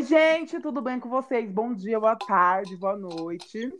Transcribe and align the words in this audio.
Oi, 0.00 0.06
gente, 0.06 0.58
tudo 0.60 0.80
bem 0.80 0.98
com 0.98 1.10
vocês? 1.10 1.52
Bom 1.52 1.74
dia, 1.74 2.00
boa 2.00 2.16
tarde, 2.16 2.74
boa 2.74 2.96
noite. 2.96 3.70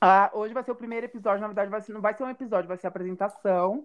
Ah, 0.00 0.30
hoje 0.32 0.54
vai 0.54 0.62
ser 0.62 0.70
o 0.70 0.76
primeiro 0.76 1.06
episódio, 1.06 1.40
na 1.40 1.48
verdade, 1.48 1.68
vai 1.68 1.80
ser, 1.80 1.92
não 1.92 2.00
vai 2.00 2.14
ser 2.14 2.22
um 2.22 2.30
episódio, 2.30 2.68
vai 2.68 2.76
ser 2.76 2.86
apresentação. 2.86 3.84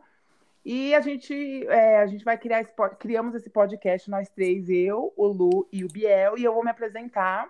E 0.64 0.94
a 0.94 1.02
gente, 1.02 1.66
é, 1.66 1.98
a 1.98 2.06
gente 2.06 2.24
vai 2.24 2.38
criar 2.38 2.62
esse, 2.62 2.72
criamos 3.00 3.34
esse 3.34 3.50
podcast, 3.50 4.12
nós 4.12 4.30
três, 4.30 4.70
eu, 4.70 5.12
o 5.18 5.26
Lu 5.26 5.68
e 5.72 5.84
o 5.84 5.88
Biel, 5.88 6.38
e 6.38 6.44
eu 6.44 6.54
vou 6.54 6.64
me 6.64 6.70
apresentar 6.70 7.50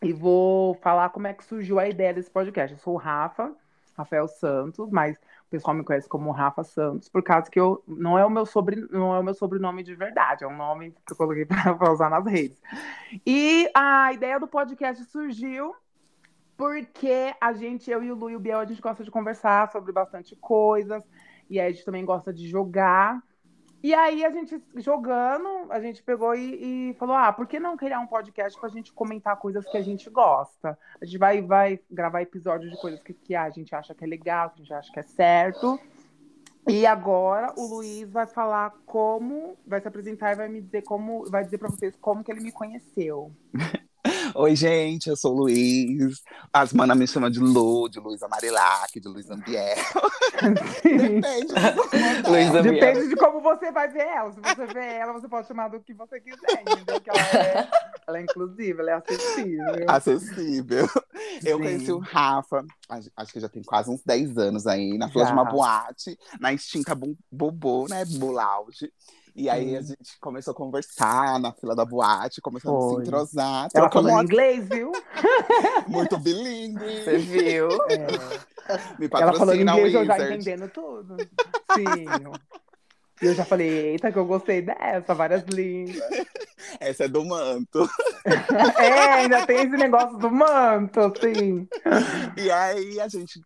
e 0.00 0.12
vou 0.12 0.74
falar 0.74 1.08
como 1.08 1.26
é 1.26 1.34
que 1.34 1.44
surgiu 1.44 1.80
a 1.80 1.88
ideia 1.88 2.14
desse 2.14 2.30
podcast. 2.30 2.72
Eu 2.72 2.78
sou 2.78 2.94
o 2.94 2.98
Rafa, 2.98 3.52
Rafael 3.96 4.28
Santos, 4.28 4.90
mas 4.90 5.16
o 5.16 5.50
pessoal 5.50 5.74
me 5.74 5.84
conhece 5.84 6.08
como 6.08 6.30
Rafa 6.30 6.62
Santos, 6.64 7.08
por 7.08 7.22
causa 7.22 7.50
que 7.50 7.58
eu 7.58 7.82
não 7.86 8.18
é 8.18 8.24
o 8.24 8.30
meu, 8.30 8.44
sobre, 8.44 8.76
não 8.90 9.14
é 9.14 9.20
o 9.20 9.22
meu 9.22 9.34
sobrenome 9.34 9.82
de 9.82 9.94
verdade, 9.94 10.44
é 10.44 10.46
um 10.46 10.56
nome 10.56 10.94
que 11.06 11.12
eu 11.12 11.16
coloquei 11.16 11.44
para 11.46 11.92
usar 11.92 12.10
nas 12.10 12.26
redes. 12.26 12.60
E 13.24 13.70
a 13.74 14.12
ideia 14.12 14.38
do 14.38 14.46
podcast 14.46 15.02
surgiu 15.04 15.74
porque 16.56 17.34
a 17.40 17.52
gente, 17.52 17.90
eu 17.90 18.02
e 18.02 18.10
o 18.10 18.14
Lu 18.14 18.30
e 18.30 18.36
o 18.36 18.40
Biel, 18.40 18.60
a 18.60 18.64
gente 18.64 18.80
gosta 18.80 19.04
de 19.04 19.10
conversar 19.10 19.70
sobre 19.70 19.92
bastante 19.92 20.34
coisas, 20.36 21.02
e 21.48 21.60
a 21.60 21.70
gente 21.70 21.84
também 21.84 22.04
gosta 22.04 22.32
de 22.32 22.48
jogar. 22.48 23.22
E 23.86 23.94
aí 23.94 24.24
a 24.24 24.32
gente 24.32 24.60
jogando, 24.74 25.70
a 25.70 25.78
gente 25.78 26.02
pegou 26.02 26.34
e, 26.34 26.90
e, 26.90 26.94
falou: 26.94 27.14
ah, 27.14 27.32
por 27.32 27.46
que 27.46 27.60
não 27.60 27.76
criar 27.76 28.00
um 28.00 28.06
podcast 28.08 28.58
para 28.58 28.68
a 28.68 28.72
gente 28.72 28.92
comentar 28.92 29.36
coisas 29.36 29.64
que 29.64 29.76
a 29.76 29.80
gente 29.80 30.10
gosta? 30.10 30.76
A 31.00 31.04
gente 31.04 31.18
vai, 31.18 31.40
vai 31.40 31.78
gravar 31.88 32.20
episódios 32.20 32.72
de 32.72 32.80
coisas 32.80 33.00
que, 33.00 33.14
que 33.14 33.32
a 33.32 33.48
gente 33.48 33.76
acha 33.76 33.94
que 33.94 34.02
é 34.02 34.06
legal, 34.08 34.50
que 34.50 34.56
a 34.56 34.58
gente 34.64 34.74
acha 34.74 34.92
que 34.92 34.98
é 34.98 35.04
certo. 35.04 35.78
E 36.66 36.84
agora 36.84 37.54
o 37.56 37.64
Luiz 37.64 38.10
vai 38.10 38.26
falar 38.26 38.74
como, 38.84 39.56
vai 39.64 39.80
se 39.80 39.86
apresentar 39.86 40.32
e 40.32 40.34
vai 40.34 40.48
me 40.48 40.60
dizer 40.60 40.82
como, 40.82 41.24
vai 41.30 41.44
dizer 41.44 41.58
para 41.58 41.68
vocês 41.68 41.94
como 41.94 42.24
que 42.24 42.32
ele 42.32 42.40
me 42.40 42.50
conheceu. 42.50 43.30
Oi, 44.38 44.54
gente, 44.54 45.08
eu 45.08 45.16
sou 45.16 45.32
o 45.32 45.38
Luiz. 45.38 46.22
As 46.52 46.70
manas 46.70 46.94
me 46.98 47.08
chamam 47.08 47.30
de 47.30 47.40
Lu, 47.40 47.88
de 47.88 47.98
Luiz 47.98 48.22
Amarilac, 48.22 49.00
de 49.00 49.08
Luiz 49.08 49.30
Ambiel. 49.30 49.74
Depende, 50.84 51.54
Luiz 52.28 52.50
Depende 52.62 53.08
de 53.08 53.16
como 53.16 53.40
você 53.40 53.72
vai 53.72 53.88
ver 53.88 54.06
ela. 54.06 54.30
Se 54.30 54.40
você 54.40 54.66
vê 54.66 54.84
ela, 54.84 55.14
você 55.14 55.26
pode 55.26 55.48
chamar 55.48 55.68
do 55.68 55.80
que 55.80 55.94
você 55.94 56.20
quiser, 56.20 56.60
entendeu? 56.60 57.00
Que 57.00 57.08
ela 57.08 57.18
é, 57.18 57.70
ela 58.06 58.18
é 58.18 58.22
inclusiva, 58.22 58.82
ela 58.82 58.90
é 58.90 58.94
acessível. 58.94 59.84
Acessível. 59.88 60.88
Eu 61.42 61.56
Sim. 61.56 61.62
conheci 61.62 61.92
o 61.92 61.98
Rafa, 61.98 62.62
acho 63.16 63.32
que 63.32 63.40
já 63.40 63.48
tem 63.48 63.62
quase 63.62 63.90
uns 63.90 64.02
10 64.04 64.36
anos 64.36 64.66
aí, 64.66 64.98
na 64.98 65.08
fila 65.08 65.24
de 65.24 65.32
uma 65.32 65.44
boate, 65.44 66.18
na 66.38 66.52
extinta 66.52 66.94
Bobô, 67.32 67.86
né? 67.88 68.04
Bulaude. 68.04 68.92
E 69.36 69.50
aí 69.50 69.76
a 69.76 69.82
gente 69.82 70.18
começou 70.18 70.52
a 70.52 70.54
conversar 70.54 71.38
na 71.38 71.52
fila 71.52 71.76
da 71.76 71.84
boate, 71.84 72.40
começamos 72.40 72.84
Foi. 72.84 72.92
a 72.92 72.96
se 72.96 73.02
entrosar. 73.02 73.68
Ela 73.74 73.90
falou 73.90 74.12
uma... 74.12 74.22
inglês, 74.22 74.66
viu? 74.66 74.90
Muito 75.86 76.18
bilíngue. 76.18 77.04
Você 77.04 77.18
viu? 77.18 77.68
É. 77.90 78.06
Me 78.98 79.10
Ela 79.12 79.34
falou 79.34 79.54
inglês, 79.54 79.92
eu 79.92 80.06
já 80.06 80.18
entendendo 80.18 80.70
tudo. 80.70 81.16
Sim. 81.74 82.06
E 83.20 83.26
eu 83.26 83.34
já 83.34 83.44
falei, 83.44 83.68
eita, 83.68 84.10
que 84.10 84.18
eu 84.18 84.24
gostei 84.24 84.62
dessa, 84.62 85.14
várias 85.14 85.44
línguas. 85.44 86.00
Essa 86.80 87.04
é 87.04 87.08
do 87.08 87.22
manto. 87.22 87.88
é, 88.78 89.12
ainda 89.14 89.46
tem 89.46 89.58
esse 89.58 89.76
negócio 89.76 90.18
do 90.18 90.30
manto, 90.30 91.12
sim. 91.20 91.68
E 92.36 92.50
aí 92.50 93.00
a 93.00 93.08
gente 93.08 93.40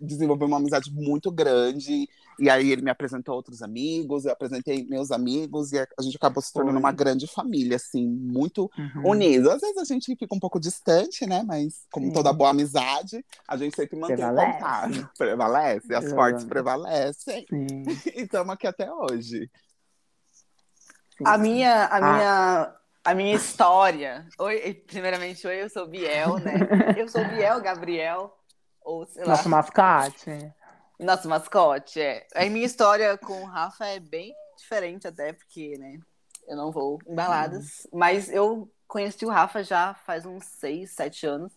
desenvolveu 0.00 0.46
uma 0.46 0.56
amizade 0.56 0.92
muito 0.92 1.30
grande. 1.30 2.08
E 2.38 2.48
aí 2.48 2.70
ele 2.70 2.82
me 2.82 2.90
apresentou 2.90 3.34
outros 3.34 3.62
amigos, 3.62 4.24
eu 4.24 4.32
apresentei 4.32 4.84
meus 4.88 5.10
amigos, 5.10 5.72
e 5.72 5.78
a 5.78 6.02
gente 6.02 6.16
acabou 6.16 6.42
se 6.42 6.52
tornando 6.52 6.74
Foi. 6.74 6.80
uma 6.80 6.92
grande 6.92 7.26
família, 7.26 7.76
assim, 7.76 8.06
muito 8.06 8.70
uhum. 8.76 9.10
unida. 9.10 9.54
Às 9.54 9.60
vezes 9.60 9.78
a 9.78 9.84
gente 9.84 10.14
fica 10.16 10.34
um 10.34 10.40
pouco 10.40 10.58
distante, 10.58 11.26
né? 11.26 11.42
Mas, 11.46 11.86
como 11.90 12.06
Sim. 12.06 12.12
toda 12.12 12.32
boa 12.32 12.50
amizade, 12.50 13.24
a 13.46 13.56
gente 13.56 13.76
sempre 13.76 13.98
mantém 13.98 14.16
Prevalece. 14.16 14.52
contato. 14.52 15.10
Prevalece, 15.16 15.94
as 15.94 16.10
fortes 16.10 16.44
prevalecem. 16.44 17.46
Sim. 17.48 17.82
E 18.14 18.22
estamos 18.22 18.52
aqui 18.52 18.66
até 18.66 18.92
hoje. 18.92 19.50
Sim. 21.16 21.24
A 21.24 21.38
minha, 21.38 21.84
a 21.84 21.96
ah. 21.96 22.00
minha, 22.00 22.74
a 23.04 23.14
minha 23.14 23.34
história. 23.34 24.26
Oi, 24.38 24.74
primeiramente, 24.86 25.46
oi, 25.46 25.62
eu 25.62 25.68
sou 25.68 25.86
Biel, 25.86 26.38
né? 26.38 26.54
Eu 26.96 27.08
sou 27.08 27.24
Biel 27.24 27.60
Gabriel, 27.60 28.36
ou 28.82 29.06
sei 29.06 29.22
lá. 29.24 29.30
Nosso 29.30 29.48
mascate. 29.48 30.52
Nosso 31.02 31.28
mascote, 31.28 32.00
é. 32.00 32.26
A 32.34 32.44
minha 32.46 32.64
história 32.66 33.18
com 33.18 33.42
o 33.42 33.46
Rafa 33.46 33.86
é 33.86 33.98
bem 33.98 34.34
diferente 34.56 35.06
até, 35.06 35.32
porque, 35.32 35.76
né, 35.78 35.98
eu 36.46 36.56
não 36.56 36.70
vou 36.70 36.98
em 37.06 37.14
baladas. 37.14 37.86
Hum. 37.86 37.98
Mas 37.98 38.28
eu 38.30 38.70
conheci 38.86 39.24
o 39.24 39.30
Rafa 39.30 39.62
já 39.62 39.94
faz 39.94 40.24
uns 40.24 40.44
seis, 40.44 40.92
sete 40.92 41.26
anos, 41.26 41.52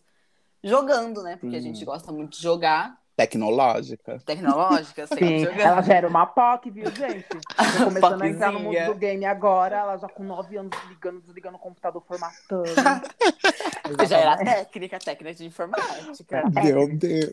jogando, 0.63 1.21
né? 1.21 1.37
Porque 1.37 1.55
hum. 1.55 1.59
a 1.59 1.61
gente 1.61 1.83
gosta 1.85 2.11
muito 2.11 2.37
de 2.37 2.41
jogar. 2.41 2.99
Tecnológica. 3.15 4.19
Tecnológica, 4.25 5.07
Sim, 5.17 5.45
ela 5.57 5.81
já 5.81 5.93
era 5.93 6.07
uma 6.07 6.25
POC, 6.25 6.69
viu, 6.69 6.91
gente? 6.91 7.27
Tô 7.77 7.85
começando 7.85 8.21
a 8.21 8.27
entrar 8.27 8.51
no 8.51 8.59
mundo 8.59 8.85
do 8.85 8.95
game 8.95 9.25
agora, 9.25 9.77
ela 9.77 9.97
já 9.97 10.09
com 10.09 10.23
nove 10.23 10.57
anos 10.57 10.77
ligando, 10.89 11.21
desligando 11.21 11.55
o 11.55 11.59
computador, 11.59 12.03
formatando. 12.05 12.63
Você 13.97 14.05
já 14.07 14.17
era 14.17 14.37
técnica, 14.37 14.99
técnica 14.99 15.33
de 15.33 15.45
informática. 15.45 16.43
Meu 16.49 16.89
Deus. 16.89 17.31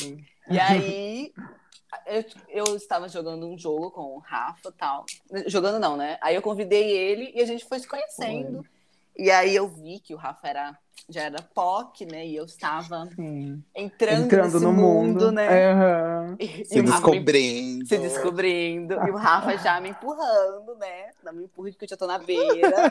Sim. 0.00 0.24
E 0.50 0.58
aí, 0.58 1.32
eu, 2.06 2.24
eu 2.48 2.76
estava 2.76 3.08
jogando 3.08 3.46
um 3.46 3.56
jogo 3.56 3.90
com 3.90 4.16
o 4.16 4.18
Rafa 4.18 4.68
e 4.68 4.72
tal. 4.72 5.06
Jogando 5.46 5.78
não, 5.78 5.96
né? 5.96 6.18
Aí 6.20 6.34
eu 6.34 6.42
convidei 6.42 6.90
ele 6.90 7.32
e 7.34 7.40
a 7.40 7.46
gente 7.46 7.64
foi 7.64 7.78
se 7.78 7.88
conhecendo. 7.88 8.62
Foi. 8.62 8.81
E 9.16 9.30
aí 9.30 9.54
eu 9.54 9.68
vi 9.68 10.00
que 10.00 10.14
o 10.14 10.16
Rafa 10.16 10.48
era, 10.48 10.78
já 11.08 11.22
era 11.22 11.42
POC, 11.42 12.06
né? 12.06 12.26
E 12.26 12.34
eu 12.34 12.44
estava 12.44 13.08
entrando, 13.74 14.24
entrando 14.24 14.60
no 14.60 14.72
mundo, 14.72 15.26
mundo 15.26 15.32
né? 15.32 15.74
Uhum. 15.74 16.36
E, 16.38 16.64
se 16.64 16.78
e 16.78 16.82
descobrindo. 16.82 17.86
Se 17.86 17.98
descobrindo. 17.98 18.94
E 18.94 19.10
o 19.10 19.16
Rafa 19.16 19.56
já 19.58 19.80
me 19.80 19.90
empurrando, 19.90 20.74
né? 20.76 21.10
Não 21.22 21.32
me 21.34 21.44
empurre 21.44 21.72
porque 21.72 21.84
eu 21.84 21.90
já 21.90 21.96
tô 21.96 22.06
na 22.06 22.18
beira. 22.18 22.90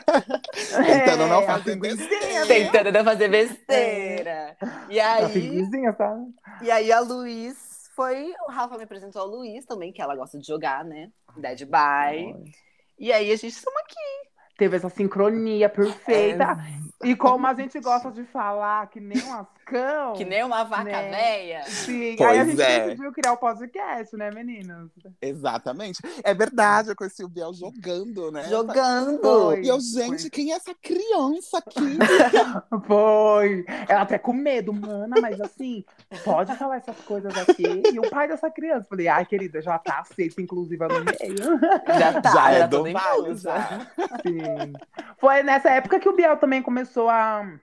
Tentando 0.86 1.22
é, 1.24 1.28
não 1.28 1.42
fazer 1.42 1.76
besteira. 1.76 2.46
Tentando 2.46 2.92
não 2.92 3.04
fazer 3.04 3.28
besteira. 3.28 4.56
E 4.88 5.00
aí. 5.00 5.32
Vizinha, 5.32 5.92
tá? 5.92 6.16
E 6.62 6.70
aí 6.70 6.92
a 6.92 7.00
Luiz 7.00 7.90
foi. 7.96 8.32
O 8.46 8.52
Rafa 8.52 8.78
me 8.78 8.84
apresentou 8.84 9.22
a 9.22 9.24
Luiz 9.24 9.64
também, 9.64 9.92
que 9.92 10.00
ela 10.00 10.14
gosta 10.14 10.38
de 10.38 10.46
jogar, 10.46 10.84
né? 10.84 11.10
Dead 11.36 11.64
by. 11.64 12.52
E 12.98 13.12
aí 13.12 13.32
a 13.32 13.36
gente 13.36 13.48
estamos 13.48 13.80
aqui 13.80 14.31
teve 14.62 14.76
essa 14.76 14.88
sincronia 14.88 15.68
perfeita. 15.68 16.56
É. 16.88 16.91
E 17.04 17.16
como 17.16 17.46
a 17.46 17.54
gente 17.54 17.78
gosta 17.80 18.10
de 18.10 18.24
falar 18.24 18.88
que 18.88 19.00
nem 19.00 19.22
um 19.22 19.34
ascão. 19.34 20.12
Que 20.14 20.24
nem 20.24 20.44
uma 20.44 20.64
vaca 20.64 20.84
né? 20.84 21.10
véia. 21.10 21.64
Sim, 21.64 22.14
pois 22.16 22.30
aí 22.30 22.38
a 22.38 22.44
gente 22.44 22.62
é. 22.62 22.84
decidiu 22.86 23.12
criar 23.12 23.32
o 23.32 23.34
um 23.34 23.38
podcast, 23.38 24.16
né, 24.16 24.30
meninas? 24.30 24.88
Exatamente. 25.20 26.00
É 26.22 26.32
verdade, 26.32 26.90
eu 26.90 26.96
conheci 26.96 27.24
o 27.24 27.28
Biel 27.28 27.52
jogando, 27.52 28.30
né? 28.30 28.44
Jogando! 28.44 29.20
Foi. 29.20 29.62
E 29.62 29.68
eu, 29.68 29.80
gente, 29.80 30.22
Foi. 30.22 30.30
quem 30.30 30.52
é 30.52 30.56
essa 30.56 30.74
criança 30.74 31.58
aqui? 31.58 31.98
Foi! 32.86 33.64
Ela 33.88 34.02
até 34.02 34.18
com 34.18 34.32
medo, 34.32 34.72
mana, 34.72 35.16
mas 35.20 35.40
assim, 35.40 35.84
pode 36.24 36.54
falar 36.56 36.76
essas 36.76 36.96
coisas 37.00 37.36
aqui. 37.36 37.82
E 37.92 37.98
o 37.98 38.08
pai 38.10 38.28
dessa 38.28 38.50
criança, 38.50 38.86
falei, 38.88 39.08
ai, 39.08 39.26
querida, 39.26 39.60
já 39.60 39.78
tá 39.78 40.00
aceita, 40.00 40.40
inclusiva 40.40 40.88
no 40.88 41.04
meio. 41.04 41.60
Já 41.98 42.20
tá, 42.20 42.30
já, 42.30 42.50
é 42.52 42.68
do 42.68 42.92
vale, 42.92 43.34
já. 43.36 43.86
Sim. 44.22 44.72
Foi 45.18 45.42
nessa 45.42 45.70
época 45.70 45.98
que 45.98 46.08
o 46.08 46.14
Biel 46.14 46.36
também 46.36 46.62
começou 46.62 46.91
a. 47.08 47.58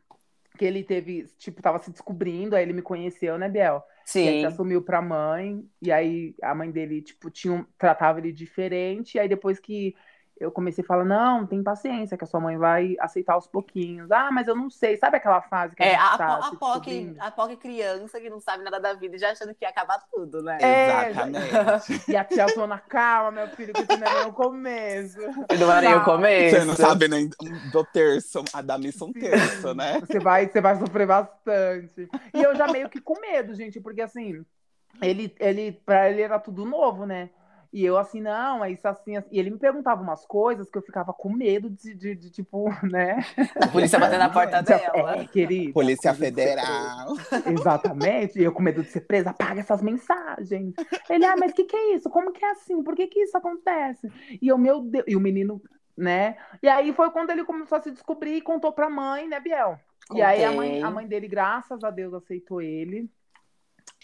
Que 0.58 0.66
ele 0.66 0.84
teve, 0.84 1.26
tipo, 1.38 1.62
tava 1.62 1.80
se 1.80 1.90
descobrindo, 1.90 2.56
aí 2.56 2.64
ele 2.64 2.74
me 2.74 2.82
conheceu, 2.82 3.38
né, 3.38 3.48
Biel? 3.48 3.82
Sim. 4.04 4.26
E 4.26 4.30
aí 4.30 4.46
assumiu 4.46 4.82
pra 4.82 5.02
mãe, 5.02 5.64
e 5.82 5.92
aí 5.92 6.36
a 6.42 6.54
mãe 6.54 6.70
dele, 6.70 7.02
tipo, 7.02 7.30
tinha, 7.30 7.66
tratava 7.78 8.20
ele 8.20 8.34
diferente, 8.34 9.16
e 9.16 9.20
aí 9.20 9.30
depois 9.30 9.60
que 9.60 9.96
eu 10.40 10.52
comecei 10.52 10.84
a 10.84 10.88
falar, 10.88 11.04
não, 11.04 11.46
tem 11.46 11.62
paciência, 11.62 12.18
que 12.18 12.24
a 12.24 12.28
sua 12.28 12.40
mãe 12.40 12.58
vai 12.58 12.96
aceitar 13.00 13.34
aos 13.34 13.46
pouquinhos. 13.46 14.10
Ah, 14.10 14.30
mas 14.32 14.48
eu 14.48 14.56
não 14.56 14.70
sei. 14.70 14.96
Sabe 14.96 15.18
aquela 15.18 15.42
fase 15.42 15.76
que 15.76 15.84
é, 15.84 15.96
a, 15.96 16.14
a, 16.14 16.18
tá 16.18 16.36
a, 16.36 16.56
POC, 16.56 17.16
a 17.20 17.30
POC 17.30 17.58
criança 17.58 18.22
que 18.22 18.30
não 18.30 18.40
sabe 18.40 18.64
nada 18.64 18.80
da 18.80 18.94
vida 18.94 19.18
já 19.18 19.32
achando 19.32 19.54
que 19.54 19.66
ia 19.66 19.70
acabar 19.70 20.02
tudo, 20.12 20.42
né? 20.42 20.58
É, 20.62 21.10
Exatamente. 21.10 22.04
e 22.10 22.16
a 22.16 22.24
tia 22.24 22.48
falou, 22.48 22.80
calma, 22.88 23.32
meu 23.32 23.48
filho, 23.50 23.74
que 23.74 23.82
isso 23.82 23.98
não 23.98 24.08
é 24.08 24.14
nem 24.14 24.26
o 24.28 24.34
começo. 24.34 25.20
Não 25.60 25.74
é 25.74 25.82
nem 25.82 25.96
o 25.96 26.04
começo. 26.06 26.56
Você 26.56 26.66
não 26.66 26.76
sabe 26.76 27.08
nem 27.10 27.30
do 27.72 27.84
terço, 27.86 28.44
a 28.54 28.62
da 28.62 28.78
missa 28.78 29.04
um 29.04 29.12
terço, 29.12 29.74
né? 29.74 30.00
Você 30.00 30.20
vai, 30.20 30.48
você 30.48 30.62
vai 30.62 30.78
sofrer 30.78 31.06
bastante. 31.06 32.10
E 32.34 32.42
eu 32.42 32.56
já 32.56 32.68
meio 32.68 32.90
que 32.90 33.02
com 33.02 33.20
medo, 33.20 33.54
gente, 33.54 33.82
porque 33.82 34.02
assim, 34.02 34.46
ele, 35.02 35.36
ele, 35.40 35.72
pra 35.86 36.10
ele 36.10 36.22
era 36.22 36.40
tudo 36.40 36.66
novo, 36.66 37.06
né? 37.06 37.30
E 37.72 37.86
eu 37.86 37.98
assim, 37.98 38.20
não, 38.20 38.64
é 38.64 38.72
isso 38.72 38.88
assim, 38.88 39.16
assim. 39.16 39.30
E 39.32 39.40
ele 39.40 39.52
me 39.52 39.60
perguntava 39.60 40.02
umas 40.02 40.26
coisas 40.26 40.70
que 40.70 40.78
eu 40.78 40.82
ficava 40.82 41.14
com 41.14 41.32
medo 41.32 41.70
de, 41.70 41.94
de, 41.94 42.16
de 42.16 42.32
tipo, 42.32 42.70
né? 42.84 43.20
A 43.62 43.68
polícia 43.68 44.00
batendo 44.00 44.20
na 44.20 44.30
porta 44.30 44.62
dela. 44.62 45.18
É, 45.18 45.28
querida. 45.28 45.74
Polícia 45.74 46.14
Federal. 46.14 47.14
Exatamente. 47.46 48.40
E 48.40 48.44
eu 48.44 48.52
com 48.52 48.64
medo 48.64 48.82
de 48.82 48.90
ser 48.90 49.02
presa, 49.02 49.30
apaga 49.30 49.60
essas 49.60 49.82
mensagens. 49.82 50.74
Ele, 51.10 51.26
ah, 51.26 51.36
mas 51.38 51.52
o 51.52 51.56
que, 51.56 51.66
que 51.66 51.76
é 51.76 51.96
isso? 51.96 52.10
Como 52.10 52.32
que 52.32 52.44
é 52.44 52.52
assim? 52.52 52.84
Por 52.84 52.96
que, 52.96 53.08
que 53.08 53.20
isso 53.20 53.38
acontece? 53.38 54.12
E 54.42 54.48
eu, 54.48 54.58
meu 54.58 54.82
Deus. 54.82 55.06
E 55.08 55.16
o 55.16 55.20
menino 55.20 55.62
né? 56.00 56.38
E 56.64 56.68
aí 56.70 56.94
foi 56.94 57.12
quando 57.12 57.30
ele 57.30 57.44
começou 57.44 57.78
a 57.78 57.82
se 57.82 57.92
descobrir 57.92 58.38
e 58.38 58.42
contou 58.42 58.72
pra 58.72 58.90
mãe, 58.90 59.28
né, 59.28 59.40
Biel? 59.40 59.78
E 60.14 60.22
aí 60.22 60.44
a 60.44 60.52
mãe, 60.52 60.70
Contei. 60.70 60.84
a 60.84 60.90
mãe 60.90 61.08
dele, 61.08 61.28
graças 61.28 61.84
a 61.84 61.92
Deus, 61.92 62.14
aceitou 62.14 62.62
ele. 62.62 63.10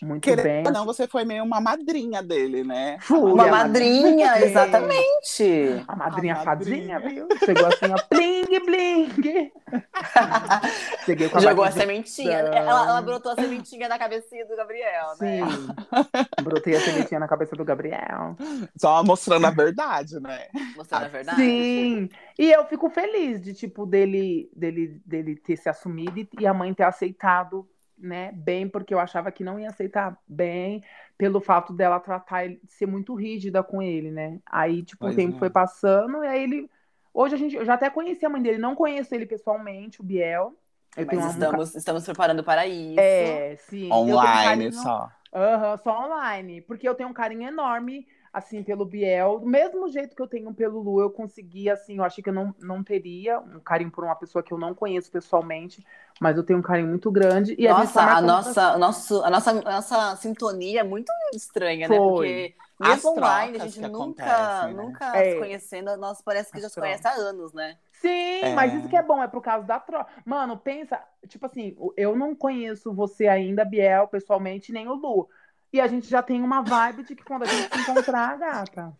Muito 0.01 0.23
Querendo 0.23 0.43
bem. 0.43 0.63
ou 0.67 0.73
não, 0.73 0.85
você 0.85 1.07
foi 1.07 1.23
meio 1.23 1.43
uma 1.43 1.61
madrinha 1.61 2.21
dele, 2.21 2.63
né? 2.63 2.97
Fui. 2.99 3.17
Uma 3.31 3.47
madrinha, 3.47 4.27
madrinha. 4.27 4.45
exatamente. 4.45 5.83
A 5.87 5.95
madrinha 5.95 6.33
A 6.33 6.37
fadinha, 6.37 6.99
madrinha. 6.99 7.27
viu? 7.27 7.27
Chegou 7.45 7.65
assim, 7.67 7.85
ó, 7.93 7.97
bling, 8.09 8.65
bling. 8.65 9.51
Cheguei 11.05 11.29
com 11.29 11.37
a 11.37 11.41
Jogou 11.41 11.63
a 11.63 11.71
sementinha. 11.71 12.37
Ela, 12.39 12.89
ela 12.89 13.01
brotou 13.01 13.31
a 13.31 13.35
sementinha 13.35 13.87
na 13.87 13.97
cabecinha 13.97 14.45
do 14.45 14.55
Gabriel, 14.55 15.07
né? 15.19 15.41
Sim. 15.41 16.43
Brotei 16.43 16.75
a 16.75 16.79
sementinha 16.81 17.19
na 17.19 17.27
cabeça 17.27 17.55
do 17.55 17.63
Gabriel. 17.63 18.35
Só 18.77 19.03
mostrando 19.03 19.45
a 19.47 19.51
verdade, 19.51 20.19
né? 20.19 20.47
Mostrando 20.75 21.05
a 21.05 21.07
verdade. 21.07 21.37
Sim. 21.41 22.09
E 22.37 22.51
eu 22.51 22.65
fico 22.65 22.89
feliz 22.89 23.41
de, 23.41 23.53
tipo, 23.53 23.85
dele, 23.85 24.49
dele, 24.55 25.01
dele 25.05 25.35
ter 25.35 25.55
se 25.57 25.69
assumido 25.69 26.27
e 26.39 26.45
a 26.47 26.53
mãe 26.53 26.73
ter 26.73 26.83
aceitado, 26.83 27.67
né, 27.97 28.31
bem, 28.33 28.67
porque 28.69 28.93
eu 28.93 28.99
achava 28.99 29.31
que 29.31 29.43
não 29.43 29.59
ia 29.59 29.69
aceitar 29.69 30.17
bem, 30.27 30.83
pelo 31.17 31.39
fato 31.41 31.73
dela 31.73 31.99
tratar 31.99 32.45
ele, 32.45 32.59
ser 32.67 32.85
muito 32.85 33.13
rígida 33.15 33.63
com 33.63 33.81
ele, 33.81 34.11
né? 34.11 34.39
Aí, 34.45 34.83
tipo, 34.83 35.05
Pois 35.05 35.13
o 35.13 35.15
tempo 35.15 35.35
é. 35.35 35.39
foi 35.39 35.49
passando 35.49 36.23
e 36.23 36.27
aí 36.27 36.43
ele. 36.43 36.69
Hoje 37.13 37.35
a 37.35 37.37
gente, 37.37 37.55
eu 37.55 37.65
já 37.65 37.75
até 37.75 37.89
conheci 37.89 38.25
a 38.25 38.29
mãe 38.29 38.41
dele, 38.41 38.57
não 38.57 38.75
conheço 38.75 39.15
ele 39.15 39.25
pessoalmente, 39.25 40.01
o 40.01 40.03
Biel. 40.03 40.53
Eu 40.97 41.05
Mas 41.05 41.17
um 41.17 41.29
estamos, 41.29 41.75
estamos 41.75 42.03
preparando 42.05 42.43
para 42.43 42.65
isso. 42.67 43.01
É, 43.01 43.55
sim. 43.57 43.91
um 43.91 43.91
Online 43.91 44.43
carinho- 44.43 44.71
só. 44.73 45.09
Aham, 45.33 45.77
só 45.77 46.05
online. 46.05 46.61
Porque 46.61 46.87
eu 46.87 46.95
tenho 46.95 47.09
um 47.09 47.13
carinho 47.13 47.47
enorme, 47.47 48.07
assim, 48.35 48.61
pelo 48.61 48.85
Biel. 48.85 49.39
Do 49.39 49.45
mesmo 49.47 49.87
jeito 49.87 50.13
que 50.13 50.21
eu 50.21 50.27
tenho 50.27 50.53
pelo 50.53 50.81
Lu, 50.81 50.99
eu 50.99 51.09
consegui, 51.09 51.69
assim, 51.69 51.97
eu 51.99 52.03
achei 52.03 52.21
que 52.21 52.29
eu 52.29 52.33
não, 52.33 52.53
não 52.59 52.83
teria 52.83 53.39
um 53.39 53.61
carinho 53.61 53.89
por 53.89 54.03
uma 54.03 54.15
pessoa 54.15 54.43
que 54.43 54.53
eu 54.53 54.57
não 54.57 54.75
conheço 54.75 55.09
pessoalmente, 55.09 55.81
mas 56.19 56.35
eu 56.35 56.43
tenho 56.43 56.59
um 56.59 56.61
carinho 56.61 56.89
muito 56.89 57.09
grande. 57.09 57.55
E 57.57 57.65
a 57.65 57.73
gente 57.75 57.93
Nossa, 57.93 57.93
tá 57.93 58.01
a 58.17 58.21
marcando 58.21 58.25
nossa, 58.25 58.77
nosso, 58.77 59.23
a 59.23 59.29
nossa, 59.29 59.51
a 59.51 59.53
nossa 59.71 60.15
sintonia 60.17 60.81
é 60.81 60.83
muito 60.83 61.09
estranha, 61.33 61.87
né? 61.87 61.95
Foi. 61.95 62.53
Porque 62.77 62.89
As 62.89 63.05
mesmo 63.05 63.11
online, 63.11 63.57
a 63.57 63.67
gente 63.67 63.79
nunca, 63.87 64.23
acontecem, 64.23 64.73
né? 64.73 64.83
nunca 64.83 65.17
É. 65.17 65.31
se 65.31 65.39
conhecendo, 65.39 65.95
nós 65.95 66.21
parece 66.21 66.51
que 66.51 66.57
As 66.57 66.63
já 66.63 66.69
se 66.69 66.77
conhece 66.77 67.07
há 67.07 67.13
anos, 67.13 67.53
né? 67.53 67.77
Sim, 67.93 68.41
É. 68.41 68.53
mas 68.53 68.73
isso 68.73 68.89
que 68.89 68.97
é 68.97 69.01
bom, 69.01 69.23
é 69.23 69.27
por 69.29 69.41
causa 69.41 69.65
da 69.65 69.79
troca. 69.79 70.11
Mano, 70.25 70.57
pensa, 70.57 71.01
tipo 71.27 71.45
assim, 71.45 71.75
eu 71.95 72.17
não 72.17 72.35
conheço 72.35 72.93
você 72.93 73.27
ainda, 73.27 73.63
Biel, 73.63 74.09
pessoalmente, 74.09 74.73
nem 74.73 74.89
o 74.89 74.93
Lu. 74.93 75.29
E 75.75 75.81
a 75.81 75.87
gente 75.87 76.07
já 76.07 76.23
tem 76.23 76.41
uma 76.41 76.61
vibe 76.61 77.03
de 77.03 77.13
que 77.17 77.23
quando 77.25 77.43
a 77.43 77.47
gente 77.47 77.75
se 77.75 77.81
encontrar, 77.81 78.37
gata. 78.37 78.93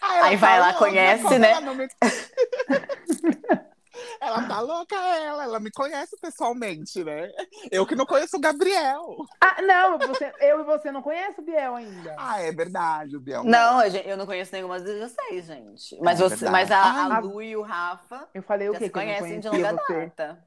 Ah, 0.00 0.08
Aí 0.12 0.18
ela 0.18 0.36
vai 0.38 0.40
tá 0.54 0.58
lá, 0.60 0.66
louca, 0.68 0.78
conhece, 0.78 1.38
né? 1.38 1.50
Ela, 1.50 1.60
não 1.60 1.74
me... 1.74 1.86
ela 4.18 4.48
tá 4.48 4.60
louca, 4.60 4.94
ela. 4.96 5.44
Ela 5.44 5.60
me 5.60 5.70
conhece 5.70 6.16
pessoalmente, 6.22 7.04
né? 7.04 7.30
Eu 7.70 7.84
que 7.86 7.94
não 7.94 8.06
conheço 8.06 8.38
o 8.38 8.40
Gabriel. 8.40 9.14
Ah, 9.42 9.60
não, 9.60 9.98
você, 9.98 10.32
eu 10.40 10.60
e 10.60 10.64
você 10.64 10.90
não 10.90 11.02
conhece 11.02 11.38
o 11.38 11.44
Biel 11.44 11.76
ainda. 11.76 12.16
Ah, 12.18 12.40
é 12.40 12.50
verdade, 12.50 13.14
o 13.14 13.20
Biel. 13.20 13.44
Não, 13.44 13.80
a 13.80 13.90
gente- 13.90 14.08
eu 14.08 14.16
não 14.16 14.24
conheço 14.24 14.54
nenhuma 14.54 14.80
de 14.80 15.00
vocês, 15.00 15.44
gente. 15.44 15.98
Mas, 16.00 16.18
É 16.18 16.22
você, 16.28 16.48
mas 16.48 16.70
a, 16.70 16.78
a 16.82 17.16
Ah, 17.16 17.18
Lu 17.18 17.42
e 17.42 17.54
o 17.56 17.60
Rafa 17.62 18.26
Eu 18.32 18.42
falei 18.42 18.70
o 18.70 18.72
quê? 18.72 18.86
se 18.86 18.90
Que 18.90 18.96
não 18.96 19.04
conhecem 19.04 19.38
de 19.38 19.48
longa 19.50 19.74
você. 19.86 20.06
data. 20.06 20.42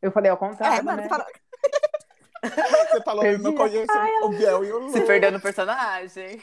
Eu 0.00 0.10
falei 0.10 0.30
ao 0.30 0.38
contrário, 0.38 0.78
É, 0.78 0.82
mas 0.82 0.96
né? 0.96 1.08
fala... 1.10 1.26
Você 2.90 3.02
falou, 3.02 3.24
eu 3.24 3.38
não 3.38 3.54
Perdi. 3.54 3.86
conheço 3.86 3.92
o 4.22 4.28
Biel 4.30 4.64
e 4.64 4.72
o 4.72 4.78
Lu. 4.78 4.92
Se 4.92 5.00
perdeu 5.02 5.32
no 5.32 5.40
personagem. 5.40 6.42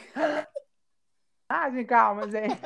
Ah, 1.48 1.70
gente, 1.70 1.84
calma, 1.84 2.30
gente. 2.30 2.58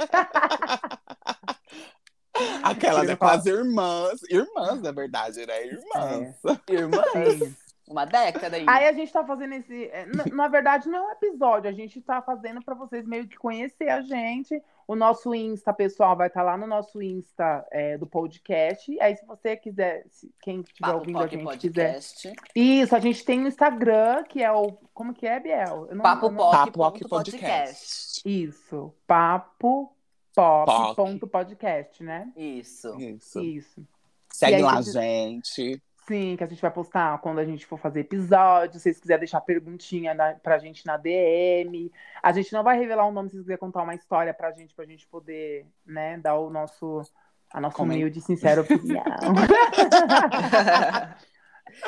Aquela, 2.62 3.00
Ele 3.00 3.08
né, 3.08 3.16
com 3.16 3.26
as 3.26 3.46
irmãs. 3.46 4.22
Irmãs, 4.30 4.80
na 4.80 4.92
verdade, 4.92 5.44
né? 5.46 5.66
Irmãs. 5.66 6.34
Irmãs. 6.68 7.67
Uma 7.88 8.04
década 8.04 8.56
aí. 8.56 8.64
Aí 8.68 8.86
a 8.88 8.92
gente 8.92 9.12
tá 9.12 9.24
fazendo 9.24 9.54
esse. 9.54 9.84
é, 9.86 10.06
Na, 10.06 10.24
na 10.26 10.48
verdade, 10.48 10.88
não 10.88 10.98
é 10.98 11.02
um 11.08 11.12
episódio, 11.12 11.70
a 11.70 11.72
gente 11.72 12.00
tá 12.02 12.20
fazendo 12.20 12.62
pra 12.62 12.74
vocês 12.74 13.06
meio 13.06 13.26
que 13.26 13.36
conhecer 13.36 13.88
a 13.88 14.00
gente. 14.02 14.62
O 14.86 14.94
nosso 14.96 15.34
Insta, 15.34 15.72
pessoal, 15.72 16.16
vai 16.16 16.28
estar 16.28 16.42
lá 16.42 16.56
no 16.56 16.66
nosso 16.66 17.02
Insta 17.02 17.66
é, 17.70 17.98
do 17.98 18.06
podcast. 18.06 18.98
Aí, 19.00 19.14
se 19.16 19.26
você 19.26 19.54
quiser, 19.56 20.04
se- 20.08 20.32
quem 20.40 20.60
estiver 20.60 20.94
ouvindo 20.94 21.18
a 21.18 21.22
Pop 21.22 21.34
gente 21.36 21.58
quiser. 21.58 21.92
Podcast. 21.92 22.32
Isso, 22.54 22.96
a 22.96 22.98
gente 23.00 23.24
tem 23.24 23.44
o 23.44 23.48
Instagram, 23.48 24.24
que 24.24 24.42
é 24.42 24.50
o. 24.50 24.72
Como 24.94 25.12
que 25.12 25.26
é, 25.26 25.38
Biel? 25.38 25.86
Eu 25.90 25.96
não- 25.96 26.02
Papo 26.02 26.26
eu 26.26 26.30
não- 26.30 26.38
Pop 26.38 26.52
Papo 26.56 26.82
Rock 26.82 27.08
podcast. 27.08 27.40
Podcast. 27.40 28.22
Isso. 28.24 28.94
Papo 29.06 29.92
pop, 30.34 30.66
Pop. 30.66 30.96
ponto 30.96 31.26
podcast, 31.26 32.02
né? 32.02 32.30
Isso. 32.36 32.94
Isso. 32.98 33.40
Isso. 33.42 33.86
Segue 34.32 34.56
aí, 34.56 34.62
lá, 34.62 34.82
se- 34.82 34.92
gente. 34.92 35.82
Sim, 36.08 36.36
que 36.36 36.44
a 36.44 36.46
gente 36.46 36.62
vai 36.62 36.70
postar 36.70 37.18
quando 37.18 37.38
a 37.38 37.44
gente 37.44 37.66
for 37.66 37.78
fazer 37.78 38.00
episódio. 38.00 38.74
Se 38.74 38.80
vocês 38.80 38.98
quiserem 38.98 39.20
deixar 39.20 39.42
perguntinha 39.42 40.14
na, 40.14 40.34
pra 40.36 40.58
gente 40.58 40.86
na 40.86 40.96
DM. 40.96 41.92
A 42.22 42.32
gente 42.32 42.50
não 42.50 42.62
vai 42.62 42.78
revelar 42.78 43.06
o 43.06 43.12
nome 43.12 43.28
se 43.28 43.34
vocês 43.34 43.44
quiserem 43.44 43.60
contar 43.60 43.82
uma 43.82 43.94
história 43.94 44.32
pra 44.32 44.50
gente, 44.50 44.74
pra 44.74 44.86
gente 44.86 45.06
poder, 45.06 45.66
né, 45.84 46.16
dar 46.16 46.36
o 46.36 46.48
nosso, 46.48 47.02
a 47.52 47.60
nossa 47.60 47.82
humilde 47.82 48.20
e 48.20 48.22
sincera 48.22 48.62
opinião. 48.62 49.04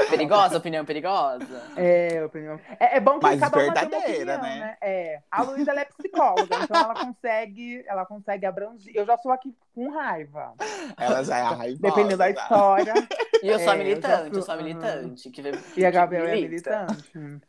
perigosa, 0.08 0.56
opinião 0.58 0.84
perigosa. 0.84 1.62
é, 1.76 2.24
opinião. 2.24 2.60
É, 2.78 2.96
é 2.96 3.00
bom 3.00 3.18
que 3.18 3.26
Mas 3.26 3.40
cada 3.40 3.56
uma 3.56 3.62
tem 3.62 3.70
uma 3.72 3.80
verdadeira, 3.90 4.36
opinião, 4.36 4.58
né? 4.60 4.76
É. 4.80 5.20
A 5.30 5.42
Luísa 5.42 5.72
é 5.72 5.84
psicóloga, 5.84 6.56
então 6.62 6.80
ela 6.80 6.94
consegue, 6.94 7.84
ela 7.86 8.06
consegue 8.06 8.46
abranger. 8.46 8.92
Eu 8.94 9.04
já 9.06 9.16
sou 9.18 9.32
aqui 9.32 9.54
com 9.74 9.90
raiva. 9.90 10.54
Ela 10.96 11.22
já 11.24 11.38
é 11.38 11.42
a 11.42 11.50
raivosa. 11.50 11.82
Dependendo 11.82 12.16
da 12.18 12.30
história. 12.30 12.94
E 13.42 13.48
eu 13.48 13.58
sou 13.58 13.70
a 13.70 13.72
É, 13.72 13.78
eu 13.80 13.84
militante, 13.84 14.28
sou- 14.30 14.34
eu 14.38 14.42
sou 14.42 14.54
a 14.54 14.56
militante. 14.56 15.30
Que, 15.30 15.42
E 15.76 15.84
a 15.86 15.90
Gabriela 15.90 16.28
é 16.28 16.34
milita. 16.36 16.86
militante. 16.86 17.40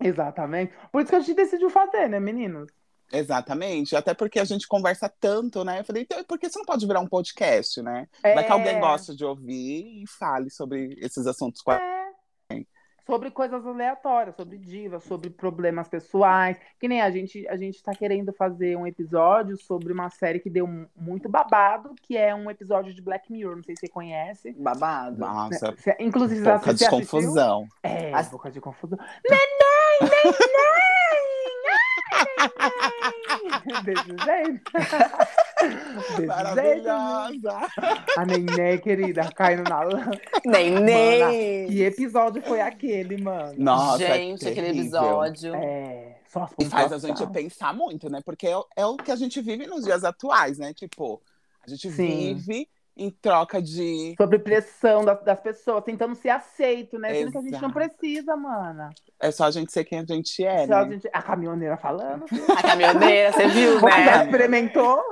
Exatamente. 0.00 0.72
Por 0.90 1.00
isso 1.02 1.10
que 1.10 1.16
a 1.16 1.20
gente 1.20 1.34
decidiu 1.36 1.70
fazer, 1.70 2.08
né, 2.08 2.18
meninos? 2.18 2.68
Exatamente. 3.12 3.94
Até 3.94 4.14
porque 4.14 4.40
a 4.40 4.44
gente 4.44 4.66
conversa 4.66 5.08
tanto, 5.20 5.62
né? 5.64 5.80
Eu 5.80 5.84
falei, 5.84 6.02
então, 6.02 6.22
por 6.24 6.38
que 6.38 6.48
você 6.48 6.58
não 6.58 6.64
pode 6.66 6.86
virar 6.86 7.00
um 7.00 7.06
podcast, 7.06 7.82
né? 7.82 8.08
É, 8.22 8.34
Vai 8.34 8.44
que 8.46 8.52
alguém 8.52 8.80
gosta 8.80 9.14
de 9.14 9.24
ouvir 9.24 10.02
e 10.02 10.06
fale 10.06 10.48
sobre 10.50 10.96
esses 11.00 11.26
assuntos 11.26 11.62
a 11.66 12.02
Sobre 13.04 13.32
coisas 13.32 13.66
aleatórias, 13.66 14.36
sobre 14.36 14.56
divas, 14.56 15.02
sobre 15.02 15.28
problemas 15.28 15.88
pessoais. 15.88 16.56
Que 16.78 16.86
nem 16.86 17.02
a 17.02 17.10
gente, 17.10 17.46
a 17.48 17.56
gente 17.56 17.82
tá 17.82 17.92
querendo 17.92 18.32
fazer 18.32 18.76
um 18.76 18.86
episódio 18.86 19.56
sobre 19.56 19.92
uma 19.92 20.08
série 20.08 20.38
que 20.38 20.48
deu 20.48 20.68
mu- 20.68 20.88
muito 20.94 21.28
babado, 21.28 21.96
que 22.00 22.16
é 22.16 22.32
um 22.32 22.48
episódio 22.48 22.94
de 22.94 23.02
Black 23.02 23.30
Mirror. 23.32 23.56
Não 23.56 23.64
sei 23.64 23.74
se 23.74 23.80
você 23.80 23.88
conhece. 23.88 24.52
Babado. 24.52 25.18
Nossa, 25.18 25.74
Você- 25.76 25.96
inclusive, 25.98 26.44
pouca 26.44 26.60
você 26.60 26.70
assistiu? 26.70 26.98
desconfusão. 27.00 27.66
É, 27.82 28.14
As- 28.14 28.28
boca 28.30 28.52
de 28.52 28.60
confusão. 28.60 28.96
Neném, 29.28 29.98
neném! 30.00 31.51
Desse 33.84 34.08
jeito. 34.24 34.72
Desse 35.62 36.16
jeito. 36.16 36.26
Maravilhosa. 36.26 37.68
A 38.16 38.26
neném, 38.26 38.78
querida, 38.78 39.30
caindo 39.34 39.62
na 39.68 39.80
lama. 39.82 40.10
Neném! 40.44 41.68
Que 41.68 41.82
episódio 41.82 42.42
foi 42.42 42.60
aquele, 42.60 43.20
mano? 43.22 43.54
Nossa, 43.56 44.02
é 44.04 44.14
Gente, 44.16 44.46
aquele 44.48 44.66
terrível. 44.68 44.82
episódio. 44.84 45.54
É, 45.54 46.16
só 46.28 46.44
as 46.44 46.50
E 46.58 46.64
faz 46.68 46.92
a 46.92 46.98
gente 46.98 47.26
pensar 47.28 47.72
muito, 47.74 48.08
né? 48.10 48.20
Porque 48.24 48.46
é, 48.46 48.56
o- 48.56 48.66
é 48.76 48.86
o 48.86 48.96
que 48.96 49.10
a 49.10 49.16
gente 49.16 49.40
vive 49.40 49.66
nos 49.66 49.84
dias 49.84 50.04
atuais, 50.04 50.58
né? 50.58 50.72
Tipo, 50.74 51.20
a 51.64 51.70
gente 51.70 51.90
Sim. 51.90 52.34
vive 52.34 52.68
em 52.96 53.10
troca 53.10 53.60
de. 53.62 54.14
Sobre 54.16 54.38
pressão 54.38 55.04
das, 55.04 55.22
das 55.24 55.40
pessoas, 55.40 55.82
tentando 55.84 56.14
ser 56.14 56.28
aceito, 56.30 56.98
né? 56.98 57.14
Sendo 57.14 57.32
que 57.32 57.38
a 57.38 57.42
gente 57.42 57.62
não 57.62 57.70
precisa, 57.70 58.36
mana. 58.36 58.90
É 59.18 59.30
só 59.30 59.44
a 59.44 59.50
gente 59.50 59.72
ser 59.72 59.84
quem 59.84 60.00
a 60.00 60.04
gente 60.04 60.44
é, 60.44 60.66
Só 60.66 60.74
a, 60.74 60.84
né? 60.84 60.92
gente- 60.92 61.08
a 61.12 61.22
caminhoneira 61.22 61.76
falando. 61.76 62.24
A 62.56 62.62
caminhoneira, 62.62 63.32
você 63.32 63.48
viu, 63.48 63.80
Você 63.80 63.90
já 64.04 64.18
né? 64.18 64.24
experimentou? 64.24 65.02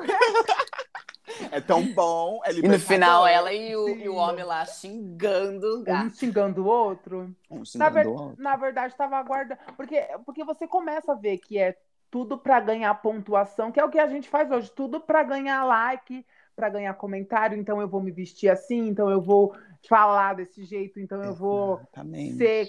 É 1.52 1.60
tão 1.60 1.82
bom. 1.92 2.40
É 2.44 2.52
E 2.52 2.62
no 2.62 2.78
final, 2.78 3.26
ela 3.26 3.52
e 3.52 3.74
o, 3.76 3.88
e 3.88 4.08
o 4.08 4.16
homem 4.16 4.44
lá 4.44 4.64
xingando. 4.66 5.84
Um 5.88 6.10
xingando 6.10 6.62
o 6.64 6.66
outro. 6.66 7.34
Um 7.50 7.58
Na, 7.58 7.64
xingando 7.64 7.94
ver- 7.94 8.06
o 8.08 8.12
outro. 8.12 8.42
na 8.42 8.56
verdade, 8.56 8.92
estava 8.92 9.16
aguardando. 9.16 9.60
Porque, 9.76 10.00
porque 10.26 10.44
você 10.44 10.66
começa 10.66 11.12
a 11.12 11.14
ver 11.14 11.38
que 11.38 11.56
é 11.58 11.76
tudo 12.10 12.36
para 12.36 12.58
ganhar 12.58 12.92
pontuação, 13.00 13.70
que 13.70 13.78
é 13.78 13.84
o 13.84 13.88
que 13.88 13.98
a 14.00 14.08
gente 14.08 14.28
faz 14.28 14.50
hoje, 14.50 14.70
tudo 14.72 15.00
para 15.00 15.22
ganhar 15.22 15.64
like, 15.64 16.26
para 16.60 16.68
ganhar 16.68 16.92
comentário. 16.94 17.56
Então 17.58 17.80
eu 17.80 17.88
vou 17.88 18.02
me 18.02 18.10
vestir 18.10 18.50
assim, 18.50 18.88
então 18.88 19.08
eu 19.08 19.20
vou 19.22 19.54
falar 19.88 20.34
desse 20.34 20.62
jeito, 20.64 21.00
então 21.00 21.24
eu 21.24 21.34
vou 21.34 21.76
Exatamente. 21.78 22.36
ser 22.36 22.68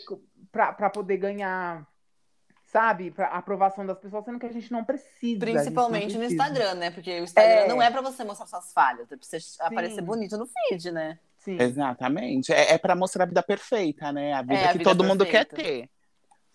para 0.49 0.89
poder 0.89 1.17
ganhar, 1.17 1.85
sabe, 2.65 3.11
pra 3.11 3.27
aprovação 3.27 3.85
das 3.85 3.99
pessoas, 3.99 4.23
sendo 4.23 4.39
que 4.39 4.45
a 4.45 4.51
gente 4.51 4.71
não 4.71 4.83
precisa. 4.85 5.43
a 5.43 5.47
gente 5.47 5.55
não 5.55 5.61
Principalmente 5.63 6.13
no 6.13 6.19
precisa. 6.19 6.43
Instagram, 6.43 6.75
né? 6.75 6.91
Porque 6.91 7.19
o 7.19 7.23
Instagram 7.23 7.51
É. 7.63 7.67
não 7.67 7.81
é 7.81 7.91
pra 7.91 8.01
você 8.01 8.23
mostrar 8.23 8.47
suas 8.47 8.71
falhas, 8.71 9.11
é 9.11 9.17
pra 9.17 9.25
você 9.27 9.37
aparecer 9.59 10.01
bonito 10.01 10.37
no 10.37 10.47
feed, 10.47 10.89
né? 10.91 11.19
Sim. 11.37 11.57
Exatamente. 11.61 12.53
É, 12.53 12.73
é 12.73 12.77
para 12.77 12.95
mostrar 12.95 13.23
a 13.23 13.27
vida 13.27 13.43
perfeita, 13.43 14.11
né? 14.13 14.31
A 14.33 14.41
vida 14.41 14.53
É, 14.53 14.65
a 14.65 14.71
que 14.71 14.77
vida 14.77 14.89
todo 14.89 15.03
mundo 15.03 15.25
quer 15.25 15.45
ter. 15.45 15.89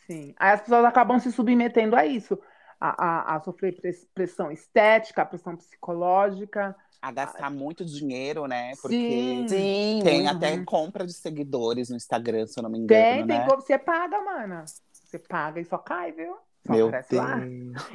Sim. 0.07 0.35
Aí 0.39 0.53
as 0.53 0.61
pessoas 0.63 0.85
acabam 0.87 1.19
se 1.19 1.31
submetendo 1.33 1.97
a 1.97 2.07
isso, 2.07 2.39
a, 2.81 3.05
a, 3.05 3.37
a 3.37 3.41
sofrer 3.41 3.75
pres- 3.81 4.07
pressão 4.15 4.51
estética, 4.53 5.27
pressão 5.27 5.57
psicológica. 5.57 6.75
A 7.01 7.11
gastar 7.13 7.51
muito 7.51 7.85
dinheiro, 7.85 8.47
né? 8.47 8.77
Porque 8.77 9.45
Sim. 9.47 9.47
Sim, 9.49 10.03
tem 10.03 10.27
muito. 10.27 10.29
até 10.29 10.59
compra 10.59 11.07
de 11.07 11.13
seguidores 11.15 11.91
no 11.91 11.97
Instagram, 11.97 12.47
se 12.47 12.59
eu 12.59 12.63
não 12.63 12.71
me 12.71 12.79
engano, 12.79 12.97
Tem, 12.97 13.27
tem 13.27 13.41
né? 13.41 13.45
como 13.45 13.61
você 13.63 13.79
paga, 13.79 14.21
mana. 14.23 14.65
Você 15.05 15.19
paga 15.19 15.61
e 15.61 15.65
só 15.65 15.79
cai, 15.79 16.13
viu? 16.13 16.37
Só 16.67 16.73
Meu 16.73 16.87
aparece 16.89 17.09
Deus. 17.11 17.25
lá. 17.25 17.49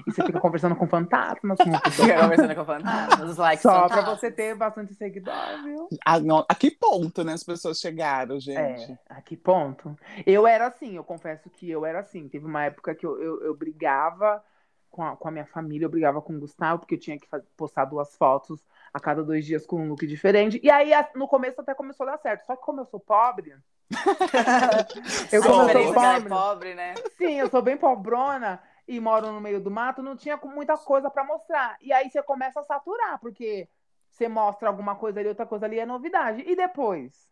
E 0.05 0.11
você 0.11 0.23
fica 0.23 0.39
conversando 0.39 0.75
com 0.75 0.87
fantasmas, 0.87 1.61
com 1.61 1.71
Fica 1.95 2.21
conversando 2.21 2.55
com 2.55 2.65
fantasmas, 2.65 3.29
os 3.29 3.37
likes 3.37 3.63
Só 3.63 3.89
pra 3.89 4.01
fantasmas. 4.01 4.19
você 4.19 4.31
ter 4.31 4.55
bastante 4.55 4.93
seguidor, 4.95 5.61
viu? 5.61 5.93
A, 6.05 6.19
não- 6.19 6.45
a 6.47 6.55
que 6.55 6.71
ponto, 6.71 7.23
né, 7.23 7.33
as 7.33 7.43
pessoas 7.43 7.79
chegaram, 7.79 8.39
gente? 8.39 8.81
É, 8.89 8.97
a 9.09 9.21
que 9.21 9.37
ponto? 9.37 9.97
Eu 10.25 10.45
era 10.45 10.67
assim, 10.67 10.95
eu 10.95 11.03
confesso 11.03 11.49
que 11.49 11.69
eu 11.69 11.85
era 11.85 11.99
assim. 12.01 12.27
Teve 12.27 12.45
uma 12.45 12.65
época 12.65 12.93
que 12.95 13.05
eu, 13.05 13.21
eu, 13.21 13.41
eu 13.43 13.55
brigava 13.55 14.43
com 14.89 15.03
a, 15.03 15.15
com 15.15 15.27
a 15.27 15.31
minha 15.31 15.45
família, 15.45 15.85
eu 15.85 15.89
brigava 15.89 16.21
com 16.21 16.35
o 16.35 16.39
Gustavo, 16.39 16.79
porque 16.79 16.95
eu 16.95 16.99
tinha 16.99 17.17
que 17.19 17.27
fa- 17.27 17.41
postar 17.55 17.85
duas 17.85 18.15
fotos 18.17 18.61
a 18.93 18.99
cada 18.99 19.23
dois 19.23 19.45
dias 19.45 19.65
com 19.65 19.81
um 19.81 19.87
look 19.89 20.05
diferente. 20.05 20.59
E 20.63 20.69
aí, 20.69 20.93
a- 20.93 21.09
no 21.15 21.27
começo 21.27 21.61
até 21.61 21.73
começou 21.73 22.07
a 22.07 22.11
dar 22.11 22.17
certo. 22.17 22.45
Só 22.45 22.55
que 22.55 22.61
como 22.63 22.81
eu 22.81 22.85
sou 22.85 22.99
pobre, 22.99 23.55
eu 25.31 25.41
como 25.41 25.69
eu 25.69 25.83
sou 25.83 25.93
ela 25.93 26.15
é 26.15 26.19
pobre, 26.21 26.29
pobre, 26.29 26.75
né? 26.75 26.93
sim, 27.17 27.33
eu 27.39 27.49
sou 27.49 27.61
bem 27.61 27.77
pobrona 27.77 28.61
e 28.87 28.99
moro 28.99 29.31
no 29.31 29.39
meio 29.41 29.59
do 29.61 29.71
mato, 29.71 30.01
não 30.03 30.15
tinha 30.15 30.37
com 30.37 30.47
muita 30.49 30.77
coisa 30.77 31.09
pra 31.09 31.23
mostrar. 31.23 31.77
E 31.81 31.91
aí 31.93 32.09
você 32.09 32.21
começa 32.23 32.59
a 32.59 32.63
saturar, 32.63 33.19
porque 33.19 33.67
você 34.09 34.27
mostra 34.27 34.67
alguma 34.67 34.95
coisa 34.95 35.19
ali, 35.19 35.29
outra 35.29 35.45
coisa 35.45 35.65
ali 35.65 35.79
é 35.79 35.85
novidade. 35.85 36.43
E 36.45 36.55
depois? 36.55 37.29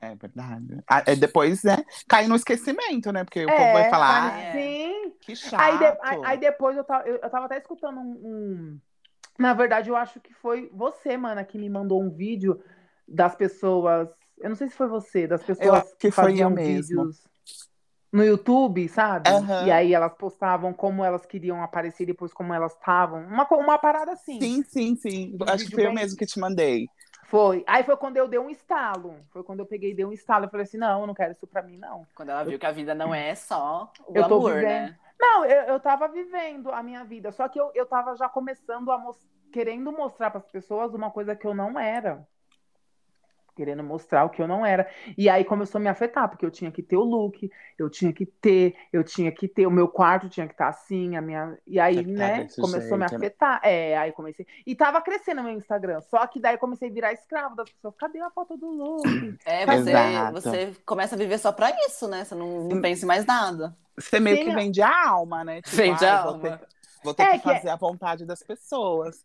É 0.00 0.14
verdade. 0.14 0.82
Ah, 0.88 1.02
é, 1.06 1.16
depois, 1.16 1.62
né, 1.62 1.76
cai 2.08 2.26
no 2.26 2.36
esquecimento, 2.36 3.10
né? 3.12 3.24
Porque 3.24 3.44
o 3.44 3.48
povo 3.48 3.62
É, 3.62 3.72
vai 3.72 3.90
falar, 3.90 4.30
tá- 4.30 4.38
é. 4.38 4.52
Sim. 4.52 5.06
ah, 5.06 5.10
que 5.20 5.36
chato. 5.36 5.60
Aí, 5.62 5.78
de- 5.78 5.98
aí- 6.02 6.20
aí 6.24 6.38
depois 6.38 6.76
eu 6.76 6.84
tava, 6.84 7.08
eu, 7.08 7.16
eu 7.16 7.30
tava 7.30 7.46
até 7.46 7.56
escutando 7.58 7.98
um, 7.98 8.10
um- 8.24 8.80
Na 9.38 9.52
verdade, 9.54 9.90
eu 9.90 9.96
acho 9.96 10.20
que 10.20 10.32
foi 10.34 10.68
você, 10.72 11.16
mana, 11.16 11.44
que 11.44 11.58
me 11.58 11.68
mandou 11.68 12.02
um 12.02 12.10
vídeo 12.10 12.62
das 13.06 13.34
pessoas. 13.34 14.08
Eu 14.38 14.48
não 14.48 14.56
sei 14.56 14.68
se 14.68 14.74
foi 14.76 14.88
você, 14.88 15.26
das 15.26 15.42
pessoas 15.42 15.92
que 15.98 16.10
faziam 16.10 16.50
eu 16.50 16.56
mesmo. 16.56 17.02
vídeos 17.04 17.26
no 18.12 18.24
YouTube, 18.24 18.88
sabe? 18.88 19.28
Aham. 19.30 19.66
E 19.66 19.70
aí 19.70 19.92
elas 19.92 20.14
postavam 20.14 20.72
como 20.72 21.04
elas 21.04 21.26
queriam 21.26 21.62
aparecer 21.62 22.04
e 22.04 22.06
depois 22.06 22.32
como 22.32 22.54
elas 22.54 22.72
estavam. 22.72 23.20
Uma, 23.26 23.46
uma 23.50 23.78
parada 23.78 24.12
assim. 24.12 24.38
Sim, 24.40 24.62
sim, 24.62 24.96
sim. 24.96 25.36
Um 25.40 25.44
Acho 25.44 25.64
que 25.66 25.72
foi 25.72 25.84
eu 25.84 25.88
bem- 25.88 25.94
mesmo 25.94 26.16
que 26.16 26.26
te 26.26 26.40
mandei. 26.40 26.88
Foi. 27.28 27.64
Aí 27.66 27.82
foi 27.82 27.96
quando 27.96 28.16
eu 28.16 28.28
dei 28.28 28.38
um 28.38 28.50
estalo. 28.50 29.16
Foi 29.30 29.42
quando 29.42 29.60
eu 29.60 29.66
peguei 29.66 29.90
e 29.90 29.94
dei 29.94 30.04
um 30.04 30.12
estalo. 30.12 30.46
Eu 30.46 30.50
falei 30.50 30.64
assim: 30.64 30.78
não, 30.78 31.00
eu 31.00 31.06
não 31.06 31.14
quero 31.14 31.32
isso 31.32 31.46
pra 31.46 31.62
mim, 31.62 31.76
não. 31.76 32.06
Quando 32.14 32.30
ela 32.30 32.44
viu 32.44 32.58
que 32.58 32.66
a 32.66 32.72
vida 32.72 32.94
não 32.94 33.14
é 33.14 33.34
só 33.34 33.90
o 34.06 34.16
Eu 34.16 34.24
amor, 34.24 34.54
vivendo. 34.54 34.68
né? 34.68 34.98
Não, 35.18 35.44
eu, 35.44 35.62
eu 35.62 35.80
tava 35.80 36.08
vivendo 36.08 36.70
a 36.70 36.82
minha 36.82 37.02
vida, 37.04 37.32
só 37.32 37.48
que 37.48 37.58
eu, 37.58 37.70
eu 37.74 37.86
tava 37.86 38.14
já 38.16 38.28
começando 38.28 38.92
a 38.92 38.98
mos- 38.98 39.26
querendo 39.50 39.90
mostrar 39.90 40.30
para 40.30 40.38
as 40.38 40.46
pessoas 40.50 40.92
uma 40.94 41.10
coisa 41.10 41.34
que 41.34 41.46
eu 41.46 41.54
não 41.54 41.78
era. 41.78 42.26
Querendo 43.56 43.82
mostrar 43.82 44.24
o 44.24 44.28
que 44.28 44.42
eu 44.42 44.46
não 44.46 44.66
era. 44.66 44.86
E 45.16 45.30
aí 45.30 45.42
começou 45.42 45.78
a 45.78 45.82
me 45.82 45.88
afetar, 45.88 46.28
porque 46.28 46.44
eu 46.44 46.50
tinha 46.50 46.70
que 46.70 46.82
ter 46.82 46.96
o 46.98 47.02
look, 47.02 47.50
eu 47.78 47.88
tinha 47.88 48.12
que 48.12 48.26
ter, 48.26 48.76
eu 48.92 49.02
tinha 49.02 49.32
que 49.32 49.48
ter, 49.48 49.66
o 49.66 49.70
meu 49.70 49.88
quarto 49.88 50.28
tinha 50.28 50.46
que 50.46 50.52
estar 50.52 50.68
assim, 50.68 51.16
a 51.16 51.22
minha. 51.22 51.56
E 51.66 51.80
aí, 51.80 52.04
que 52.04 52.12
tá 52.12 52.18
né, 52.18 52.46
começou 52.60 52.94
a 52.94 52.98
me 52.98 53.04
né? 53.04 53.06
afetar. 53.16 53.60
É, 53.64 53.96
aí 53.96 54.12
comecei. 54.12 54.46
E 54.66 54.76
tava 54.76 55.00
crescendo 55.00 55.42
meu 55.42 55.52
Instagram. 55.52 56.02
Só 56.02 56.26
que 56.26 56.38
daí 56.38 56.58
comecei 56.58 56.90
a 56.90 56.92
virar 56.92 57.12
escravo 57.14 57.56
das 57.56 57.70
pessoas. 57.70 57.94
Cadê 57.96 58.20
a 58.20 58.30
foto 58.30 58.56
do 58.58 58.68
look? 58.68 59.38
É, 59.46 59.64
você, 59.66 59.90
Exato. 59.90 60.32
você 60.34 60.72
começa 60.84 61.14
a 61.14 61.18
viver 61.18 61.38
só 61.38 61.50
pra 61.50 61.70
isso, 61.86 62.06
né? 62.08 62.24
Você 62.26 62.34
não, 62.34 62.64
não 62.68 62.82
pensa 62.82 63.04
em 63.04 63.08
mais 63.08 63.24
nada. 63.24 63.74
Você 63.98 64.20
meio 64.20 64.36
Sim, 64.36 64.44
que 64.44 64.54
vende 64.54 64.82
a 64.82 65.08
alma, 65.08 65.42
né? 65.44 65.62
Tipo, 65.62 65.76
Vende 65.76 66.04
ai, 66.04 66.10
a 66.10 66.22
vou 66.22 66.32
alma. 66.32 66.58
ter- 66.58 66.68
Vou 67.02 67.14
ter 67.14 67.22
É, 67.22 67.32
que 67.32 67.38
que 67.38 67.50
é- 67.50 67.54
fazer 67.56 67.68
a 67.70 67.76
vontade 67.76 68.26
das 68.26 68.42
pessoas. 68.42 69.24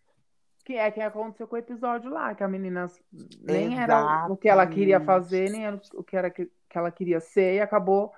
Que 0.72 0.78
é 0.78 0.90
que 0.90 1.02
aconteceu 1.02 1.46
com 1.50 1.58
o 1.58 1.60
episódio 1.60 2.10
lá, 2.10 2.34
que 2.34 2.46
a 2.46 2.48
menina 2.48 2.90
nem 3.42 3.78
era 3.78 4.26
o 4.30 4.38
que 4.38 4.48
ela 4.48 4.66
queria 4.66 5.02
fazer, 5.02 5.50
nem 5.50 5.66
era 5.66 5.82
o 5.94 6.02
que 6.02 6.16
era 6.16 6.30
que, 6.30 6.46
que 6.46 6.78
ela 6.78 6.90
queria 6.90 7.20
ser, 7.20 7.56
e 7.56 7.60
acabou, 7.60 8.14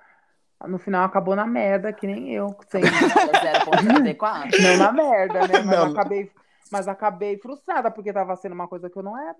no 0.64 0.78
final 0.78 1.04
acabou 1.04 1.34
na 1.34 1.48
merda, 1.48 1.92
que 1.92 2.06
nem 2.06 2.32
eu, 2.32 2.56
sem, 2.68 2.80
0.34. 2.86 4.50
não 4.62 4.76
na 4.76 4.92
merda, 4.92 5.48
né? 5.48 5.62
Mas 5.64 5.66
Não. 5.66 5.90
acabei, 5.90 6.30
mas 6.70 6.86
acabei 6.86 7.38
frustrada, 7.38 7.90
porque 7.90 8.12
tava 8.12 8.36
sendo 8.36 8.52
uma 8.52 8.68
coisa 8.68 8.88
que 8.88 8.96
eu 8.96 9.02
não 9.02 9.18
era. 9.18 9.36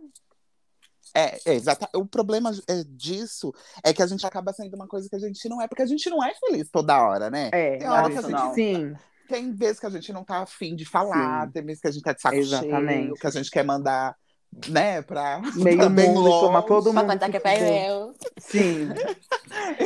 É, 1.15 1.39
é, 1.49 1.55
exata. 1.55 1.89
O 1.95 2.05
problema 2.05 2.51
é, 2.67 2.83
disso 2.85 3.55
é 3.85 3.93
que 3.93 4.03
a 4.03 4.09
gente 4.09 4.27
acaba 4.27 4.53
sendo 4.53 4.75
uma 4.75 4.89
coisa 4.89 5.09
que 5.09 5.15
a 5.15 5.21
gente 5.21 5.49
não 5.49 5.63
é, 5.63 5.69
porque 5.69 5.83
a 5.83 5.87
gente 5.87 6.11
não 6.11 6.21
é 6.21 6.35
feliz 6.35 6.69
toda 6.69 7.01
hora, 7.01 7.31
né? 7.31 7.51
É, 7.53 7.77
Tem 7.77 7.89
hora 7.89 8.11
que 8.11 8.19
a 8.19 8.23
gente- 8.23 8.55
sim, 8.55 8.97
Tem 9.29 9.53
vezes 9.53 9.81
que 9.81 9.87
a 9.87 9.91
gente 9.91 10.13
não 10.13 10.25
tá 10.25 10.39
afim 10.39 10.75
de 10.77 10.85
falar, 10.85 11.47
Sim. 11.47 11.53
tem 11.53 11.65
vezes 11.65 11.81
que 11.81 11.89
a 11.89 11.91
gente 11.91 12.03
tá 12.03 12.13
de 12.13 12.21
saco 12.21 12.37
Exatamente. 12.37 13.03
cheio, 13.03 13.15
que 13.15 13.27
a 13.27 13.31
gente 13.31 13.51
quer 13.51 13.65
mandar, 13.65 14.17
né, 14.69 15.03
pra. 15.03 15.41
meio 15.57 15.79
pra 15.79 15.89
mundo, 15.89 16.21
longe. 16.21 16.67
todo 16.67 16.93
mundo. 16.93 17.07
Papai 17.07 17.33
se 17.33 17.41
que 17.41 17.49
é 17.49 17.91
eu. 17.91 18.15
Sim. 18.39 18.89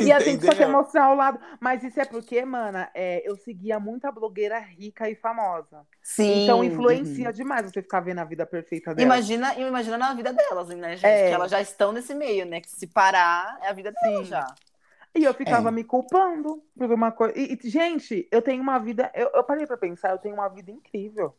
E 0.01 0.11
a 0.11 0.19
gente 0.19 0.45
só 0.45 0.53
quer 0.53 0.67
mostrar 0.67 1.11
o 1.11 1.15
lado. 1.15 1.39
Mas 1.59 1.83
isso 1.83 1.99
é 1.99 2.05
porque, 2.05 2.43
mana, 2.43 2.89
é, 2.93 3.21
eu 3.23 3.35
seguia 3.37 3.79
muita 3.79 4.11
blogueira 4.11 4.59
rica 4.59 5.09
e 5.09 5.15
famosa. 5.15 5.85
Sim. 6.01 6.43
Então 6.43 6.63
influencia 6.63 7.31
demais 7.31 7.71
você 7.71 7.81
ficar 7.81 7.99
vendo 7.99 8.19
a 8.19 8.25
vida 8.25 8.45
perfeita 8.45 8.93
dela. 8.93 9.05
Imagina, 9.05 9.53
imagina 9.59 9.97
na 9.97 10.13
vida 10.13 10.33
delas, 10.33 10.69
né, 10.69 10.95
gente? 10.95 11.05
É. 11.05 11.29
Que 11.29 11.35
elas 11.35 11.51
já 11.51 11.61
estão 11.61 11.91
nesse 11.91 12.13
meio, 12.15 12.45
né? 12.45 12.61
Que 12.61 12.69
se 12.69 12.87
parar, 12.87 13.59
é 13.61 13.69
a 13.69 13.73
vida 13.73 13.91
delas 13.91 14.27
já. 14.27 14.45
E 15.15 15.23
eu 15.23 15.33
ficava 15.33 15.69
É. 15.69 15.71
me 15.71 15.83
culpando 15.83 16.63
por 16.77 16.91
uma 16.91 17.11
coisa. 17.11 17.37
E, 17.37 17.57
e, 17.61 17.69
gente, 17.69 18.27
eu 18.31 18.41
tenho 18.41 18.61
uma 18.61 18.77
vida. 18.79 19.11
Eu, 19.13 19.29
eu 19.33 19.43
parei 19.43 19.65
pra 19.65 19.77
pensar, 19.77 20.11
eu 20.11 20.17
tenho 20.19 20.35
uma 20.35 20.47
vida 20.47 20.71
incrível. 20.71 21.35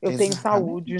Eu 0.00 0.16
tenho 0.16 0.32
Exatamente. 0.32 0.42
saúde, 0.42 0.96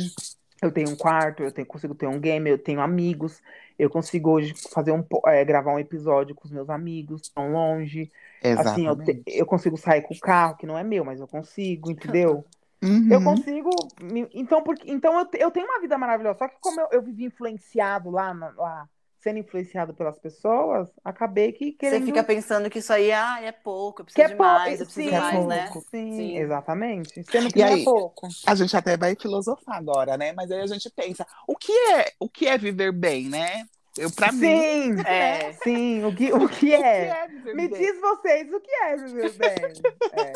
eu 0.60 0.70
tenho 0.70 0.90
um 0.90 0.96
quarto, 0.96 1.42
eu 1.42 1.50
tenho, 1.50 1.66
consigo 1.66 1.94
ter 1.94 2.06
um 2.06 2.20
game, 2.20 2.50
eu 2.50 2.58
tenho 2.58 2.80
amigos, 2.82 3.40
eu 3.78 3.88
consigo 3.88 4.30
hoje 4.30 4.54
fazer 4.70 4.92
um, 4.92 5.02
é, 5.26 5.42
gravar 5.42 5.72
um 5.72 5.78
episódio 5.78 6.34
com 6.34 6.44
os 6.44 6.52
meus 6.52 6.68
amigos, 6.68 7.30
tão 7.30 7.50
longe. 7.52 8.10
Assim, 8.58 8.86
eu, 8.86 8.94
te- 8.96 9.02
Exatamente. 9.02 9.22
eu 9.26 9.46
consigo 9.46 9.76
sair 9.78 10.02
com 10.02 10.12
o 10.12 10.20
carro, 10.20 10.56
que 10.56 10.66
não 10.66 10.76
é 10.76 10.84
meu, 10.84 11.02
mas 11.04 11.18
eu 11.18 11.26
consigo, 11.26 11.90
entendeu? 11.90 12.44
Uhum. 12.82 13.10
Eu 13.10 13.22
consigo. 13.24 13.70
me- 14.02 14.28
Então, 14.34 14.62
porque, 14.62 14.90
então 14.90 15.18
eu, 15.18 15.26
eu 15.38 15.50
tenho 15.50 15.66
uma 15.66 15.80
vida 15.80 15.96
maravilhosa. 15.96 16.38
Só 16.38 16.48
que 16.48 16.56
como 16.60 16.80
eu, 16.80 16.88
eu 16.92 17.02
vivi 17.02 17.24
influenciado 17.24 18.10
lá, 18.10 18.32
lá, 18.56 18.88
sendo 19.20 19.38
influenciado 19.38 19.94
pelas 19.94 20.18
pessoas, 20.18 20.88
acabei 21.04 21.52
que 21.52 21.72
querendo. 21.72 22.00
Você 22.00 22.06
fica 22.06 22.24
pensando 22.24 22.70
que 22.70 22.78
isso 22.78 22.92
aí 22.92 23.12
ah, 23.12 23.40
é 23.42 23.52
pouco, 23.52 24.00
eu 24.02 24.06
que 24.06 24.12
preciso 24.12 24.24
é 24.24 24.28
de 24.28 24.34
pouco. 24.36 24.52
mais, 24.54 24.80
eu 24.80 24.86
preciso 24.86 25.04
sim, 25.04 25.14
de 25.14 25.20
mais, 25.20 25.46
né? 25.46 25.68
pouco, 25.72 25.88
Sim, 25.90 26.16
Sim. 26.16 26.36
exatamente. 26.38 27.22
Sendo 27.24 27.50
que 27.50 27.58
E 27.58 27.62
não 27.62 27.68
aí? 27.68 27.82
é 27.82 27.84
pouco. 27.84 28.28
A 28.46 28.54
gente 28.54 28.76
até 28.76 28.96
vai 28.96 29.14
filosofar 29.14 29.76
agora, 29.76 30.16
né? 30.16 30.32
Mas 30.32 30.50
aí 30.50 30.60
a 30.60 30.66
gente 30.66 30.90
pensa, 30.90 31.26
o 31.46 31.56
que 31.56 31.72
é, 31.72 32.12
o 32.18 32.28
que 32.28 32.46
é 32.46 32.56
viver 32.56 32.92
bem, 32.92 33.28
né? 33.28 33.64
Eu, 33.96 34.10
pra 34.10 34.32
mim, 34.32 34.38
Sim, 34.38 34.96
É. 35.06 35.52
sim. 35.52 36.04
O 36.04 36.14
que, 36.14 36.32
o 36.32 36.48
que 36.48 36.74
o 36.76 36.82
que 36.82 36.82
é? 36.82 37.08
é 37.10 37.28
Me 37.54 37.68
bem? 37.68 37.78
diz 37.78 38.00
vocês 38.00 38.52
o 38.52 38.60
que 38.60 38.70
é 38.70 38.96
viver 38.96 39.30
bem. 39.36 39.82
É. 40.12 40.32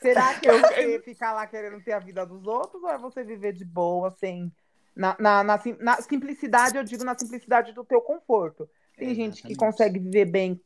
Será 0.00 0.34
que 0.34 0.46
é 0.48 0.54
você 0.54 1.00
ficar 1.00 1.32
lá 1.32 1.46
querendo 1.46 1.82
ter 1.82 1.92
a 1.92 1.98
vida 1.98 2.24
dos 2.24 2.46
outros 2.46 2.82
ou 2.82 2.88
é 2.90 2.98
você 2.98 3.24
viver 3.24 3.52
de 3.52 3.64
boa, 3.64 4.10
sem. 4.10 4.52
Na, 4.96 5.14
na, 5.20 5.44
na 5.44 5.60
na 5.78 5.96
simplicidade, 6.00 6.76
eu 6.76 6.82
digo 6.82 7.04
na 7.04 7.16
simplicidade 7.16 7.72
do 7.72 7.84
teu 7.84 8.00
conforto. 8.00 8.68
Tem 8.96 9.14
gente 9.14 9.42
que 9.42 9.54
consegue 9.54 9.98
viver 9.98 10.24
bem 10.24 10.60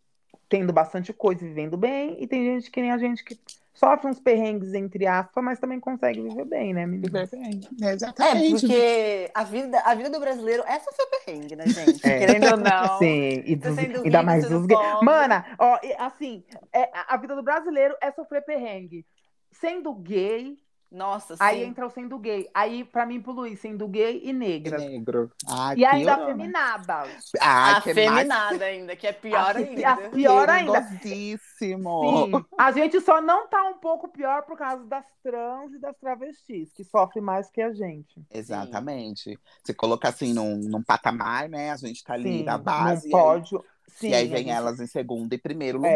tendo 0.48 0.72
bastante 0.72 1.12
coisa 1.12 1.44
e 1.44 1.48
vivendo 1.48 1.76
bem, 1.76 2.16
e 2.20 2.26
tem 2.26 2.44
gente 2.44 2.70
que 2.70 2.80
nem 2.80 2.90
a 2.90 2.98
gente 2.98 3.24
que 3.24 3.38
sofre 3.72 4.08
uns 4.08 4.18
perrengues, 4.18 4.74
entre 4.74 5.06
aspas, 5.06 5.42
mas 5.42 5.60
também 5.60 5.78
consegue 5.78 6.20
viver 6.20 6.44
bem, 6.44 6.74
né, 6.74 6.84
menina? 6.84 7.24
Viver 7.24 7.30
bem. 7.30 7.60
É, 7.82 7.92
Exatamente. 7.92 8.60
porque 8.60 9.30
a 9.32 9.44
vida, 9.44 9.80
a 9.80 9.94
vida 9.94 10.10
do 10.10 10.18
brasileiro 10.18 10.64
é 10.66 10.78
sofrer 10.80 11.06
perrengue, 11.06 11.56
né, 11.56 11.66
gente? 11.68 12.04
É. 12.04 12.18
Querendo 12.18 12.50
ou 12.50 12.56
não. 12.56 12.98
Sim, 12.98 13.42
e 13.46 13.56
Você 13.56 13.68
dos, 13.68 13.76
sendo 13.76 13.96
ainda 14.02 14.18
rico, 14.18 14.26
mais 14.26 14.48
dos 14.48 14.66
gays. 14.66 15.00
Mana, 15.02 15.46
ó, 15.58 15.78
assim, 15.98 16.44
é, 16.72 16.90
a 16.92 17.14
a 17.14 17.16
vida 17.16 17.34
do 17.36 17.42
brasileiro 17.42 17.96
é 18.00 18.10
sofrer 18.10 18.44
perrengue. 18.44 19.06
Sendo 19.52 19.94
gay, 19.94 20.58
Nossa, 20.90 21.36
sim. 21.36 21.42
aí 21.42 21.62
entra 21.62 21.86
o 21.86 21.90
sendo 21.90 22.18
gay. 22.18 22.50
Aí, 22.52 22.82
pra 22.84 23.06
mim, 23.06 23.20
pro 23.20 23.30
Luiz, 23.32 23.60
sendo 23.60 23.86
gay 23.86 24.20
e 24.24 24.30
E 24.30 24.32
negra. 24.32 24.76
negro. 24.78 25.30
Ai, 25.48 25.76
E 25.76 25.84
ainda 25.84 26.14
afeminada. 26.14 27.02
Que 27.30 27.38
mais 27.40 27.76
Afeminada 27.78 28.64
ainda, 28.64 28.96
que 28.96 29.06
é 29.06 29.12
pior 29.12 29.50
Afi- 29.52 29.62
ainda. 29.68 29.88
a- 29.88 29.96
pior 30.10 30.48
ainda. 30.50 30.82
perigosíssimo. 30.82 32.02
Sim. 32.26 32.44
A 32.58 32.72
gente 32.72 33.00
só 33.00 33.20
não 33.20 33.46
tá 33.48 33.62
um 33.68 33.74
pouco 33.78 34.08
pior 34.08 34.42
por 34.42 34.56
causa 34.58 34.84
das 34.84 35.04
trans 35.22 35.72
e 35.74 35.78
das 35.78 35.96
travestis, 35.98 36.72
que 36.72 36.82
sofrem 36.84 37.22
mais 37.22 37.48
que 37.50 37.62
a 37.62 37.72
gente. 37.72 38.20
Exatamente. 38.32 39.38
Se 39.64 39.72
colocar 39.74 40.08
assim 40.08 40.32
num, 40.32 40.56
num 40.56 40.82
patamar, 40.82 41.48
né? 41.48 41.70
A 41.70 41.76
gente 41.76 42.02
tá 42.02 42.14
ali 42.14 42.38
Sim, 42.38 42.44
na 42.44 42.58
base. 42.58 43.08
não 43.08 43.18
pode. 43.18 43.50
Sim, 43.86 44.08
e 44.10 44.14
aí 44.14 44.26
a 44.26 44.30
vem 44.30 44.38
gente- 44.44 44.50
elas 44.50 44.80
em 44.80 44.86
segundo 44.86 45.32
e 45.32 45.38
primeiro 45.38 45.84
É. 45.84 45.94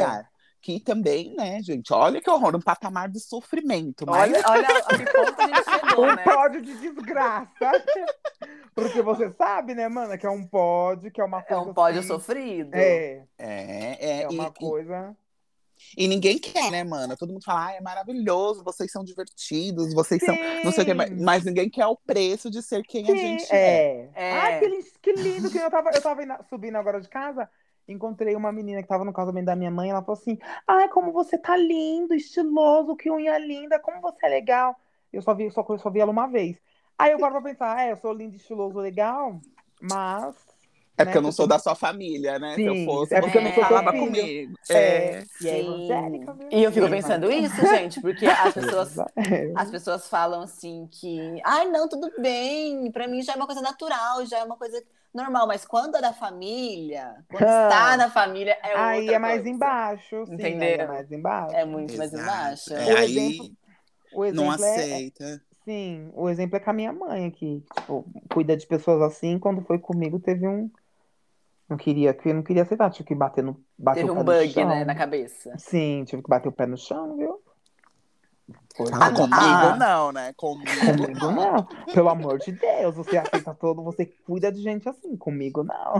Que 0.64 0.80
também, 0.80 1.35
né, 1.37 1.61
gente? 1.62 1.92
Olha 1.92 2.23
que 2.23 2.30
horror, 2.30 2.56
um 2.56 2.61
patamar 2.61 3.11
de 3.11 3.21
sofrimento. 3.21 4.06
Mas 4.06 4.33
Olha, 4.33 4.42
olha 4.49 4.68
a 4.78 4.97
que 4.97 5.04
ponto 5.12 5.40
a 5.42 5.47
gente 5.47 5.64
chegou, 5.88 6.04
Um 6.06 6.16
né? 6.16 6.23
pódio 6.25 6.62
de 6.62 6.75
desgraça. 6.78 7.50
Porque 8.75 9.02
você 9.02 9.30
sabe, 9.37 9.75
né, 9.75 9.87
mana, 9.90 10.16
que 10.16 10.25
é 10.26 10.30
um 10.30 10.47
pódio, 10.47 11.11
que 11.12 11.21
é 11.21 11.25
uma 11.25 11.40
É 11.40 11.42
coisa. 11.42 11.62
um 11.71 11.75
pódio 11.75 11.99
assim, 12.00 12.09
sofrido. 12.09 12.75
É, 12.75 13.26
é, 13.38 13.97
é, 14.00 14.23
é 14.23 14.28
uma 14.28 14.47
e- 14.47 14.52
coisa. 14.59 15.14
E 15.99 16.09
ninguém 16.09 16.38
quer, 16.38 16.71
né, 16.71 16.83
mana? 16.83 17.14
Todo 17.14 17.30
mundo 17.33 17.44
fala, 17.44 17.66
ah, 17.66 17.73
é 17.75 17.80
maravilhoso, 17.83 18.64
vocês 18.64 18.90
são 18.90 19.04
divertidos, 19.04 19.92
vocês 19.92 20.23
são. 20.25 20.35
Não 20.64 20.73
sei 20.73 20.83
o 20.85 20.87
que, 20.87 20.92
Sim. 21.09 21.23
mas 21.23 21.44
ninguém 21.44 21.68
quer 21.68 21.87
o 21.87 21.97
preço 21.97 22.49
de 22.50 22.62
ser 22.62 22.83
quem 22.85 23.02
a 23.04 23.06
Sim, 23.09 23.16
gente 23.18 23.52
é. 23.52 23.56
é. 23.56 24.11
É. 24.14 24.33
Ai, 24.33 24.61
que, 24.61 24.83
que 25.02 25.12
lindo 25.12 25.50
que 25.50 25.59
eu 25.59 25.71
tava, 25.71 25.90
eu 25.90 26.00
tava 26.00 26.23
indo- 26.23 26.42
subindo 26.49 26.76
agora 26.76 27.00
de 27.02 27.09
casa, 27.09 27.50
encontrei 27.88 28.35
uma 28.37 28.53
menina 28.53 28.83
que 28.83 28.88
tava 28.88 29.05
no 29.05 29.12
casamento 29.12 29.47
da 29.47 29.57
minha 29.57 29.71
mãe, 29.71 29.91
ela 29.91 30.03
falou 30.03 30.19
assim: 30.21 30.38
"Ai, 30.67 30.88
como 30.88 31.12
você 31.12 31.38
tá 31.38 31.57
lindo, 31.57 32.14
estiloso, 32.14 32.97
que 32.97 33.11
unha 33.11 33.38
linda, 33.38 33.79
como 33.79 34.00
você 34.00 34.26
é 34.26 34.29
legal". 34.29 34.76
Eu 35.12 35.23
só 35.23 35.35
vi, 35.35 35.50
só, 35.50 35.64
eu 35.69 35.79
só 35.79 35.91
vi 35.91 36.00
ela 36.00 36.11
uma 36.11 36.26
vez. 36.26 36.57
Aí 36.99 37.12
eu 37.12 37.19
paro 37.19 37.35
pra 37.35 37.43
pensar, 37.43 37.79
é, 37.81 37.93
eu 37.93 37.97
sou 37.97 38.12
lindo, 38.12 38.37
estiloso, 38.37 38.79
legal, 38.79 39.41
mas 39.81 40.35
É 40.97 41.05
porque 41.05 41.17
né, 41.17 41.19
eu 41.19 41.23
não 41.23 41.33
sou 41.33 41.47
da 41.47 41.59
sua 41.59 41.75
família, 41.75 42.38
né? 42.38 42.59
Se 42.61 42.69
eu 42.69 42.76
Sim, 42.76 42.85
fosse, 42.85 43.14
é 43.14 43.21
porque 43.21 43.37
eu 43.38 43.43
não 43.43 43.53
falava 43.53 43.93
filho. 43.93 43.99
comigo. 43.99 44.55
é, 44.69 45.21
É. 45.21 45.25
e 45.41 45.49
é 45.49 45.59
Sim. 45.59 45.61
evangélica? 45.61 46.37
E 46.53 46.62
eu 46.62 46.73
fico 46.73 46.87
Sim, 46.87 46.91
pensando 46.91 47.31
isso, 47.33 47.64
gente, 47.67 48.00
porque 48.00 48.26
as 48.26 48.55
pessoas 48.55 48.97
É. 49.17 49.55
As 49.55 49.71
pessoas 49.71 50.09
falam 50.09 50.43
assim 50.43 50.88
que, 50.93 51.41
ai, 51.45 51.69
não, 51.71 51.88
tudo 51.88 52.12
bem, 52.21 52.91
pra 52.93 53.09
mim 53.09 53.23
já 53.23 53.35
é 53.35 53.37
uma 53.37 53.47
coisa 53.47 53.61
natural, 53.62 54.26
já 54.26 54.38
é 54.41 54.45
uma 54.45 54.57
coisa 54.57 54.85
normal, 55.14 55.47
mas 55.47 55.64
quando 55.64 55.97
é 55.97 56.00
da 56.00 56.12
família, 56.12 57.14
quando 57.30 57.44
Ah. 57.44 57.68
está 57.68 57.97
na 57.97 58.11
família, 58.11 58.59
é 58.62 58.68
outra 58.68 58.87
Aí 58.88 59.09
é 59.09 59.18
mais 59.18 59.37
coisa. 59.42 59.49
embaixo, 59.50 60.26
sim, 60.26 60.35
Entendeu? 60.35 60.68
é 60.68 60.87
mais 60.87 61.12
embaixo. 61.12 61.54
É 61.56 61.64
muito 61.64 61.97
mais 61.97 62.12
Exato. 62.12 62.25
embaixo. 62.30 62.75
É, 62.75 62.85
O 62.94 62.97
aí 62.99 63.16
exemplo- 63.18 63.56
O 64.12 64.25
não 64.33 64.44
exemplo 64.52 64.64
é, 64.64 64.75
aceita. 64.76 65.42
Sim, 65.64 66.11
o 66.14 66.28
exemplo 66.28 66.56
é 66.56 66.61
com 66.61 66.71
a 66.71 66.73
minha 66.75 66.92
mãe, 66.92 67.30
que 67.30 67.64
tipo, 67.76 68.04
cuida 68.33 68.56
de 68.56 68.66
pessoas 68.66 69.00
assim. 69.02 69.38
Quando 69.38 69.62
foi 69.62 69.78
comigo, 69.78 70.18
teve 70.21 70.47
um. 70.47 70.71
Não 71.68 71.78
queria, 71.78 72.12
que 72.12 72.30
não 72.33 72.42
queria 72.42 72.62
aceitar, 72.62 72.90
tive 72.90 73.09
que 73.09 73.14
bater 73.14 73.42
no. 73.42 73.59
Bater 73.78 74.00
Teve 74.00 74.11
o 74.11 74.14
pé 74.14 74.21
um 74.21 74.25
no 74.25 74.30
bug, 74.33 74.49
chão. 74.52 74.68
né, 74.68 74.85
na 74.85 74.94
cabeça. 74.94 75.54
Sim, 75.56 76.04
tive 76.06 76.23
que 76.23 76.28
bater 76.28 76.49
o 76.49 76.52
pé 76.52 76.66
no 76.66 76.76
chão, 76.76 77.16
viu? 77.16 77.40
Foi. 78.77 78.91
Ah, 78.93 79.11
comigo 79.11 79.35
ah. 79.35 79.77
não, 79.77 80.13
né? 80.13 80.33
Comigo 80.35 80.71
Comigo 80.81 81.31
não. 81.31 81.65
Pelo 81.93 82.09
amor 82.09 82.39
de 82.39 82.53
Deus, 82.53 82.95
você 82.95 83.17
aceita 83.17 83.55
todo, 83.55 83.83
você 83.83 84.05
cuida 84.05 84.51
de 84.51 84.61
gente 84.61 84.89
assim. 84.89 85.17
Comigo 85.17 85.63
não. 85.63 85.95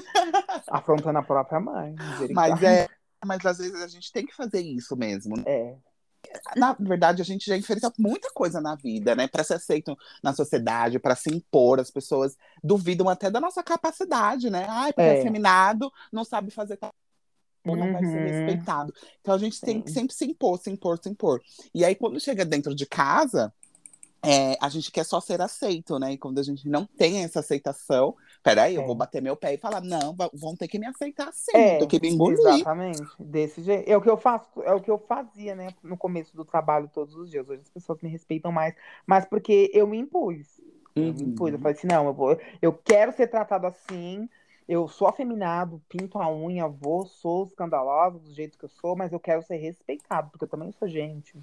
Afrontando 0.70 1.18
a 1.18 1.22
própria 1.22 1.58
mãe. 1.58 1.94
Mas 2.30 2.62
é. 2.62 2.86
Mas 3.24 3.44
às 3.44 3.58
vezes 3.58 3.82
a 3.82 3.88
gente 3.88 4.12
tem 4.12 4.24
que 4.24 4.34
fazer 4.34 4.60
isso 4.60 4.96
mesmo. 4.96 5.36
né? 5.36 5.42
É. 5.46 5.76
Na 6.56 6.76
verdade, 6.78 7.22
a 7.22 7.24
gente 7.24 7.46
já 7.46 7.56
enfrenta 7.56 7.92
muita 7.98 8.30
coisa 8.32 8.60
na 8.60 8.74
vida, 8.74 9.14
né? 9.14 9.26
Para 9.26 9.42
ser 9.42 9.54
aceito 9.54 9.96
na 10.22 10.32
sociedade, 10.34 10.98
para 10.98 11.16
se 11.16 11.34
impor, 11.34 11.80
as 11.80 11.90
pessoas 11.90 12.36
duvidam 12.62 13.08
até 13.08 13.30
da 13.30 13.40
nossa 13.40 13.62
capacidade, 13.62 14.50
né? 14.50 14.66
Ai, 14.68 14.92
porque 14.92 15.08
é, 15.08 15.18
É. 15.18 15.22
feminado, 15.22 15.90
não 16.12 16.24
sabe 16.24 16.50
fazer 16.50 16.76
tal 16.76 16.92
ou 17.66 17.76
não 17.76 17.88
vai 17.88 18.04
ser 18.04 18.18
Uhum. 18.18 18.24
respeitado. 18.24 18.92
Então 19.20 19.34
a 19.34 19.38
gente 19.38 19.62
tem 19.62 19.82
que 19.82 19.90
Sim. 19.90 19.94
sempre 19.94 20.14
se 20.14 20.24
impor, 20.24 20.58
se 20.58 20.70
impor, 20.70 20.98
se 21.02 21.08
impor. 21.08 21.40
E 21.74 21.84
aí, 21.84 21.94
quando 21.94 22.20
chega 22.20 22.44
dentro 22.44 22.74
de 22.74 22.86
casa, 22.86 23.52
é, 24.24 24.56
a 24.60 24.68
gente 24.68 24.92
quer 24.92 25.04
só 25.04 25.20
ser 25.20 25.40
aceito, 25.40 25.98
né? 25.98 26.12
E 26.12 26.18
quando 26.18 26.38
a 26.38 26.42
gente 26.42 26.68
não 26.68 26.86
tem 26.86 27.24
essa 27.24 27.40
aceitação, 27.40 28.14
peraí, 28.42 28.74
eu 28.74 28.82
É. 28.82 28.86
vou 28.86 28.94
bater 28.94 29.22
meu 29.22 29.36
pé 29.36 29.54
e 29.54 29.58
falar, 29.58 29.80
não, 29.80 30.14
vão 30.34 30.56
ter 30.56 30.68
que 30.68 30.78
me 30.78 30.86
aceitar 30.86 31.28
assim, 31.28 31.52
É, 31.54 31.86
que 31.86 32.00
me 32.00 32.08
engolir. 32.10 32.38
Exatamente, 32.38 33.10
desse 33.18 33.62
jeito. 33.62 33.88
É 33.90 33.96
o 33.96 34.00
que 34.02 34.08
eu 34.10 34.16
faço, 34.16 34.62
é 34.62 34.72
o 34.72 34.80
que 34.80 34.90
eu 34.90 34.98
fazia, 34.98 35.54
né, 35.54 35.74
no 35.82 35.96
começo 35.96 36.36
do 36.36 36.44
trabalho 36.44 36.88
todos 36.92 37.14
os 37.16 37.30
dias. 37.30 37.48
Hoje 37.48 37.62
as 37.62 37.70
pessoas 37.70 38.00
me 38.02 38.08
respeitam 38.08 38.52
mais, 38.52 38.74
mas 39.06 39.24
porque 39.26 39.70
eu 39.74 39.86
me 39.86 39.98
impus. 39.98 40.60
Eu 41.00 41.12
me 41.14 41.24
impus. 41.24 41.52
Eu 41.52 41.58
Uhum. 41.58 41.60
falei 41.60 41.76
assim, 41.76 41.86
não, 41.86 42.06
eu 42.06 42.14
vou, 42.14 42.38
eu 42.62 42.72
quero 42.72 43.12
ser 43.12 43.26
tratado 43.28 43.66
assim. 43.66 44.28
Eu 44.70 44.86
sou 44.86 45.08
afeminado, 45.08 45.82
pinto 45.88 46.16
a 46.20 46.32
unha, 46.32 46.68
vou, 46.68 47.04
sou 47.04 47.44
escandalosa 47.44 48.20
do 48.20 48.32
jeito 48.32 48.56
que 48.56 48.64
eu 48.66 48.68
sou, 48.68 48.94
mas 48.94 49.12
eu 49.12 49.18
quero 49.18 49.42
ser 49.42 49.56
respeitado, 49.56 50.30
porque 50.30 50.44
eu 50.44 50.48
também 50.48 50.70
sou 50.78 50.86
gente. 50.86 51.34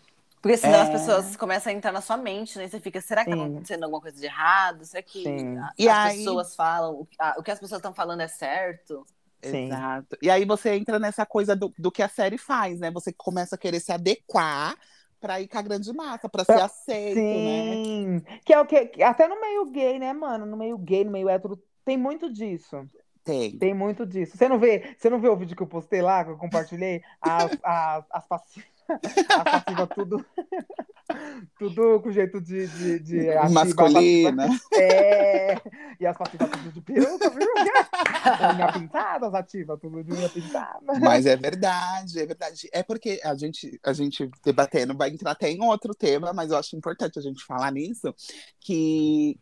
Porque 0.41 0.55
senão 0.55 0.77
É. 0.77 0.81
as 0.83 0.89
pessoas 0.89 1.35
começam 1.35 1.73
a 1.73 1.75
entrar 1.75 1.91
na 1.91 1.99
sua 1.99 2.15
mente, 2.15 2.57
né? 2.57 2.69
Você 2.69 2.79
fica, 2.79 3.01
será 3.01 3.25
que 3.25 3.31
tá 3.31 3.35
Sim. 3.35 3.43
acontecendo 3.43 3.83
alguma 3.83 3.99
coisa 4.01 4.17
de 4.17 4.25
errado? 4.25 4.85
Será 4.85 5.03
que 5.03 5.23
Sim. 5.23 5.57
a- 5.57 5.73
E 5.77 5.89
as 5.89 5.97
aí- 5.97 6.17
pessoas 6.19 6.55
falam, 6.55 7.01
o- 7.01 7.43
que 7.43 7.51
as 7.51 7.59
pessoas 7.59 7.79
estão 7.79 7.93
falando 7.93 8.21
é 8.21 8.29
certo? 8.29 9.05
Sim. 9.43 9.65
Exato. 9.65 10.17
E 10.21 10.29
aí 10.29 10.45
você 10.45 10.75
entra 10.75 10.97
nessa 10.97 11.25
coisa 11.25 11.53
do, 11.53 11.73
do 11.77 11.91
que 11.91 12.01
a 12.01 12.07
série 12.07 12.37
faz, 12.37 12.79
né? 12.79 12.89
Você 12.91 13.11
começa 13.11 13.55
a 13.55 13.57
querer 13.57 13.81
se 13.81 13.91
adequar 13.91 14.73
para 15.19 15.41
ir 15.41 15.49
com 15.49 15.57
a 15.57 15.61
grande 15.61 15.91
massa, 15.91 16.29
para 16.29 16.45
ser 16.45 16.61
aceito, 16.61 17.17
né? 17.19 17.73
Sim. 17.73 18.23
Que 18.45 18.53
é 18.53 18.59
o 18.61 18.65
que, 18.65 18.85
que- 18.85 19.03
até 19.03 19.27
no 19.27 19.41
meio 19.41 19.65
gay, 19.65 19.99
né, 19.99 20.13
mano? 20.13 20.45
No 20.45 20.55
meio 20.55 20.77
gay, 20.77 21.03
no 21.03 21.11
meio 21.11 21.27
hétero, 21.27 21.61
tem 21.83 21.97
muito 21.97 22.31
disso. 22.31 22.87
Tem. 23.27 23.57
Tem 23.57 23.73
muito 23.73 24.05
disso. 24.05 24.37
Você 24.37 24.47
não 24.47 24.57
vê, 24.57 24.95
você 24.97 25.09
não 25.09 25.19
vê 25.19 25.27
o 25.27 25.35
vídeo 25.35 25.55
que 25.55 25.61
eu 25.61 25.67
postei 25.67 26.01
lá, 26.01 26.23
que 26.23 26.31
eu 26.31 26.37
compartilhei? 26.37 27.03
As, 27.21 27.51
as, 27.61 28.05
as 28.09 28.25
passivas, 28.27 28.69
as 28.87 29.43
passivas 29.43 29.89
tudo, 29.93 30.25
tudo 31.59 31.99
com 32.01 32.09
jeito 32.11 32.39
de, 32.39 32.67
de, 32.67 32.99
de 32.99 33.29
ativa, 33.31 33.49
Masculina. 33.49 34.47
passiva- 34.47 34.81
É, 34.81 35.55
e 35.99 36.05
as 36.05 36.17
passivas 36.17 36.49
tudo 36.51 36.71
de 36.71 36.81
peruca, 36.81 37.29
viu? 37.29 37.47
Unha 38.55 38.71
pintada, 38.71 39.27
as 39.27 39.33
ativas 39.33 39.79
tudo 39.79 40.03
de 40.03 40.13
unha 40.13 40.29
pintada. 40.29 40.79
Mas 41.01 41.25
é 41.25 41.35
verdade, 41.35 42.19
é 42.19 42.25
verdade. 42.25 42.69
É 42.71 42.81
porque 42.81 43.19
a 43.23 43.35
gente, 43.35 43.77
a 43.83 43.91
gente 43.93 44.29
debatendo 44.43 44.95
vai 44.95 45.09
entrar 45.09 45.31
até 45.31 45.49
em 45.51 45.61
outro 45.61 45.93
tema, 45.93 46.31
mas 46.33 46.51
eu 46.51 46.57
acho 46.57 46.75
importante 46.77 47.19
a 47.19 47.21
gente 47.21 47.43
falar 47.43 47.71
nisso, 47.71 48.13
que 48.59 49.37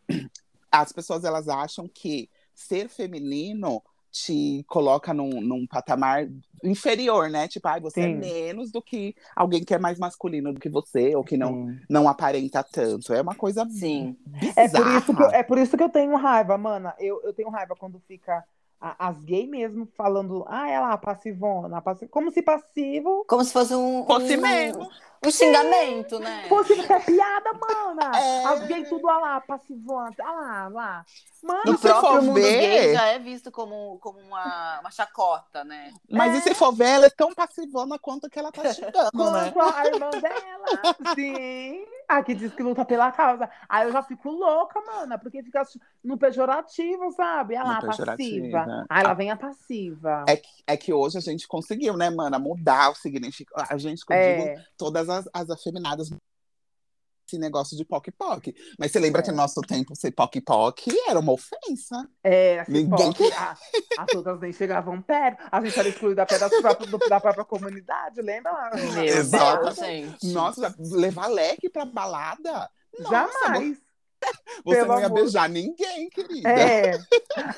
as 0.72 0.90
pessoas 0.92 1.22
elas 1.24 1.48
acham 1.48 1.88
que 1.88 2.28
ser 2.56 2.88
feminino 2.88 3.82
te 4.10 4.64
coloca 4.66 5.12
num, 5.12 5.42
num 5.42 5.66
patamar 5.66 6.26
inferior, 6.64 7.28
né? 7.28 7.46
Tipo, 7.46 7.68
ai, 7.68 7.80
você 7.80 8.00
é 8.00 8.08
Sim. 8.08 8.14
menos 8.14 8.72
do 8.72 8.80
que 8.80 9.14
alguém 9.34 9.62
que 9.62 9.74
é 9.74 9.78
mais 9.78 9.98
masculino 9.98 10.54
do 10.54 10.60
que 10.60 10.70
você, 10.70 11.14
ou 11.14 11.22
que 11.22 11.36
não, 11.36 11.52
Sim. 11.52 11.80
não 11.88 12.08
aparenta 12.08 12.64
tanto. 12.64 13.12
É 13.12 13.20
uma 13.20 13.34
coisa 13.34 13.68
Sim. 13.68 14.16
bizarra. 14.26 14.56
É 14.56 14.68
por, 14.68 14.86
isso 14.86 15.14
que 15.14 15.22
eu, 15.22 15.30
é 15.30 15.42
por 15.42 15.58
isso 15.58 15.76
que 15.76 15.82
eu 15.82 15.90
tenho 15.90 16.16
raiva, 16.16 16.56
mana. 16.56 16.94
Eu, 16.98 17.20
eu 17.22 17.34
tenho 17.34 17.50
raiva 17.50 17.76
quando 17.76 18.00
fica 18.08 18.42
a- 18.80 19.08
as 19.08 19.18
gays 19.24 19.48
mesmo 19.48 19.86
falando, 19.96 20.44
ah, 20.48 20.68
ela 20.68 20.96
passivona, 20.98 21.80
passi-" 21.82 22.08
como 22.08 22.30
se 22.30 22.42
passivo 22.42 23.24
Como 23.28 23.44
se 23.44 23.52
fosse 23.52 23.74
um, 23.74 24.04
Fosse 24.06 24.36
um, 24.36 24.40
mesmo. 24.40 24.88
um 25.24 25.30
xingamento, 25.30 26.18
né? 26.18 26.44
fosse 26.48 26.72
é 26.80 27.00
piada, 27.00 27.50
mana. 27.54 28.18
É. 28.18 28.44
As 28.44 28.66
gays 28.66 28.88
tudo 28.88 29.06
olha 29.08 29.18
lá, 29.18 29.40
passivona, 29.40 30.14
olha 30.20 30.30
lá, 30.32 30.68
lá. 30.68 31.04
Mano, 31.42 31.62
No 31.72 31.78
próprio 31.78 32.22
mundo 32.22 32.34
ver- 32.34 32.60
gay 32.60 32.94
já 32.94 33.06
é 33.06 33.18
visto 33.20 33.52
como, 33.52 33.98
como 34.00 34.18
uma, 34.18 34.80
uma 34.80 34.90
chacota, 34.90 35.62
né? 35.64 35.92
Mas 36.10 36.34
e 36.34 36.40
se 36.40 36.54
for 36.54 36.72
ver, 36.72 36.86
ela 36.88 37.06
é 37.06 37.10
tão 37.10 37.32
passivona 37.34 37.98
quanto 37.98 38.28
que 38.28 38.38
ela 38.38 38.50
tá 38.50 38.72
xingando, 38.74 39.10
né? 39.32 39.52
a 39.74 39.86
irmã 39.86 40.10
dela. 40.10 40.66
Sim. 41.14 41.86
A 42.08 42.22
que 42.22 42.34
diz 42.34 42.54
que 42.54 42.62
luta 42.62 42.84
pela 42.84 43.10
causa. 43.10 43.50
Aí 43.68 43.86
eu 43.86 43.92
já 43.92 44.02
fico 44.02 44.30
louca, 44.30 44.80
mana, 44.80 45.18
porque 45.18 45.42
fica 45.42 45.62
no 46.04 46.16
pejorativo, 46.16 47.10
sabe? 47.12 47.54
Lá, 47.54 47.80
pejorativo, 47.80 48.52
passiva. 48.52 48.86
Aí 48.88 49.02
lá 49.04 49.14
vem 49.14 49.30
a 49.30 49.36
passiva. 49.36 50.24
É 50.28 50.36
que, 50.36 50.48
é 50.66 50.76
que 50.76 50.92
hoje 50.92 51.18
a 51.18 51.20
gente 51.20 51.48
conseguiu, 51.48 51.96
né, 51.96 52.10
mana, 52.10 52.38
mudar 52.38 52.90
o 52.90 52.94
significado. 52.94 53.66
A 53.68 53.76
gente, 53.76 54.02
eu 54.08 54.16
digo, 54.16 54.48
É, 54.48 54.64
todas 54.76 55.08
as, 55.08 55.28
as 55.32 55.50
afeminadas 55.50 56.10
esse 57.26 57.38
negócio 57.38 57.76
de 57.76 57.84
poc-poc. 57.84 58.54
Mas 58.78 58.92
você 58.92 59.00
lembra 59.00 59.20
É. 59.20 59.24
que 59.24 59.30
no 59.30 59.36
nosso 59.36 59.60
tempo 59.62 59.94
ser 59.96 60.12
poc-poc 60.12 60.86
era 61.08 61.18
uma 61.18 61.32
ofensa? 61.32 62.08
É, 62.22 62.60
assim, 62.60 62.72
Ninguém 62.72 63.12
pode, 63.12 63.32
a- 63.32 63.56
as 63.98 64.14
outras 64.14 64.40
nem 64.40 64.52
chegavam 64.52 65.02
perto, 65.02 65.42
a 65.50 65.60
gente 65.64 65.78
era 65.78 65.88
excluída 65.88 66.22
até 66.22 66.38
das 66.38 66.50
próprias, 66.60 66.90
do- 66.90 66.98
da 66.98 67.20
própria 67.20 67.44
comunidade, 67.44 68.22
lembra? 68.22 68.70
Meu 68.94 69.04
Exato. 69.04 69.64
Deus, 69.64 69.76
gente. 69.76 70.26
Nossa, 70.32 70.74
levar 70.78 71.26
leque 71.26 71.68
pra 71.68 71.84
balada? 71.84 72.70
Nossa, 72.98 73.10
Jamais. 73.10 73.78
Você 74.64 74.76
pelo 74.76 74.88
não 74.88 74.98
ia 75.00 75.06
amor. 75.06 75.16
beijar 75.20 75.48
ninguém, 75.48 76.08
querida. 76.08 76.48
É. 76.48 76.98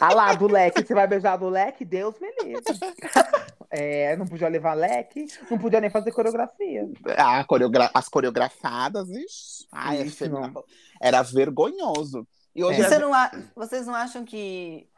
Ah 0.01 0.13
lá, 0.13 0.35
do 0.35 0.47
leque, 0.49 0.85
você 0.85 0.93
vai 0.95 1.07
beijar 1.07 1.37
do 1.37 1.49
leque? 1.49 1.85
Deus 1.85 2.15
me 2.21 2.29
livre. 2.43 2.63
É, 3.71 4.17
não 4.17 4.27
podia 4.27 4.49
levar 4.49 4.73
leque, 4.75 5.27
não 5.51 5.59
podia 5.59 5.81
nem 5.81 5.91
fazer 5.91 6.11
coreografia. 6.13 6.89
A 7.19 7.45
coreogra- 7.45 7.91
As 7.93 8.09
coreografadas, 8.09 9.09
ixi, 9.11 9.67
ai, 9.71 10.03
Isso, 10.03 10.25
afemina- 10.25 10.49
não. 10.49 10.65
era 11.01 11.23
vergonhoso. 11.23 12.27
E 12.57 12.65
hoje 12.65 12.81
É. 12.81 12.85
a 12.87 12.89
Você 12.89 12.99
não 12.99 13.13
a- 13.15 13.31
Vocês 13.55 13.87
não 13.87 13.95
acham 13.95 14.25
que, 14.25 14.89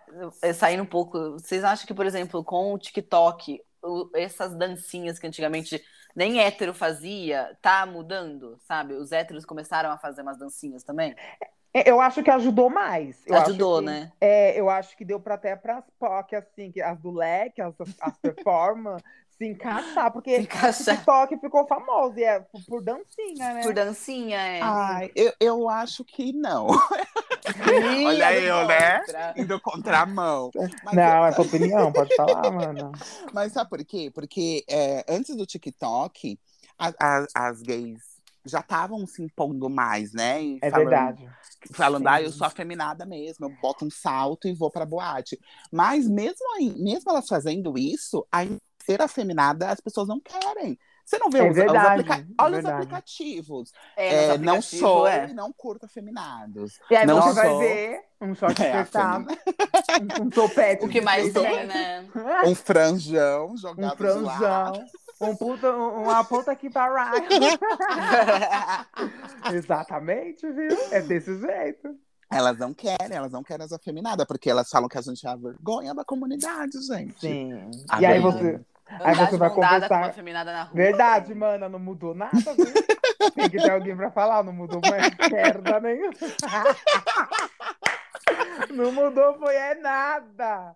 eh, 0.43 0.53
saindo 0.53 0.85
um 0.85 0.87
pouco, 0.87 1.33
vocês 1.33 1.65
acham 1.65 1.85
que, 1.87 1.95
por 1.95 2.07
exemplo, 2.07 2.45
com 2.45 2.73
o 2.73 2.79
TikTok, 2.79 3.61
essas 4.15 4.55
dancinhas 4.57 5.19
que 5.19 5.27
antigamente 5.27 5.83
nem 6.15 6.41
hétero 6.41 6.73
fazia, 6.75 7.57
tá 7.63 7.85
mudando, 7.87 8.57
sabe? 8.61 8.95
Os 8.95 9.13
héteros 9.13 9.45
começaram 9.45 9.91
a 9.91 9.99
fazer 9.99 10.23
umas 10.23 10.39
dancinhas 10.39 10.83
também? 10.83 11.15
É, 11.73 11.89
Eu 11.91 12.01
acho 12.01 12.23
que 12.23 12.31
ajudou 12.31 12.69
mais. 12.69 13.25
Eu 13.27 13.35
acho 13.37 13.51
Ajudou, 13.51 13.79
que- 13.79 13.85
né? 13.87 14.13
É, 14.21 14.59
eu 14.59 14.69
acho 14.69 14.97
que 14.97 15.05
deu 15.05 15.21
para 15.21 15.35
até 15.37 15.55
para 15.57 15.79
as 15.79 15.85
POC, 15.99 16.35
assim, 16.37 16.71
que 16.73 16.83
as 16.83 16.99
do 17.01 17.11
leque, 17.13 17.63
as, 17.63 17.75
as 18.01 18.19
performance, 18.19 19.05
se 19.39 19.47
encaixar, 19.47 20.13
porque 20.13 20.37
Se 20.37 20.43
encaixar. 20.43 20.95
o 20.95 20.99
TikTok 20.99 21.39
ficou 21.39 21.67
famoso 21.67 22.19
e 22.19 22.25
é 22.25 22.41
por, 22.41 22.61
por 22.67 22.83
dancinha, 22.83 23.55
né? 23.55 23.63
Por 23.63 23.73
dancinha, 23.73 24.37
é. 24.39 24.61
Ai, 24.63 25.11
eu, 25.15 25.33
eu 25.41 25.69
acho 25.71 26.05
que 26.05 26.33
não. 26.33 26.67
Olha 28.07 28.39
Ih, 28.39 28.45
eu, 28.45 28.67
né? 28.67 28.99
contra. 29.01 29.35
Indo 29.37 29.61
contramão. 29.61 30.51
Mas, 30.83 30.95
Não, 30.95 31.27
é 31.27 31.33
tua 31.33 31.45
opinião, 31.45 31.93
pode 31.93 32.15
falar, 32.15 32.51
mano. 32.51 32.93
mas 33.33 33.53
sabe 33.53 33.71
por 33.71 33.85
quê? 33.85 34.11
Porque 34.15 34.65
é, 34.69 35.05
antes 35.09 35.37
do 35.37 35.47
TikTok, 35.47 36.39
a- 36.79 36.95
a- 37.01 37.27
as 37.35 37.61
gays 37.63 37.99
já 38.45 38.61
estavam 38.61 39.07
se 39.07 39.23
impondo 39.23 39.69
mais, 39.69 40.13
né? 40.13 40.43
E 40.43 40.59
É 40.63 40.71
falando- 40.71 40.89
verdade. 40.89 41.29
Falando, 41.73 42.03
Sim. 42.05 42.09
ah, 42.09 42.23
eu 42.23 42.33
sou 42.33 42.47
afeminada 42.47 43.05
mesmo, 43.05 43.45
eu 43.45 43.51
boto 43.61 43.85
um 43.85 43.91
salto 43.91 44.49
e 44.49 44.55
vou 44.55 44.71
pra 44.71 44.87
boate. 44.87 45.39
Mas 45.71 46.09
mesmo, 46.09 46.39
aí, 46.57 46.71
mesmo 46.79 47.11
elas 47.11 47.29
fazendo 47.29 47.77
isso, 47.77 48.27
ainda 48.33 48.59
ser 48.83 49.03
afeminada, 49.03 49.69
as 49.69 49.79
pessoas 49.81 50.09
não 50.09 50.19
querem. 50.19 50.79
Você 51.05 51.19
não 51.19 51.31
vê 51.31 51.39
É 51.39 51.43
os, 51.43 51.49
os 51.51 51.57
verdade, 51.57 52.01
aplica- 52.03 52.15
é 52.15 52.25
Olha 52.43 52.59
os 52.59 52.63
verdade. 52.63 52.83
aplicativos. 52.83 53.73
É, 53.97 54.25
É, 54.27 54.39
no 54.39 54.45
não 54.45 54.63
sou 54.63 55.07
é. 55.07 55.29
e 55.29 55.35
não 55.35 55.53
curto 55.53 55.87
afeminados. 55.87 56.79
E 56.91 56.97
aí 56.97 57.07
Não 57.07 57.21
você 57.21 57.33
vai 57.35 57.59
ver 57.59 58.01
um 58.21 58.35
short 58.35 58.63
É, 58.63 58.73
apertado, 58.73 59.27
um, 60.21 60.25
um 60.25 60.31
topete. 60.31 60.85
O 60.85 60.89
que 60.89 61.01
mais 61.01 61.33
tem, 61.33 61.67
né? 61.67 62.07
Um 62.47 62.55
franjão 62.55 63.53
Um 63.53 63.57
jogado 63.57 63.97
de 63.97 64.03
lado. 64.05 64.39
franjão. 64.39 64.87
Um 65.23 65.37
puta, 65.37 65.71
um- 65.71 66.05
uma 66.05 66.25
puta 66.25 66.57
que 66.57 66.71
barraca. 66.71 67.21
Exatamente, 69.53 70.51
viu? 70.51 70.77
É 70.91 71.01
desse 71.03 71.39
jeito. 71.39 71.95
Elas 72.33 72.57
não 72.59 72.73
querem, 72.73 73.17
elas 73.17 73.33
não 73.33 73.43
querem 73.43 73.65
as 73.65 73.73
afeminadas, 73.73 74.25
porque 74.27 74.49
elas 74.49 74.71
falam 74.71 74.89
que 74.89 74.97
a 74.97 75.03
gente 75.03 75.27
é 75.27 75.31
a 75.31 75.37
vergonha 75.37 75.93
da 75.95 76.05
comunidade, 76.05 76.81
gente. 76.87 77.19
Sim. 77.21 77.71
A 77.89 78.01
e 78.01 78.07
aí 78.07 78.21
vergonha. 78.21 78.59
você. 78.59 78.65
Aí 79.05 79.15
você 79.15 79.37
vai 79.37 79.49
conversar-. 79.55 80.13
Verdade, 80.75 81.35
mana, 81.35 81.69
não 81.69 81.79
mudou 81.79 82.15
nada, 82.15 82.33
viu? 82.57 82.67
Tem 83.35 83.49
que 83.51 83.59
ter 83.59 83.71
alguém 83.71 83.95
pra 83.97 84.11
falar, 84.11 84.43
não 84.43 84.53
mudou 84.53 84.81
mais 84.89 85.09
merda 85.31 85.79
nenhuma. 85.81 86.13
Não 88.71 88.93
mudou, 88.93 89.39
foi 89.39 89.55
é 89.55 89.75
nada. 89.75 90.75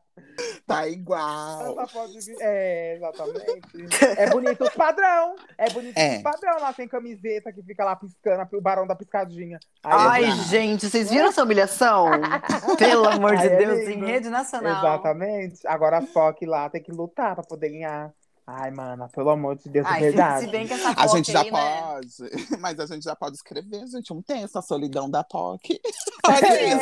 Tá 0.66 0.88
igual. 0.88 1.76
Pode 1.92 2.18
vir- 2.20 2.36
É, 2.40 2.96
exatamente. 2.96 3.60
É 4.18 4.30
bonito 4.30 4.64
os 4.64 4.70
padrão. 4.70 5.36
É 5.58 5.68
bonito 5.70 5.96
É. 5.98 6.16
os 6.16 6.22
padrão 6.22 6.58
lá 6.60 6.72
sem 6.72 6.88
camiseta 6.88 7.52
que 7.52 7.62
fica 7.62 7.84
lá 7.84 7.94
piscando, 7.94 8.48
o 8.56 8.60
barão 8.62 8.86
da 8.86 8.94
piscadinha. 8.96 9.58
Aí 9.82 10.24
Ai, 10.24 10.24
é- 10.24 10.30
gente, 10.48 10.88
vocês 10.88 11.10
viram 11.10 11.28
essa 11.28 11.42
humilhação? 11.42 12.06
Pelo 12.78 13.06
amor 13.08 13.36
de 13.36 13.42
Ai, 13.46 13.54
é 13.54 13.56
Deus, 13.58 13.78
em 13.80 14.04
rede 14.06 14.30
nacional. 14.30 14.78
Exatamente. 14.78 15.66
Agora 15.66 16.00
POC 16.00 16.46
lá 16.46 16.70
tem 16.70 16.82
que 16.82 16.90
lutar 16.92 17.34
pra 17.34 17.44
poder 17.44 17.68
ganhar. 17.68 18.10
Ai, 18.46 18.70
mana, 18.70 19.08
pelo 19.08 19.30
amor 19.30 19.56
de 19.56 19.70
Deus, 19.70 19.86
é 19.86 19.90
Ai, 19.90 19.94
se, 19.94 20.00
verdade. 20.02 20.44
se 20.44 20.50
bem 20.50 20.66
que 20.66 20.74
essa 20.74 20.92
A 21.00 21.06
gente 21.06 21.32
já 21.32 21.40
aí, 21.40 21.50
né? 21.50 21.80
pode, 21.80 22.16
mas 22.60 22.78
a 22.78 22.84
gente 22.86 23.02
já 23.02 23.16
pode 23.16 23.36
escrever, 23.36 23.86
gente, 23.86 24.12
um 24.12 24.20
texto, 24.20 24.56
a 24.56 24.62
solidão 24.62 25.08
da 25.10 25.24
POC. 25.24 25.80
É. 26.26 26.72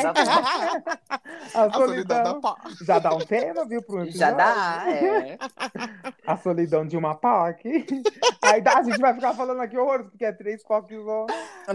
A 1.53 1.63
A 1.65 1.71
solidão 1.73 1.73
da 1.73 1.73
solidão 1.73 2.41
POC. 2.41 2.85
já 2.85 2.99
dá 2.99 3.13
um 3.13 3.19
tema, 3.19 3.65
viu, 3.65 3.81
pro 3.81 4.01
episódio. 4.03 4.17
Já 4.19 4.31
dá, 4.31 4.85
é. 4.89 5.37
A 6.25 6.37
solidão 6.37 6.85
de 6.87 6.95
uma 6.97 7.13
POC. 7.15 7.85
Aí 8.41 8.61
dá- 8.61 8.77
a 8.77 8.83
gente 8.83 8.99
vai 8.99 9.13
ficar 9.13 9.33
falando 9.33 9.59
aqui 9.61 9.77
horrores, 9.77 10.07
porque 10.09 10.23
é 10.25 10.31
três 10.31 10.63
POCs. 10.63 10.97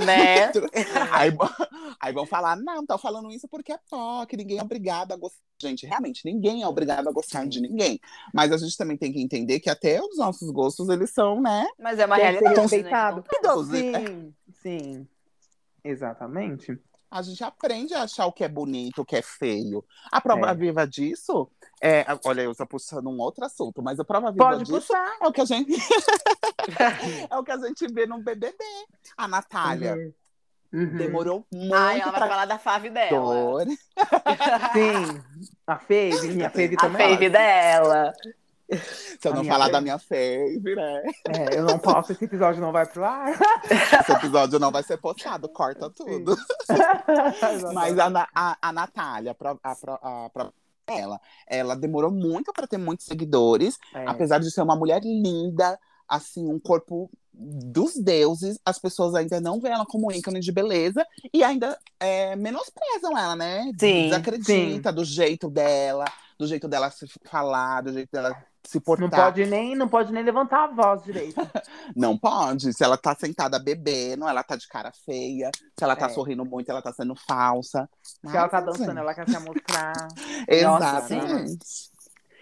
Né? 0.04 0.50
Aí, 1.12 1.30
aí 2.00 2.12
vão 2.12 2.24
falar, 2.26 2.56
não, 2.56 2.84
tá 2.86 2.96
falando 2.98 3.30
isso 3.30 3.46
porque 3.48 3.72
é 3.72 3.78
POC, 3.90 4.36
ninguém 4.36 4.58
é 4.58 4.62
obrigado 4.62 5.12
a 5.12 5.16
gostar. 5.16 5.38
Gente, 5.60 5.86
realmente, 5.86 6.24
ninguém 6.24 6.62
é 6.62 6.68
obrigado 6.68 7.08
a 7.08 7.12
gostar 7.12 7.46
de 7.46 7.60
ninguém. 7.60 7.98
Mas 8.32 8.52
a 8.52 8.56
gente 8.56 8.76
também 8.76 8.96
tem 8.96 9.12
que 9.12 9.20
entender 9.20 9.58
que 9.58 9.68
até 9.68 10.00
os 10.00 10.16
nossos 10.16 10.50
gostos, 10.50 10.88
eles 10.88 11.10
são, 11.10 11.40
né? 11.40 11.66
Mas 11.78 11.98
é 11.98 12.06
uma 12.06 12.16
realidade. 12.16 12.60
respeitado. 12.60 13.16
Né? 13.18 13.38
Idoso. 13.38 13.70
Sim, 13.72 14.34
sim. 14.62 15.08
Exatamente. 15.82 16.78
A 17.10 17.22
gente 17.22 17.42
aprende 17.42 17.94
a 17.94 18.02
achar 18.02 18.26
o 18.26 18.32
que 18.32 18.44
é 18.44 18.48
bonito, 18.48 19.00
o 19.00 19.04
que 19.04 19.16
é 19.16 19.22
feio. 19.22 19.82
A 20.12 20.20
prova 20.20 20.50
É. 20.50 20.54
viva 20.54 20.86
disso, 20.86 21.50
é, 21.82 22.04
olha, 22.24 22.42
eu 22.42 22.52
estou 22.52 22.66
puxando 22.66 23.08
um 23.08 23.18
outro 23.18 23.44
assunto, 23.44 23.82
mas 23.82 23.98
a 23.98 24.04
prova 24.04 24.30
viva 24.30 24.44
Pode 24.44 24.64
disso 24.64 24.78
puxar. 24.78 25.16
é 25.22 25.26
o 25.26 25.32
que 25.32 25.40
a 25.40 25.44
gente 25.46 25.72
é 27.30 27.36
o 27.36 27.42
que 27.42 27.50
a 27.50 27.56
gente 27.56 27.86
vê 27.92 28.06
no 28.06 28.22
BBB. 28.22 28.62
A 29.16 29.26
Natália 29.26 29.94
Uhum. 29.96 30.12
Uhum. 30.72 30.96
demorou 30.98 31.46
muito 31.52 31.74
Ai, 31.74 32.00
ela 32.00 32.10
vai 32.10 32.20
pra 32.20 32.28
falar 32.28 32.44
da 32.44 32.58
fave 32.58 32.90
dela. 32.90 33.10
dor. 33.10 33.66
Sim. 34.74 35.22
A 35.66 35.76
Fave, 35.78 36.28
minha 36.34 36.50
Fave 36.50 36.74
A 36.74 36.80
também. 36.80 37.08
fave 37.14 37.30
dela. 37.30 38.12
Se 38.70 39.26
eu 39.26 39.32
A 39.32 39.36
não 39.36 39.44
falar 39.44 39.60
fave. 39.64 39.72
da 39.72 39.80
minha 39.80 39.98
fave, 39.98 40.74
né? 40.76 41.02
É, 41.28 41.58
eu 41.58 41.64
não 41.64 41.78
posso, 41.78 42.12
esse 42.12 42.24
episódio 42.26 42.60
não 42.60 42.70
vai 42.70 42.84
pro 42.84 43.02
ar. 43.02 43.32
Esse 43.64 44.12
episódio 44.12 44.58
não 44.58 44.70
vai 44.70 44.82
ser 44.82 44.98
postado, 44.98 45.48
corta 45.48 45.88
tudo. 45.96 46.36
Mas 47.74 47.98
a, 47.98 48.28
a, 48.34 48.58
a 48.60 48.72
Natália, 48.72 49.34
a, 49.40 49.70
a, 49.70 50.26
a, 50.26 50.30
pro- 50.30 50.52
ela, 50.86 51.20
ela 51.46 51.74
demorou 51.76 52.10
muito 52.10 52.52
para 52.52 52.66
ter 52.66 52.78
muitos 52.78 53.06
seguidores, 53.06 53.78
É. 53.94 54.06
apesar 54.06 54.38
de 54.38 54.50
ser 54.50 54.62
uma 54.62 54.76
mulher 54.76 55.00
linda, 55.02 55.78
assim, 56.08 56.46
um 56.46 56.58
corpo 56.58 57.10
dos 57.32 57.94
deuses, 57.94 58.58
as 58.64 58.78
pessoas 58.78 59.14
ainda 59.14 59.40
não 59.40 59.60
veem 59.60 59.74
ela 59.74 59.86
como 59.86 60.10
ícone 60.10 60.40
de 60.40 60.50
beleza 60.50 61.06
e 61.32 61.44
ainda 61.44 61.78
é, 62.00 62.34
menosprezam 62.34 63.16
ela, 63.16 63.36
né? 63.36 63.64
Sim, 63.78 64.04
Desacredita 64.08 64.92
do 64.92 65.04
jeito 65.04 65.48
dela, 65.48 66.04
do 66.36 66.46
jeito 66.46 66.66
dela 66.66 66.90
se 66.90 67.06
falar, 67.24 67.82
do 67.82 67.92
jeito 67.92 68.10
dela 68.10 68.36
se 68.66 68.80
portar. 68.80 69.08
Não 69.08 69.16
pode, 69.16 69.46
nem, 69.46 69.74
não 69.76 69.88
pode 69.88 70.12
nem 70.12 70.22
levantar 70.24 70.64
a 70.64 70.66
voz 70.66 71.02
direito. 71.02 71.40
Não 71.96 72.18
pode. 72.18 72.70
Se 72.74 72.84
ela 72.84 72.98
tá 72.98 73.14
sentada 73.18 73.58
bebendo, 73.58 74.28
ela 74.28 74.42
tá 74.42 74.56
de 74.56 74.68
cara 74.68 74.92
feia. 75.06 75.50
Se 75.54 75.82
ela 75.82 75.96
tá 75.96 76.04
É. 76.04 76.08
sorrindo 76.10 76.44
muito, 76.44 76.68
ela 76.68 76.82
tá 76.82 76.92
sendo 76.92 77.14
falsa. 77.14 77.88
Se 78.02 78.36
ela 78.36 78.46
tá 78.48 78.60
dançando, 78.60 78.88
gente, 78.88 78.98
ela 78.98 79.14
quer 79.14 79.26
se 79.26 79.36
amostrar. 79.36 79.94
Exatamente. 80.46 81.90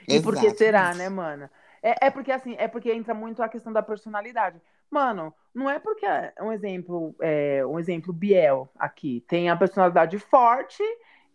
E 0.09 0.21
por 0.21 0.35
que 0.35 0.47
Exatamente. 0.47 0.59
será, 0.59 0.95
né, 0.95 1.09
mana? 1.09 1.49
É, 1.83 2.07
é 2.07 2.11
porque 2.11 2.33
assim, 2.33 2.55
é 2.59 2.67
porque 2.69 2.93
entra 2.93 3.15
muito 3.15 3.43
a 3.43 3.49
questão 3.49 3.73
da 3.73 3.83
personalidade. 3.83 4.61
Mano, 4.91 5.35
não 5.55 5.69
é 5.69 5.79
porque 5.79 6.07
um 6.41 6.53
exemplo, 6.53 7.15
é, 7.21 7.65
um 7.67 7.79
exemplo 7.79 8.13
Biel 8.13 8.69
aqui 8.79 9.25
tem 9.29 9.51
a 9.51 9.57
personalidade 9.57 10.19
forte 10.19 10.83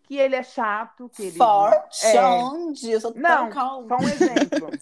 que 0.04 0.18
ele 0.18 0.36
é 0.36 0.44
chato, 0.44 1.10
que 1.10 1.24
ele 1.24 1.38
Forte, 1.38 2.06
É. 2.06 2.22
onde? 2.24 2.92
Eu 2.92 3.00
sou 3.02 3.14
Não, 3.16 3.50
tão 3.50 3.50
calma. 3.50 3.88
Só 3.88 3.98
um 3.98 4.10
exemplo. 4.10 4.70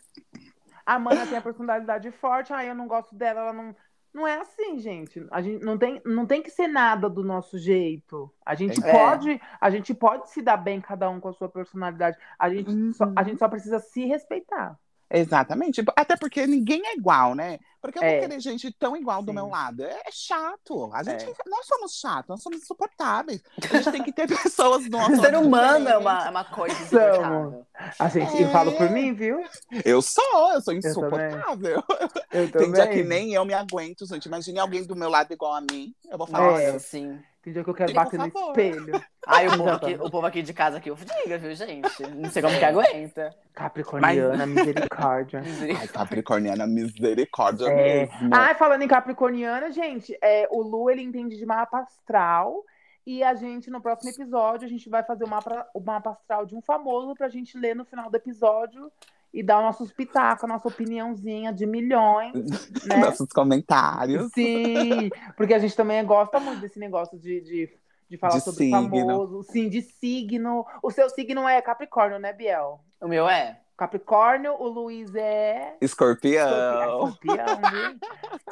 A 0.86 0.98
Mana 0.98 1.28
tem 1.28 1.38
a 1.38 1.42
personalidade 1.42 2.10
forte, 2.10 2.52
aí 2.52 2.68
eu 2.68 2.74
não 2.74 2.88
gosto 2.88 3.14
dela, 3.14 3.42
ela 3.42 3.54
não. 3.54 3.76
Não 4.12 4.28
é 4.28 4.40
assim, 4.40 4.80
gente. 4.80 5.24
A 5.30 5.40
gente 5.40 5.64
não 5.64 5.78
tem, 5.78 6.02
não 6.04 6.26
tem 6.26 6.42
que 6.42 6.50
ser 6.50 6.68
nada 6.68 7.08
do 7.08 7.24
nosso 7.24 7.60
jeito. 7.60 8.34
A 8.44 8.56
gente 8.56 8.84
É. 8.84 8.92
pode, 8.92 9.40
a 9.62 9.70
gente 9.70 9.94
pode 9.94 10.32
se 10.32 10.42
dar 10.42 10.58
bem 10.58 10.82
cada 10.82 11.08
um 11.12 11.20
com 11.20 11.28
a 11.30 11.34
sua 11.34 11.48
personalidade. 11.48 12.18
A 12.40 12.50
gente, 12.50 12.72
Uhum. 12.72 12.92
só, 12.92 13.06
a 13.16 13.22
gente 13.22 13.38
só 13.38 13.48
precisa 13.48 13.78
se 13.78 14.04
respeitar. 14.06 14.76
Exatamente. 15.12 15.84
Até 15.96 16.16
porque 16.16 16.46
ninguém 16.46 16.82
é 16.86 16.96
igual, 16.96 17.34
né? 17.34 17.60
Porque 17.82 17.98
eu 17.98 18.04
É. 18.04 18.12
vou 18.20 18.28
querer 18.28 18.40
gente 18.42 18.72
tão 18.74 18.96
igual 18.96 19.22
do 19.24 19.32
Sim. 19.32 19.36
meu 19.36 19.48
lado. 19.48 19.84
É, 19.84 19.92
é 20.06 20.12
chato. 20.12 20.92
A 20.94 21.02
gente, 21.02 21.24
É. 21.24 21.34
Nós 21.48 21.66
somos 21.66 21.94
chatos, 21.94 22.28
nós 22.30 22.44
somos 22.44 22.62
insuportáveis. 22.62 23.42
A 23.64 23.76
gente 23.78 23.92
tem 23.92 24.04
que 24.04 24.12
ter 24.12 24.28
pessoas 24.54 24.84
do 24.84 24.90
nosso 24.98 25.16
Ser 25.22 25.36
humano 25.38 25.88
é 25.88 25.94
diferentes. 25.98 26.02
uma, 26.02 26.26
é 26.26 26.30
uma 26.30 26.44
coisa 26.46 26.76
insuportável. 26.76 27.66
A 27.98 28.10
gente, 28.10 28.42
eu 28.42 28.48
É. 28.48 28.52
falo 28.52 28.72
por 28.74 28.90
mim, 28.92 29.14
viu? 29.14 29.42
Eu 29.86 30.02
sou, 30.02 30.52
eu 30.54 30.62
sou 30.62 30.74
também. 30.74 30.90
insuportável. 30.92 31.84
Eu 32.32 32.52
Tem 32.52 32.72
dia 32.72 32.84
também. 32.84 32.90
que 32.98 33.04
nem 33.04 33.34
eu 33.34 33.46
me 33.46 33.54
aguento, 33.54 34.06
gente. 34.06 34.26
Imagine 34.26 34.60
alguém 34.60 34.84
do 34.86 34.96
meu 34.96 35.10
lado 35.10 35.32
igual 35.32 35.56
a 35.56 35.62
mim. 35.62 35.96
Eu 36.12 36.18
vou 36.18 36.28
falar, 36.28 36.52
Nossa, 36.52 36.64
olha, 36.64 36.80
sim. 36.80 37.20
Tem 37.50 37.54
dia 37.54 37.64
que 37.64 37.70
eu 37.70 37.74
quero 37.74 37.92
Por 37.92 38.04
bater 38.04 38.20
no 38.20 38.28
espelho. 38.28 39.02
Ai, 39.26 39.48
o 39.48 39.58
povo, 39.58 39.70
aqui, 39.70 39.94
o 39.96 40.10
povo 40.10 40.28
aqui 40.28 40.42
de 40.42 40.54
casa 40.54 40.78
aqui, 40.78 40.90
eu 40.90 40.96
diga, 40.96 41.38
viu, 41.38 41.54
gente? 41.56 42.04
Não 42.16 42.30
sei 42.30 42.42
como 42.42 42.58
que 42.58 42.64
aguenta. 42.64 43.36
Capricorniana, 43.54 44.46
misericórdia. 44.48 45.42
ai, 45.80 45.88
Capricorniana, 45.88 46.68
misericórdia 46.68 47.66
É. 47.68 48.06
mesmo. 48.08 48.30
Ah, 48.32 48.54
falando 48.56 48.84
em 48.84 48.88
Capricorniana, 48.88 49.72
gente, 49.72 50.18
é, 50.22 50.48
o 50.52 50.62
Lu 50.62 50.90
ele 50.90 51.02
entende 51.02 51.38
de 51.38 51.46
mapa 51.46 51.80
astral. 51.80 52.64
E 53.06 53.24
a 53.24 53.34
gente, 53.34 53.72
no 53.72 53.82
próximo 53.82 54.12
episódio, 54.12 54.68
a 54.68 54.70
gente 54.70 54.88
vai 54.88 55.04
fazer 55.04 55.24
o 55.24 55.28
mapa, 55.30 55.68
o 55.74 55.80
mapa 55.80 56.12
astral 56.12 56.46
de 56.46 56.56
um 56.56 56.62
famoso 56.62 57.16
pra 57.16 57.30
gente 57.30 57.58
ler 57.58 57.76
no 57.76 57.86
final 57.86 58.10
do 58.10 58.16
episódio 58.16 58.92
e 59.34 59.44
dar 59.44 59.62
nossos 59.62 59.92
pitacos, 59.94 60.44
a 60.44 60.48
nossa 60.48 60.68
opiniãozinha 60.68 61.54
de 61.54 61.66
milhões, 61.66 62.34
né? 62.88 62.98
Nossos 62.98 63.30
comentários. 63.30 64.32
Sim, 64.34 65.10
porque 65.38 65.54
a 65.54 65.60
gente 65.60 65.76
também 65.76 66.04
gosta 66.06 66.40
muito 66.40 66.62
desse 66.62 66.80
negócio 66.80 67.18
de, 67.20 67.42
de, 67.42 67.70
de 68.10 68.18
falar 68.18 68.36
De 68.36 68.42
sobre 68.42 68.66
signo. 68.66 68.90
famoso. 68.90 69.44
Sim, 69.44 69.70
de 69.70 69.82
signo. 69.82 70.66
O 70.82 70.90
seu 70.92 71.10
signo 71.10 71.48
é 71.48 71.62
Capricórnio, 71.62 72.20
né, 72.20 72.34
Biel? 72.34 72.80
O 73.02 73.08
meu 73.08 73.30
é. 73.30 73.60
Capricórnio, 73.80 74.58
o 74.60 74.68
Luiz 74.68 75.16
é. 75.16 75.78
Escorpião. 75.80 77.08
Escorpião? 77.08 77.62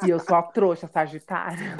E 0.02 0.08
eu 0.08 0.18
sou 0.18 0.34
a 0.34 0.42
trouxa, 0.42 0.88
Sagitário. 0.88 1.76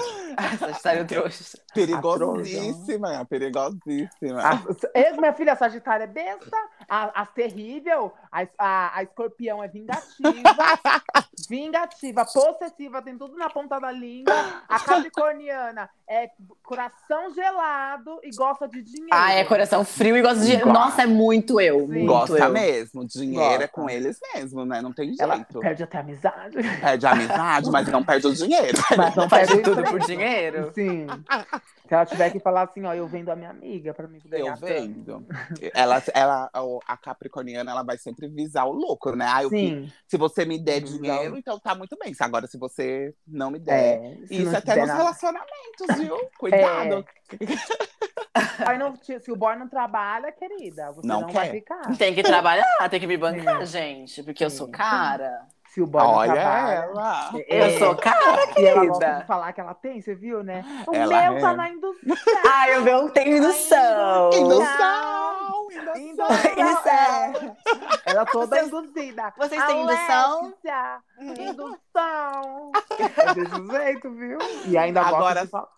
Sagitário 0.58 1.06
trouxa. 1.08 1.58
Perigosíssima, 1.72 3.24
perigosíssima. 3.24 4.42
A, 4.42 5.16
minha 5.18 5.32
filha, 5.32 5.54
a 5.54 5.56
Sagitária 5.56 6.04
é 6.04 6.06
besta, 6.06 6.56
a, 6.86 7.22
a 7.22 7.24
terrível, 7.24 8.12
a, 8.30 8.46
a, 8.58 8.98
a 8.98 9.02
escorpião 9.04 9.64
é 9.64 9.68
vingativa, 9.68 10.10
vingativa, 11.48 12.26
possessiva, 12.26 13.00
tem 13.00 13.16
tudo 13.16 13.34
na 13.34 13.48
ponta 13.48 13.78
da 13.78 13.90
língua. 13.90 14.34
A 14.68 14.78
capricorniana 14.78 15.88
é 16.06 16.30
coração 16.62 17.32
gelado 17.32 18.20
e 18.22 18.30
gosta 18.36 18.68
de 18.68 18.82
dinheiro. 18.82 19.08
Ah, 19.10 19.32
é 19.32 19.42
coração 19.44 19.86
frio 19.86 20.18
e 20.18 20.20
gosta 20.20 20.40
de 20.40 20.46
dinheiro. 20.46 20.70
Nossa, 20.70 21.02
é 21.02 21.06
muito 21.06 21.58
eu. 21.58 21.80
Sim. 21.80 21.86
Muito 21.86 22.06
Gosta 22.06 22.38
eu. 22.38 22.52
mesmo. 22.52 23.06
Dinheiro 23.06 23.37
é 23.40 23.48
Gosta. 23.58 23.68
com 23.68 23.90
eles 23.90 24.18
mesmo, 24.34 24.64
né? 24.64 24.80
Não 24.80 24.92
tem 24.92 25.08
jeito. 25.08 25.22
Ela 25.22 25.44
perde 25.60 25.82
até 25.82 25.98
a 25.98 26.00
amizade. 26.00 26.56
Perde 26.80 27.06
a 27.06 27.10
amizade, 27.12 27.70
mas 27.70 27.88
não 27.88 28.04
perde 28.04 28.26
o 28.26 28.34
dinheiro. 28.34 28.78
Mas 28.96 29.14
não 29.16 29.28
perde 29.28 29.56
de 29.56 29.62
tudo 29.62 29.82
por 29.84 30.00
dinheiro. 30.00 30.70
Sim. 30.74 31.06
Se 31.88 31.94
ela 31.94 32.04
tiver 32.04 32.30
que 32.30 32.38
falar 32.40 32.62
assim, 32.64 32.84
ó, 32.84 32.92
eu 32.92 33.06
vendo 33.08 33.30
a 33.30 33.36
minha 33.36 33.48
amiga 33.50 33.94
pra 33.94 34.06
mim 34.06 34.20
ganhar 34.26 34.46
Eu 34.46 34.56
vendo. 34.56 35.26
Ela, 35.72 36.02
ela, 36.12 36.50
a 36.86 36.96
Capricorniana, 36.98 37.70
ela 37.70 37.82
vai 37.82 37.96
sempre 37.96 38.28
visar 38.28 38.64
o 38.66 38.72
lucro, 38.72 39.16
né? 39.16 39.26
Ah, 39.26 39.42
eu 39.42 39.48
que- 39.48 39.56
Sim. 39.56 39.92
se 40.06 40.16
você 40.18 40.44
me 40.44 40.58
der 40.58 40.80
dinheiro, 40.80 41.36
então 41.38 41.58
tá 41.58 41.74
muito 41.74 41.96
bem. 41.98 42.14
Agora, 42.20 42.46
se 42.46 42.58
você 42.58 43.14
não 43.26 43.50
me 43.50 43.58
der. 43.58 44.02
É, 44.02 44.18
Isso 44.30 44.54
até 44.54 44.76
nos 44.76 44.86
nada- 44.88 44.92
É. 44.92 44.96
relacionamentos, 45.02 45.96
viu? 45.98 46.16
Cuidado. 46.38 47.04
Aí 48.66 48.78
não, 48.78 48.94
se 48.96 49.30
o 49.32 49.36
boy 49.36 49.56
não 49.56 49.68
trabalha, 49.68 50.30
querida, 50.32 50.92
você 50.92 51.06
não, 51.06 51.22
Não 51.22 51.28
vai 51.30 51.46
quer. 51.48 51.52
ficar. 51.54 51.96
Tem 51.96 52.14
que 52.14 52.22
trabalhar, 52.22 52.88
tem 52.90 53.00
que 53.00 53.06
me 53.06 53.16
bancar, 53.32 53.66
Sim. 53.66 53.66
gente. 53.66 54.22
Porque 54.22 54.44
eu 54.44 54.50
sou 54.50 54.66
Sim. 54.66 54.72
cara. 54.72 55.46
Se 55.74 55.82
o 55.82 55.86
boy 55.86 56.02
Olha 56.02 56.32
trabalha. 56.32 56.72
ela. 56.74 57.30
É, 57.48 57.74
Eu 57.74 57.78
sou 57.78 57.94
cara, 57.96 58.18
E 58.58 58.64
ela 58.64 58.86
gosta 58.86 58.98
querida. 59.04 59.20
de 59.20 59.26
falar 59.26 59.52
que 59.52 59.60
ela 59.60 59.74
tem, 59.74 60.00
você 60.00 60.14
viu, 60.14 60.42
né? 60.42 60.64
O 60.86 60.94
Ela 60.94 61.30
meu 61.30 61.40
tá 61.40 61.52
é. 61.52 61.56
na 61.56 61.70
indústria. 61.70 62.14
Ai, 62.46 62.74
eu 62.76 62.80
não 62.84 63.08
tenho 63.10 63.42
noção. 63.42 64.30
Indução! 64.32 65.68
Indução! 65.96 66.28
Indução. 66.56 66.90
É. 66.90 67.56
Ela 68.06 68.24
toda 68.26 68.56
Vocês- 68.56 68.68
induzida. 68.68 69.32
vocês 69.36 69.64
têm 69.66 69.82
indução? 69.82 70.54
Indução. 71.20 72.72
É 73.26 73.34
desse 73.34 73.66
jeito, 73.70 74.10
viu? 74.14 74.38
E 74.66 74.78
ainda 74.78 75.00
gosta 75.02 75.16
Agora- 75.16 75.44
de 75.44 75.50
falar. 75.50 75.68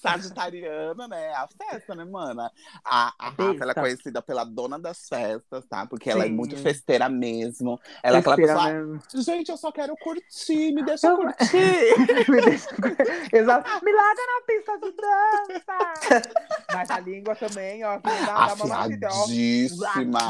Sagitariana, 0.00 1.08
né? 1.08 1.32
A 1.34 1.48
festa, 1.48 1.94
né, 1.94 2.04
mana? 2.04 2.50
A, 2.84 3.12
a 3.18 3.28
Rafa, 3.30 3.56
ela 3.62 3.72
é 3.72 3.74
conhecida 3.74 4.20
pela 4.20 4.44
dona 4.44 4.78
das 4.78 5.08
festas, 5.08 5.64
tá? 5.66 5.86
Porque 5.86 6.10
ela 6.10 6.26
é 6.26 6.28
muito 6.28 6.56
festeira 6.58 7.08
mesmo. 7.08 7.80
Ela 8.02 8.16
é 8.18 8.20
aquela 8.20 8.36
pessoa, 8.36 8.64
mesmo. 8.72 9.02
"Ah, 9.12 9.20
gente, 9.20 9.50
eu 9.50 9.56
só 9.56 9.70
quero 9.72 9.94
curtir, 9.96 10.72
me 10.72 10.82
deixa 10.84 11.08
Eu- 11.08 11.16
curtir. 11.16 11.50
Me 12.30 12.40
deixa- 12.42 12.68
Exato. 13.32 13.84
Me 13.84 13.92
larga 13.92 14.22
na 14.26 14.46
pista 14.46 14.78
de 14.78 14.92
dança. 14.92 16.22
Mas 16.72 16.90
a 16.90 17.00
língua 17.00 17.34
também, 17.36 17.84
ó, 17.84 17.98
dá, 17.98 18.54
uma 18.54 18.66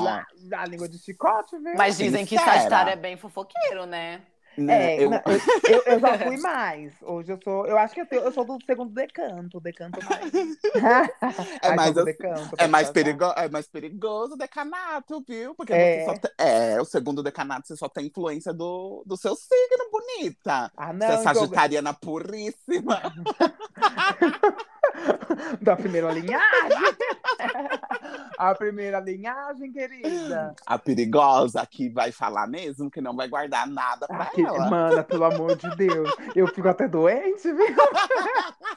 ó. 0.02 0.22
A 0.56 0.66
língua 0.66 0.88
de 0.88 0.98
chicote, 0.98 1.56
viu? 1.58 1.74
Mas 1.76 1.96
dizem 1.96 2.24
que 2.26 2.36
Sincera. 2.38 2.56
Sagitário 2.58 2.92
é 2.92 2.96
bem 2.96 3.16
fofoqueiro, 3.16 3.86
né? 3.86 4.22
Né, 4.56 4.94
É, 4.96 5.04
eu- 5.04 5.10
na- 5.10 5.22
eu, 5.26 5.72
eu- 5.74 5.82
eu 5.94 6.00
já 6.00 6.18
fui 6.18 6.36
mais. 6.40 6.92
Hoje 7.02 7.32
eu 7.32 7.38
sou. 7.42 7.66
Eu 7.66 7.76
acho 7.78 7.94
que 7.94 8.00
eu, 8.00 8.06
tenho- 8.06 8.22
eu 8.22 8.32
sou 8.32 8.44
do 8.44 8.58
segundo 8.64 8.92
decanto. 8.92 9.60
Decanto 9.60 9.98
mais. 10.04 10.32
É 11.62 11.68
Ai, 11.68 11.76
mais 11.76 11.96
assim, 11.96 12.04
decanto, 12.04 12.54
É 12.58 12.66
mais, 12.66 12.90
perigo, 12.90 13.24
é 13.36 13.48
mais 13.48 13.66
perigoso 13.66 14.34
o 14.34 14.36
decanato, 14.36 15.22
viu? 15.26 15.54
Porque 15.54 15.72
É. 15.72 16.00
você 16.00 16.04
só 16.06 16.18
tem, 16.18 16.30
é, 16.38 16.80
o 16.80 16.84
segundo 16.84 17.22
decanato 17.22 17.66
você 17.66 17.76
só 17.76 17.88
tem 17.88 18.06
influência 18.06 18.52
do, 18.52 19.02
do 19.06 19.16
seu 19.16 19.34
signo, 19.34 19.90
bonita. 19.90 20.70
Ah, 20.76 20.92
Você 20.92 21.04
é 21.04 21.16
não, 21.16 21.22
sagitariana 21.22 21.94
puríssima. 21.94 23.00
da 25.60 25.76
primeira 25.76 26.12
linhagem. 26.12 26.96
A 28.38 28.54
primeira 28.54 28.98
linhagem, 29.00 29.72
querida. 29.72 30.54
A 30.66 30.78
perigosa 30.78 31.64
que 31.66 31.88
vai 31.88 32.10
falar 32.10 32.46
mesmo, 32.48 32.90
que 32.90 33.00
não 33.00 33.14
vai 33.14 33.28
guardar 33.28 33.66
nada 33.66 34.06
pra 34.06 34.24
Aqui, 34.24 34.42
ela. 34.42 34.68
mana, 34.68 35.04
pelo 35.04 35.24
amor 35.24 35.56
de 35.56 35.70
Deus. 35.76 36.10
Eu 36.34 36.48
fico 36.48 36.68
até 36.68 36.88
doente, 36.88 37.52
viu? 37.52 37.76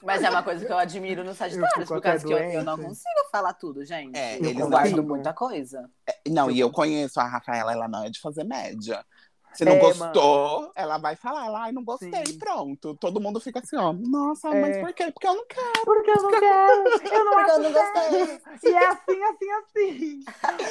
Mas 0.04 0.24
é 0.24 0.30
uma 0.30 0.44
coisa 0.44 0.64
que 0.64 0.72
eu 0.72 0.78
admiro 0.78 1.24
no 1.24 1.34
Sagitário, 1.34 1.74
fico 1.74 1.88
por 1.88 2.02
causa 2.02 2.26
que 2.26 2.32
eu, 2.32 2.38
eu 2.38 2.64
não 2.64 2.78
consigo 2.78 3.30
falar 3.32 3.54
tudo, 3.54 3.84
gente. 3.84 4.16
É, 4.16 4.38
eu 4.40 4.70
guardo 4.70 5.04
muita 5.04 5.34
coisa. 5.34 5.90
Não, 6.28 6.52
e 6.52 6.60
eu 6.60 6.70
conheço 6.72 7.20
a 7.20 7.26
Rafaela, 7.26 7.74
ela 7.74 7.88
não 7.88 8.06
é 8.06 8.10
de 8.10 8.20
fazer 8.22 8.44
média. 8.44 9.04
Se 9.58 9.66
não 9.66 9.74
É, 9.74 9.80
gostou, 9.80 10.72
ela 10.76 10.98
vai 11.00 11.16
falar, 11.16 11.48
ela, 11.48 11.64
ai, 11.64 11.72
não 11.72 11.84
gostei, 11.84 12.12
Sim. 12.28 12.38
pronto. 12.38 12.94
Todo 12.96 13.20
mundo 13.20 13.40
fica 13.40 13.60
assim, 13.60 13.76
ó, 13.76 13.92
nossa, 13.92 14.50
mas 14.52 14.78
É. 14.78 14.82
por 14.82 14.94
quê? 14.94 15.12
Porque 15.12 15.28
eu 15.28 15.34
não 15.34 15.46
quero. 15.48 15.86
Porque 15.86 16.12
eu 16.12 16.22
não 16.22 16.30
quero. 16.30 16.46
Eu 17.16 17.26
não 17.26 17.32
Porque 17.34 17.52
eu 17.52 17.60
não 17.60 17.72
gostei. 17.74 18.72
E 18.72 18.74
é 18.76 18.88
assim, 18.88 19.24
assim, 19.24 19.52
assim. 19.52 20.20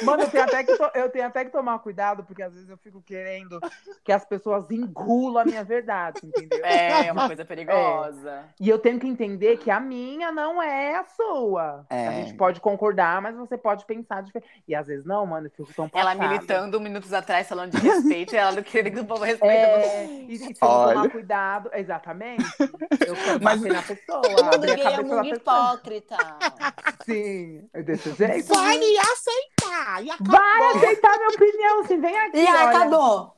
Mano, 0.05 0.23
eu 0.23 0.29
tenho, 0.29 0.43
até 0.43 0.63
que 0.63 0.77
to- 0.77 0.91
eu 0.95 1.09
tenho 1.09 1.25
até 1.27 1.43
que 1.45 1.51
tomar 1.51 1.79
cuidado, 1.79 2.23
porque 2.23 2.41
às 2.41 2.53
vezes 2.53 2.69
eu 2.69 2.77
fico 2.77 3.01
querendo 3.01 3.59
que 4.03 4.11
as 4.11 4.23
pessoas 4.25 4.69
engulam 4.71 5.41
a 5.41 5.45
minha 5.45 5.63
verdade, 5.63 6.21
entendeu? 6.23 6.63
É, 6.65 7.07
é 7.07 7.11
uma 7.11 7.27
coisa 7.27 7.43
perigosa. 7.45 8.43
E 8.59 8.69
eu 8.69 8.79
tenho 8.79 8.99
que 8.99 9.07
entender 9.07 9.57
que 9.57 9.69
a 9.69 9.79
minha 9.79 10.31
não 10.31 10.61
é 10.61 10.95
a 10.95 11.03
sua. 11.05 11.85
É. 11.89 12.07
A 12.07 12.11
gente 12.13 12.33
pode 12.35 12.61
concordar, 12.61 13.21
mas 13.21 13.35
você 13.35 13.57
pode 13.57 13.85
pensar 13.85 14.23
diferente. 14.23 14.49
E 14.67 14.73
às 14.75 14.87
vezes 14.87 15.05
não, 15.05 15.25
mano, 15.25 15.47
eu 15.47 15.51
fico 15.51 15.73
tão 15.73 15.89
Ela 15.93 16.15
passada. 16.15 16.27
militando 16.29 16.79
minutos 16.79 17.11
atrás, 17.13 17.47
falando 17.47 17.71
de 17.71 17.77
respeito, 17.85 18.33
e 18.33 18.37
ela 18.37 18.61
não 18.77 18.83
queria 18.83 18.91
que 18.91 18.99
o 18.99 19.05
povo 19.05 19.23
respeite. 19.23 19.55
É, 19.55 20.05
e, 20.05 20.33
e 20.33 20.37
se 20.37 20.45
eu 20.45 20.55
não 20.61 20.69
Olha. 20.69 20.93
tomar 20.95 21.09
cuidado, 21.09 21.69
exatamente, 21.73 22.43
eu 22.59 23.15
quero 23.15 23.43
Mas- 23.43 23.59
bater 23.61 23.73
na 23.73 23.81
pessoa, 23.81 24.21
O 24.27 24.43
mundo 24.45 24.65
é 24.65 25.03
muito 25.03 25.35
hipócrita. 25.35 26.17
Sim, 27.05 27.69
é 27.73 27.81
desse 27.83 28.11
jeito. 28.13 28.53
Vai 28.53 28.77
me 28.77 28.97
aceitar! 28.97 30.03
E 30.03 30.11
acabou. 30.11 30.31
Vai 30.31 30.75
aceitar 30.75 31.17
minha 31.17 31.29
opinião, 31.29 31.87
sim, 31.87 32.01
vem 32.01 32.17
aqui. 32.19 32.37
E 32.37 32.47
aí, 32.47 32.47
olha. 32.47 32.69
acabou. 32.69 33.37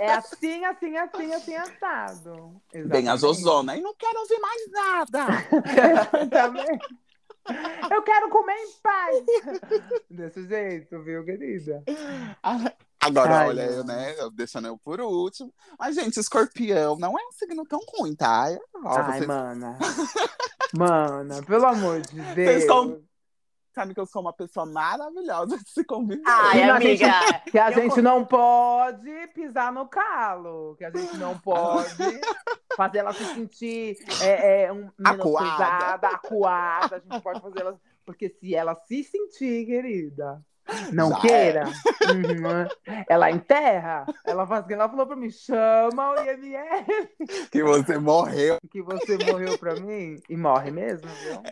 É 0.00 0.12
assim, 0.14 0.64
assim, 0.64 0.96
assim, 0.96 1.32
assim, 1.32 1.54
assado. 1.54 2.60
Bem 2.72 2.80
a 2.82 3.14
Exatamente. 3.14 3.18
Zozona, 3.20 3.76
e 3.76 3.80
não 3.80 3.94
quero 3.94 4.18
ouvir 4.20 4.38
mais 4.40 4.70
nada. 4.72 5.26
Exatamente. 6.26 6.88
Eu 7.90 8.02
quero 8.02 8.28
comer 8.30 8.54
em 8.54 8.72
paz. 8.82 9.24
Desse 10.10 10.46
jeito, 10.46 11.00
viu, 11.02 11.24
querida? 11.24 11.82
Agora, 13.02 13.38
Ai, 13.38 13.48
olha, 13.48 13.62
eu, 13.62 13.84
né, 13.84 14.14
deixando 14.34 14.68
eu 14.68 14.76
por 14.78 15.00
último. 15.00 15.52
Mas, 15.78 15.94
gente, 15.94 16.20
escorpião 16.20 16.96
não 16.98 17.18
é 17.18 17.22
um 17.22 17.32
signo 17.32 17.64
tão 17.66 17.80
ruim, 17.96 18.14
tá? 18.14 18.46
Ó, 18.84 18.88
Ai, 18.88 19.12
vocês 19.12 19.26
mana. 19.26 19.78
Mana, 20.72 21.42
pelo 21.42 21.66
amor 21.66 22.00
de 22.00 22.20
Deus. 22.20 22.34
Vocês 22.34 22.66
com- 22.68 23.02
sabem 23.74 23.94
que 23.94 24.00
eu 24.00 24.06
sou 24.06 24.22
uma 24.22 24.32
pessoa 24.32 24.66
maravilhosa 24.66 25.56
de 25.58 25.68
se 25.70 25.82
conviver. 25.84 26.22
Ai, 26.26 26.58
E 26.58 26.62
a 26.62 26.76
amiga. 26.76 27.12
Que 27.50 27.58
a 27.58 27.70
eu 27.70 27.74
gente 27.82 28.02
não 28.02 28.24
pode 28.24 29.26
pisar 29.34 29.72
no 29.72 29.88
calo. 29.88 30.76
Que 30.76 30.84
a 30.84 30.90
gente 30.90 31.16
não 31.16 31.38
pode 31.38 31.88
fazer 32.76 32.98
ela 32.98 33.12
se 33.12 33.24
sentir 33.34 33.96
é, 34.22 34.64
é, 34.64 34.72
um, 34.72 34.88
Acuada. 35.04 36.08
acuada. 36.08 36.96
A 36.96 36.98
gente 37.00 37.22
pode 37.22 37.40
fazer 37.40 37.60
ela. 37.62 37.80
Porque 38.04 38.28
se 38.28 38.54
ela 38.54 38.74
se 38.86 39.04
sentir, 39.04 39.66
querida, 39.66 40.40
não 40.92 41.10
Já 41.10 41.20
queira, 41.20 41.64
uhum, 41.66 42.66
ela 43.08 43.30
enterra. 43.30 44.06
Ela 44.24 44.46
faz 44.46 44.66
que 44.66 44.72
ela 44.74 44.88
falou 44.88 45.06
pra 45.06 45.16
mim: 45.16 45.30
chama 45.30 46.12
o 46.12 46.24
IML 46.24 47.08
Que 47.50 47.62
você 47.62 47.98
morreu. 47.98 48.58
que 48.70 48.82
você 48.82 49.18
morreu 49.30 49.58
pra 49.58 49.74
mim. 49.74 50.16
E 50.28 50.36
morre 50.36 50.70
mesmo, 50.70 51.08
viu? 51.08 51.42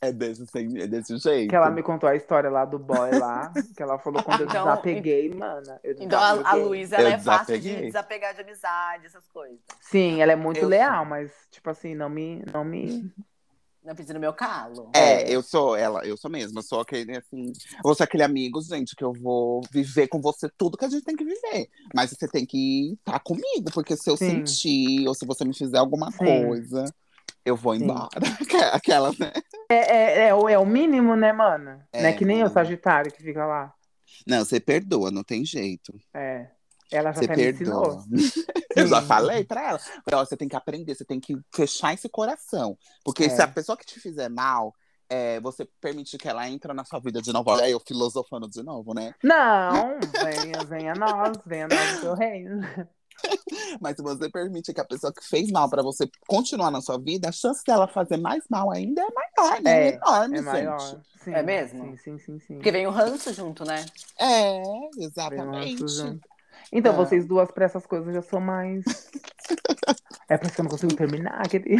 É 0.00 0.12
desse, 0.12 0.44
é 0.54 0.86
desse 0.86 1.16
jeito. 1.16 1.48
Que 1.48 1.56
ela 1.56 1.70
me 1.70 1.82
contou 1.82 2.08
a 2.08 2.14
história 2.14 2.50
lá 2.50 2.66
do 2.66 2.78
boy 2.78 3.10
lá. 3.18 3.50
Que 3.74 3.82
ela 3.82 3.98
falou 3.98 4.22
quando 4.22 4.42
eu 4.42 4.46
Então, 4.46 4.64
desapeguei, 4.64 5.30
mana. 5.32 5.80
eu 5.82 5.94
Então 5.98 6.20
a. 6.20 6.52
Luísa 6.54 7.00
Eu 7.00 7.06
é 7.08 7.18
fácil 7.18 7.58
de 7.58 7.74
desapegar 7.86 8.34
de 8.34 8.42
amizade, 8.42 9.06
essas 9.06 9.26
coisas. 9.28 9.58
Sim, 9.80 10.20
ela 10.20 10.32
é 10.32 10.36
muito 10.36 10.60
Eu 10.60 10.68
leal, 10.68 11.06
mas, 11.06 11.32
tipo 11.50 11.70
assim, 11.70 11.94
não 11.94 12.10
me. 12.10 12.44
Não 12.52 12.64
me... 12.64 13.10
Não 13.84 13.94
precisa 13.94 14.14
no 14.14 14.20
meu 14.20 14.32
calo. 14.32 14.90
É, 14.94 15.30
eu 15.30 15.42
sou 15.42 15.76
ela, 15.76 16.06
eu 16.06 16.16
sou 16.16 16.30
mesmo. 16.30 16.58
Eu 16.58 16.62
sou 16.62 16.80
aquele, 16.80 17.16
assim. 17.18 17.48
Eu 17.48 17.82
vou 17.82 17.94
ser 17.94 18.04
aquele 18.04 18.22
amigo, 18.22 18.62
gente, 18.62 18.96
que 18.96 19.04
eu 19.04 19.12
vou 19.12 19.60
viver 19.70 20.08
com 20.08 20.20
você 20.20 20.48
tudo 20.56 20.78
que 20.78 20.86
a 20.86 20.88
gente 20.88 21.04
tem 21.04 21.14
que 21.14 21.24
viver. 21.24 21.68
Mas 21.94 22.10
você 22.10 22.26
tem 22.26 22.46
que 22.46 22.94
estar 22.94 23.20
comigo, 23.20 23.70
porque 23.74 23.94
se 23.96 24.08
eu 24.08 24.16
Sim. 24.16 24.44
sentir, 24.46 25.06
ou 25.06 25.14
se 25.14 25.26
você 25.26 25.44
me 25.44 25.54
fizer 25.54 25.76
alguma 25.78 26.10
Sim. 26.10 26.16
coisa, 26.16 26.84
eu 27.44 27.54
vou 27.56 27.74
embora. 27.74 28.08
Aquela, 28.72 29.10
né? 29.18 29.32
É, 29.70 29.74
é, 29.74 30.28
é, 30.28 30.34
o- 30.34 30.48
é 30.48 30.58
o 30.58 30.64
mínimo, 30.64 31.14
né, 31.14 31.32
mano? 31.32 31.82
É, 31.92 32.02
não 32.02 32.08
é 32.08 32.12
que 32.14 32.24
nem 32.24 32.36
o 32.38 32.40
mano. 32.40 32.52
Sagitário 32.54 33.12
que 33.12 33.22
fica 33.22 33.44
lá. 33.44 33.74
Não, 34.26 34.44
você 34.44 34.58
perdoa, 34.60 35.10
não 35.10 35.22
tem 35.22 35.44
jeito. 35.44 35.92
É. 36.14 36.46
Ela 36.90 37.12
já 37.12 37.18
Você 37.20 37.24
até 37.24 37.36
me 37.36 37.50
ensinou. 37.50 37.82
perdoa. 37.82 38.04
Eu 38.76 38.86
já 38.88 39.02
falei 39.02 39.44
pra 39.44 39.68
ela. 39.68 39.78
Falei, 39.78 40.14
ó, 40.14 40.24
você 40.24 40.36
tem 40.36 40.48
que 40.48 40.56
aprender, 40.56 40.94
você 40.94 41.04
tem 41.04 41.20
que 41.20 41.36
fechar 41.54 41.94
esse 41.94 42.08
coração. 42.08 42.76
Porque 43.04 43.24
É. 43.24 43.28
se 43.28 43.40
a 43.40 43.46
pessoa 43.48 43.76
que 43.76 43.86
te 43.86 44.00
fizer 44.00 44.28
mal, 44.28 44.74
é, 45.08 45.38
você 45.40 45.64
permite 45.80 46.18
que 46.18 46.28
ela 46.28 46.48
entre 46.48 46.72
na 46.72 46.84
sua 46.84 46.98
vida 46.98 47.22
de 47.22 47.32
novo. 47.32 47.50
Olha 47.50 47.64
aí, 47.64 47.70
eu 47.72 47.80
filosofando 47.80 48.48
de 48.48 48.62
novo, 48.62 48.92
né? 48.92 49.14
Não, 49.22 49.98
venha, 50.52 50.64
venha 50.64 50.94
nós, 50.94 51.38
venha 51.46 51.68
nós 51.68 51.92
do 51.94 52.00
seu 52.00 52.14
reino. 52.14 52.60
Mas 53.80 53.96
se 53.96 54.02
você 54.02 54.28
permite 54.28 54.74
que 54.74 54.80
a 54.80 54.84
pessoa 54.84 55.12
que 55.12 55.24
fez 55.24 55.50
mal 55.50 55.70
pra 55.70 55.82
você 55.82 56.10
continuar 56.26 56.70
na 56.70 56.80
sua 56.80 56.98
vida, 56.98 57.28
a 57.28 57.32
chance 57.32 57.62
dela 57.64 57.86
fazer 57.86 58.16
mais 58.16 58.44
mal 58.50 58.70
ainda 58.72 59.00
é 59.02 59.08
maior, 59.12 59.62
né? 59.62 59.70
É, 59.70 59.88
É, 59.90 59.94
enorme, 59.94 60.34
É 60.34 60.36
gente. 60.38 60.44
maior. 60.46 61.00
Sim, 61.22 61.32
É 61.34 61.42
mesmo? 61.42 61.84
Sim, 61.84 61.96
sim, 61.96 62.18
sim, 62.18 62.38
sim. 62.40 62.54
Porque 62.54 62.72
vem 62.72 62.86
o 62.86 62.90
ranço 62.90 63.32
junto, 63.32 63.64
né? 63.64 63.86
É, 64.18 64.60
Vem 64.60 64.90
exatamente. 64.98 65.84
Então, 66.72 66.92
É. 66.92 66.96
vocês 66.96 67.26
duas 67.26 67.50
pra 67.50 67.64
essas 67.64 67.86
coisas 67.86 68.14
já 68.14 68.22
são 68.22 68.40
mais. 68.40 68.84
É 70.26 70.38
por 70.38 70.46
isso 70.46 70.54
que 70.54 70.60
eu 70.62 70.64
não 70.64 70.70
consigo 70.70 70.96
terminar. 70.96 71.34
Aquele... 71.44 71.76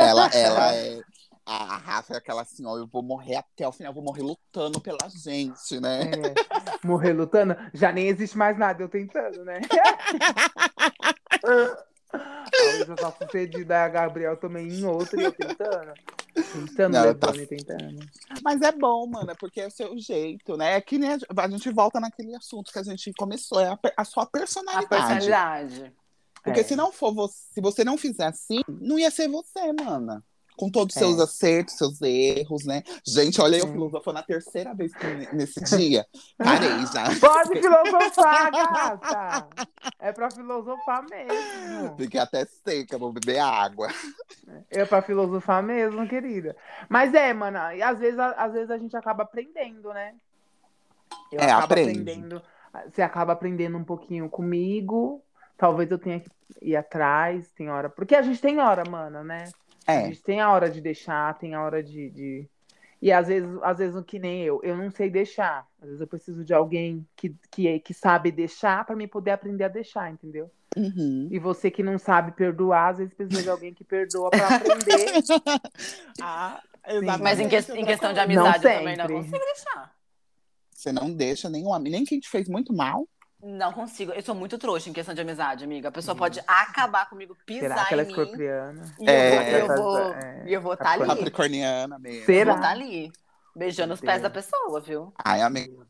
Ela, 0.00 0.26
ela 0.32 0.74
é. 0.74 0.98
A 1.44 1.76
Rafa 1.76 2.14
é 2.14 2.16
aquela 2.16 2.40
assim, 2.40 2.64
ó, 2.64 2.78
eu 2.78 2.86
vou 2.86 3.02
morrer 3.02 3.36
até 3.36 3.68
o 3.68 3.72
final, 3.72 3.90
eu 3.90 3.94
vou 3.94 4.02
morrer 4.02 4.22
lutando 4.22 4.80
pela 4.80 4.96
gente, 5.10 5.78
né? 5.78 6.04
É, 6.04 6.86
morrer 6.86 7.12
lutando, 7.12 7.54
já 7.74 7.92
nem 7.92 8.08
existe 8.08 8.38
mais 8.38 8.56
nada, 8.56 8.82
eu 8.82 8.88
tentando, 8.88 9.44
né? 9.44 9.60
A 12.12 12.72
Luísa 12.74 12.94
tá 12.96 13.10
sucedida, 13.12 13.84
a 13.84 13.88
Gabriel 13.88 14.36
também 14.36 14.68
em 14.68 14.84
outra 14.84 15.20
e 15.20 15.24
eu 15.24 15.32
tentando. 15.32 15.92
Tentando, 16.34 16.92
Não, 16.92 17.14
tá- 17.14 17.34
e 17.36 17.46
tentando. 17.46 17.98
Mas 18.42 18.60
é 18.62 18.72
bom, 18.72 19.06
mano, 19.06 19.34
porque 19.38 19.60
é 19.60 19.66
o 19.66 19.70
seu 19.70 19.96
jeito, 19.98 20.56
né? 20.56 20.74
É 20.74 20.80
que 20.80 20.98
nem 20.98 21.12
a, 21.12 21.18
a 21.38 21.48
gente 21.48 21.70
volta 21.70 21.98
naquele 22.00 22.34
assunto 22.34 22.72
que 22.72 22.78
a 22.78 22.82
gente 22.82 23.12
começou, 23.14 23.60
é 23.60 23.68
a, 23.68 23.76
per- 23.76 23.94
a 23.96 24.04
sua 24.04 24.24
A 24.24 24.26
personalidade. 24.26 24.88
personalidade. 24.88 25.92
Porque 26.42 26.60
É. 26.60 26.64
se 26.64 26.74
não 26.76 26.90
for 26.92 27.14
você, 27.14 27.36
se 27.54 27.60
você 27.60 27.84
não 27.84 27.96
fizer 27.96 28.26
assim, 28.26 28.62
não 28.68 28.98
ia 28.98 29.10
ser 29.10 29.28
você, 29.28 29.72
mana. 29.72 30.22
Com 30.62 30.70
todos 30.70 30.94
os 30.94 31.02
É. 31.02 31.04
seus 31.04 31.18
acertos, 31.18 31.74
seus 31.76 32.00
erros, 32.02 32.64
né? 32.64 32.84
Gente, 33.04 33.40
olha 33.40 33.56
eu 33.56 33.66
Sim. 33.66 33.72
filosofando 33.72 34.20
a 34.20 34.22
terceira 34.22 34.72
vez 34.72 34.94
que- 34.94 35.34
nesse 35.34 35.60
dia. 35.76 36.06
Parei 36.38 36.68
já. 36.86 37.02
Pode 37.20 37.60
filosofar, 37.60 38.52
gata! 38.52 39.48
É 39.98 40.12
pra 40.12 40.30
filosofar 40.30 41.04
mesmo. 41.10 41.96
Fiquei 41.96 42.20
até 42.20 42.44
seca, 42.44 42.96
vou 42.96 43.12
beber 43.12 43.40
água. 43.40 43.88
É 44.70 44.84
pra 44.84 45.02
filosofar 45.02 45.64
mesmo, 45.64 46.06
querida. 46.06 46.54
Mas 46.88 47.12
é, 47.12 47.34
mano, 47.34 47.58
e 47.74 47.82
às 47.82 47.98
vezes, 47.98 48.20
a- 48.20 48.30
às 48.30 48.52
vezes 48.52 48.70
a 48.70 48.78
gente 48.78 48.96
acaba 48.96 49.24
aprendendo, 49.24 49.92
né? 49.92 50.14
Eu 51.32 51.40
É, 51.40 51.50
aprende. 51.50 51.90
aprendendo. 52.00 52.40
Você 52.88 53.02
acaba 53.02 53.32
aprendendo 53.32 53.76
um 53.76 53.84
pouquinho 53.84 54.30
comigo. 54.30 55.24
Talvez 55.58 55.90
eu 55.90 55.98
tenha 55.98 56.20
que 56.20 56.30
ir 56.60 56.76
atrás, 56.76 57.50
tem 57.50 57.68
hora. 57.68 57.90
Porque 57.90 58.14
a 58.14 58.22
gente 58.22 58.40
tem 58.40 58.60
hora, 58.60 58.84
mana, 58.88 59.24
né? 59.24 59.50
A 59.86 59.92
É, 59.92 60.06
gente 60.06 60.22
tem 60.22 60.40
a 60.40 60.50
hora 60.52 60.70
de 60.70 60.80
deixar, 60.80 61.36
tem 61.38 61.54
a 61.54 61.62
hora 61.62 61.82
de. 61.82 62.10
de... 62.10 62.48
E 63.00 63.10
às 63.10 63.26
vezes, 63.26 63.48
às 63.62 63.78
vezes, 63.78 64.00
que 64.04 64.18
nem 64.18 64.42
eu, 64.44 64.60
eu 64.62 64.76
não 64.76 64.90
sei 64.90 65.10
deixar. 65.10 65.66
Às 65.80 65.86
vezes 65.86 66.00
eu 66.00 66.06
preciso 66.06 66.44
de 66.44 66.54
alguém 66.54 67.06
que, 67.16 67.34
que, 67.50 67.80
que 67.80 67.92
sabe 67.94 68.30
deixar 68.30 68.84
para 68.84 68.94
mim 68.94 69.08
poder 69.08 69.32
aprender 69.32 69.64
a 69.64 69.68
deixar, 69.68 70.10
entendeu? 70.10 70.48
uhum. 70.76 71.28
E 71.30 71.38
você 71.38 71.70
que 71.70 71.82
não 71.82 71.98
sabe 71.98 72.32
perdoar, 72.32 72.90
às 72.90 72.98
vezes 72.98 73.12
precisa 73.14 73.42
de 73.42 73.48
alguém 73.50 73.74
que 73.74 73.82
perdoa 73.82 74.30
para 74.30 74.46
aprender. 74.48 75.12
Ah, 76.24 76.62
Mas 77.20 77.40
em, 77.40 77.48
que- 77.48 77.56
em 77.56 77.84
questão 77.84 78.12
de 78.12 78.18
Não 78.18 78.24
amizade 78.24 78.64
eu 78.66 78.72
também 78.72 78.96
não 78.96 79.06
sempre. 79.06 79.16
consigo 79.16 79.44
deixar. 79.44 79.94
Você 80.70 80.92
não 80.92 81.12
deixa 81.12 81.48
nenhum 81.48 81.72
amigo, 81.72 81.94
nem 81.96 82.04
quem 82.04 82.20
te 82.20 82.28
fez 82.28 82.48
muito 82.48 82.72
mal. 82.72 83.08
Não 83.42 83.72
consigo. 83.72 84.12
Eu 84.12 84.22
sou 84.22 84.34
muito 84.36 84.56
trouxa 84.56 84.88
em 84.88 84.92
questão 84.92 85.14
de 85.14 85.20
amizade, 85.20 85.64
amiga. 85.64 85.88
A 85.88 85.92
pessoa 85.92 86.14
pode 86.16 86.40
acabar 86.46 87.08
comigo, 87.10 87.36
pisar 87.44 87.60
Será 87.70 87.84
que 87.86 87.94
ela 87.94 88.02
é 88.02 88.04
em 88.04 88.06
mim. 88.08 88.12
escorpiana? 88.12 88.94
E 89.00 89.10
É. 89.10 89.60
eu 89.62 89.66
vou, 89.66 89.74
eu 89.76 89.82
vou, 89.82 90.12
É. 90.14 90.42
e 90.46 90.52
eu 90.52 90.60
vou 90.60 90.72
estar 90.74 90.90
ali. 90.92 91.06
Capricorniana 91.06 91.98
mesmo. 91.98 92.20
Eu 92.20 92.24
Será? 92.26 92.52
vou 92.52 92.60
estar 92.60 92.70
ali. 92.70 93.12
Beijando 93.54 93.94
os 93.94 94.00
pés 94.00 94.22
da 94.22 94.30
pessoa, 94.30 94.80
viu? 94.80 95.12
Ai, 95.24 95.42
amiga. 95.42 95.86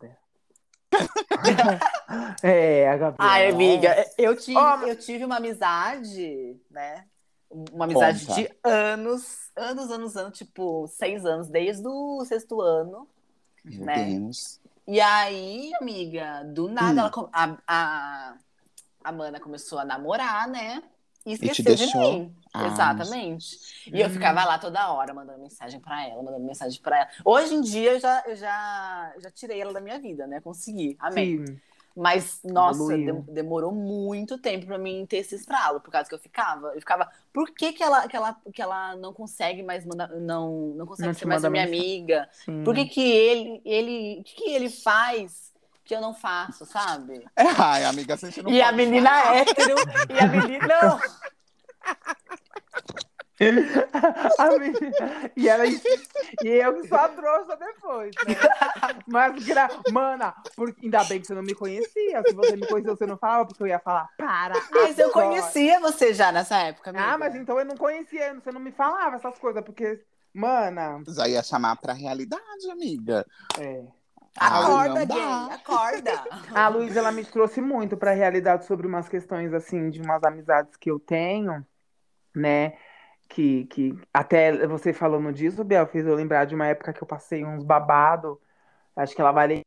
É, 2.43 2.89
a 2.89 2.97
Gabriela. 2.97 3.33
Ai, 3.33 3.49
amiga, 3.49 4.07
eu 4.19 4.37
tive, 4.37 4.55
mas- 4.61 4.89
eu 4.89 4.97
tive 4.97 5.25
uma 5.25 5.37
amizade, 5.39 6.61
né? 6.71 7.07
Uma 7.51 7.85
amizade 7.87 8.27
Conta. 8.27 8.41
de 8.43 8.51
anos, 8.65 9.51
anos, 9.57 9.91
anos, 9.91 10.17
anos, 10.17 10.37
tipo, 10.39 10.87
seis 10.89 11.25
anos, 11.25 11.49
desde 11.49 11.87
o 11.87 12.23
sexto 12.27 12.61
ano. 12.61 13.09
Meu 13.65 13.85
Né? 13.87 14.05
Deus. 14.19 14.61
E 14.87 15.01
aí, 15.01 15.71
amiga, 15.81 16.43
do 16.45 16.69
nada, 16.69 17.03
Hum. 17.03 17.11
ela, 17.11 17.31
a, 17.33 17.59
a, 17.67 18.39
a 19.05 19.13
Mana 19.13 19.41
começou 19.41 19.79
a 19.79 19.85
namorar, 19.85 20.49
né? 20.49 20.83
E 21.25 21.33
esqueceu 21.33 21.75
de 21.75 21.87
deixou? 21.87 21.97
mim. 21.97 22.37
Ah, 22.53 22.67
Exatamente. 22.67 23.47
E 23.93 24.01
eu 24.01 24.09
Hum. 24.09 24.13
ficava 24.13 24.45
lá 24.45 24.59
toda 24.59 24.93
hora, 24.93 25.15
mandando 25.15 25.41
mensagem 25.41 25.81
pra 25.81 26.07
ela, 26.07 26.23
mandando 26.23 26.45
mensagem 26.45 26.81
pra 26.83 26.99
ela. 27.01 27.11
Hoje 27.25 27.55
em 27.55 27.61
dia, 27.63 27.93
eu 27.93 28.01
já, 28.01 28.23
eu 28.27 28.37
já, 28.37 29.15
já 29.19 29.31
tirei 29.31 29.61
ela 29.61 29.73
da 29.73 29.81
minha 29.81 30.01
vida, 30.01 30.27
né? 30.27 30.41
Consegui. 30.41 30.97
Amém. 30.99 31.37
Sim. 31.37 31.61
Mas, 31.95 32.41
nossa, 32.43 32.97
demorou 33.29 33.73
muito 33.73 34.39
tempo 34.39 34.67
pra 34.67 34.79
mim 34.79 35.05
ter 35.07 35.19
esse 35.19 35.35
estralo, 35.35 35.81
por 35.81 35.91
causa 35.91 36.09
que 36.09 36.15
eu 36.15 36.19
ficava. 36.19 36.69
Eu 36.69 36.81
ficava, 36.81 37.09
por 37.33 37.51
que, 37.51 37.73
que, 37.73 37.83
ela, 37.83 38.09
que, 38.09 38.17
ela, 38.17 38.37
que 38.53 38.63
ela 38.63 38.97
não 38.97 39.13
consegue 39.13 39.63
mais 39.63 39.85
mandar, 39.85 40.09
não, 40.09 40.73
não 40.75 40.87
consegue 40.87 41.09
Não 41.09 41.15
ser 41.15 41.27
mais 41.27 41.45
a 41.45 41.51
minha 41.51 41.65
amiga? 41.65 42.29
sim. 42.33 42.65
Por 42.65 42.75
que, 42.75 42.87
que 42.87 43.11
ele, 43.11 43.61
ele, 43.65 44.23
que, 44.25 44.35
que 44.37 44.51
ele 44.51 44.71
faz 44.71 45.53
que 45.85 45.95
eu 45.95 46.01
não 46.01 46.15
faço, 46.15 46.65
sabe? 46.65 47.27
É, 47.37 47.43
ai, 47.59 47.85
amiga, 47.85 48.17
gente 48.17 48.43
não 48.43 48.51
e 48.51 48.63
a 48.63 48.73
menina 48.73 49.11
falar. 49.11 49.37
hétero, 49.37 49.75
e 50.09 50.19
a 50.19 50.27
menina. 50.29 50.67
Não, 50.67 51.01
A 54.39 54.59
menina- 54.59 55.31
E 55.37 55.49
ela 55.49 55.67
e 55.67 55.81
eu 56.43 56.81
que 56.81 56.89
sou 56.89 56.99
a 56.99 57.09
trouxa 57.09 57.57
depois, 57.57 58.11
né? 58.27 58.35
Mas, 59.07 59.45
gra... 59.45 59.69
mana, 59.91 60.35
por... 60.57 60.75
ainda 60.83 61.03
bem 61.05 61.21
que 61.21 61.27
você 61.27 61.35
não 61.35 61.43
me 61.43 61.55
conhecia. 61.55 62.23
Se 62.23 62.35
você 62.35 62.57
me 62.57 62.67
conhecia, 62.67 62.95
você 62.95 63.07
não 63.07 63.17
falava, 63.17 63.47
porque 63.47 63.63
eu 63.63 63.67
ia 63.67 63.79
falar, 63.79 64.09
para. 64.17 64.55
mas 64.71 64.99
eu 64.99 65.09
agora. 65.11 65.27
conhecia 65.29 65.81
você 65.81 66.13
já 66.15 66.31
nessa 66.31 66.57
época, 66.59 66.91
amiga. 66.91 67.05
Ah, 67.05 67.19
mas 67.19 67.35
então 67.35 67.59
eu 67.59 67.65
não 67.65 67.77
conhecia, 67.77 68.35
você 68.35 68.53
não 68.53 68.61
me 68.61 68.71
falava 68.73 69.17
essas 69.17 69.39
coisas, 69.39 69.63
porque, 69.65 70.05
mana, 70.33 71.03
Já 71.09 71.27
ia 71.29 71.43
chamar 71.43 71.77
pra 71.77 71.93
realidade, 71.93 72.71
amiga. 72.71 73.27
é. 73.59 73.85
Acorda, 74.35 75.05
gay, 75.05 75.21
acorda. 75.53 76.25
A 76.55 76.69
Luísa, 76.69 77.01
ela 77.01 77.13
me 77.13 77.23
trouxe 77.23 77.61
muito 77.61 77.99
pra 77.99 78.13
realidade 78.13 78.65
sobre 78.65 78.87
umas 78.87 79.07
questões, 79.07 79.53
assim, 79.53 79.91
de 79.91 80.01
umas 80.01 80.25
amizades 80.25 80.75
que 80.77 80.91
eu 80.91 80.99
tenho, 80.99 81.63
né? 82.35 82.73
Que, 83.33 83.65
que 83.67 83.95
até 84.13 84.67
você 84.67 84.93
falando 84.93 85.33
disso, 85.33 85.65
Biel, 85.65 85.87
fez 85.87 86.07
eu 86.07 86.15
lembrar 86.15 86.45
de 86.45 86.55
uma 86.55 86.67
época 86.67 86.93
que 86.93 87.03
eu 87.03 87.07
passei 87.07 87.45
uns 87.45 87.65
babado. 87.65 88.39
Acho 88.97 89.15
que 89.15 89.21
ela 89.23 89.33
vai 89.33 89.47
lembrar. 89.49 89.65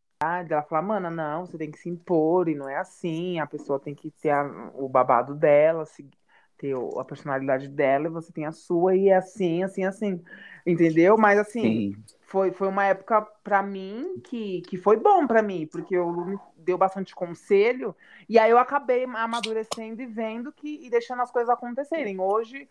Ela 0.51 0.63
fala, 0.63 0.81
mana, 0.83 1.09
não, 1.11 1.45
você 1.45 1.57
tem 1.57 1.71
que 1.71 1.79
se 1.79 1.89
impor, 1.89 2.49
e 2.49 2.55
não 2.55 2.69
é 2.69 2.77
assim. 2.77 3.39
A 3.39 3.47
pessoa 3.47 3.79
tem 3.79 3.95
que 3.95 4.11
ter 4.11 4.31
a- 4.31 4.71
o 4.75 4.89
babado 4.89 5.35
dela, 5.35 5.85
se- 5.85 6.09
ter 6.57 6.75
a 6.99 7.03
personalidade 7.05 7.67
dela, 7.69 8.07
e 8.07 8.11
você 8.11 8.31
tem 8.33 8.45
a 8.45 8.51
sua, 8.51 8.95
e 8.95 9.09
é 9.09 9.17
assim, 9.17 9.63
assim, 9.63 9.85
assim. 9.85 10.23
Entendeu? 10.65 11.17
Mas 11.17 11.39
assim 11.39 11.85
foi, 12.21 12.51
foi 12.51 12.67
uma 12.67 12.85
época 12.85 13.21
pra 13.43 13.61
mim 13.63 14.19
que, 14.23 14.61
que 14.63 14.77
foi 14.77 14.97
bom 14.97 15.27
pra 15.27 15.41
mim, 15.43 15.67
porque 15.67 15.97
Lu 15.97 16.25
me 16.25 16.39
deu 16.57 16.77
bastante 16.77 17.13
conselho, 17.15 17.95
e 18.29 18.39
aí 18.39 18.51
eu 18.51 18.57
acabei 18.59 19.05
amadurecendo 19.05 20.01
e 20.01 20.05
vendo 20.07 20.51
que 20.51 20.85
e 20.85 20.89
deixando 20.89 21.21
as 21.21 21.31
coisas 21.31 21.49
acontecerem. 21.49 22.19
Hoje 22.19 22.67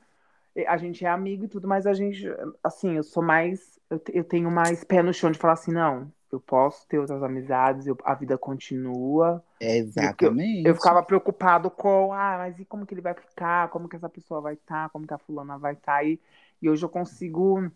a 0.66 0.76
gente 0.76 1.04
é 1.04 1.08
amigo 1.08 1.44
e 1.44 1.48
tudo, 1.48 1.66
mas 1.68 1.86
a 1.86 1.94
gente, 1.94 2.24
assim, 2.62 2.92
eu 2.96 3.02
sou 3.02 3.22
mais, 3.22 3.78
eu, 3.90 4.00
eu 4.12 4.24
tenho 4.24 4.50
mais 4.50 4.84
pé 4.84 5.02
no 5.02 5.12
chão 5.12 5.30
de 5.30 5.38
falar 5.38 5.54
assim, 5.54 5.72
não, 5.72 6.12
eu 6.30 6.40
posso 6.40 6.86
ter 6.88 6.98
outras 6.98 7.22
amizades, 7.22 7.86
eu- 7.86 7.96
a 8.04 8.14
vida 8.14 8.38
continua. 8.38 9.42
Exatamente. 9.60 10.46
Eu 10.62 10.74
ficava 10.74 11.02
preocupado 11.02 11.70
com, 11.70 12.12
ah, 12.12 12.38
mas 12.38 12.58
e 12.58 12.64
como 12.64 12.86
que 12.86 12.94
ele 12.94 13.00
vai 13.02 13.14
ficar? 13.14 13.68
Como 13.70 13.88
que 13.88 13.96
essa 13.96 14.08
pessoa 14.08 14.40
vai 14.40 14.54
estar? 14.54 14.88
Como 14.90 15.06
que 15.06 15.12
a 15.14 15.18
fulana 15.18 15.58
vai 15.58 15.74
estar? 15.74 16.04
E, 16.04 16.20
e 16.60 16.70
hoje 16.70 16.84
eu 16.84 16.88
consigo. 16.88 17.70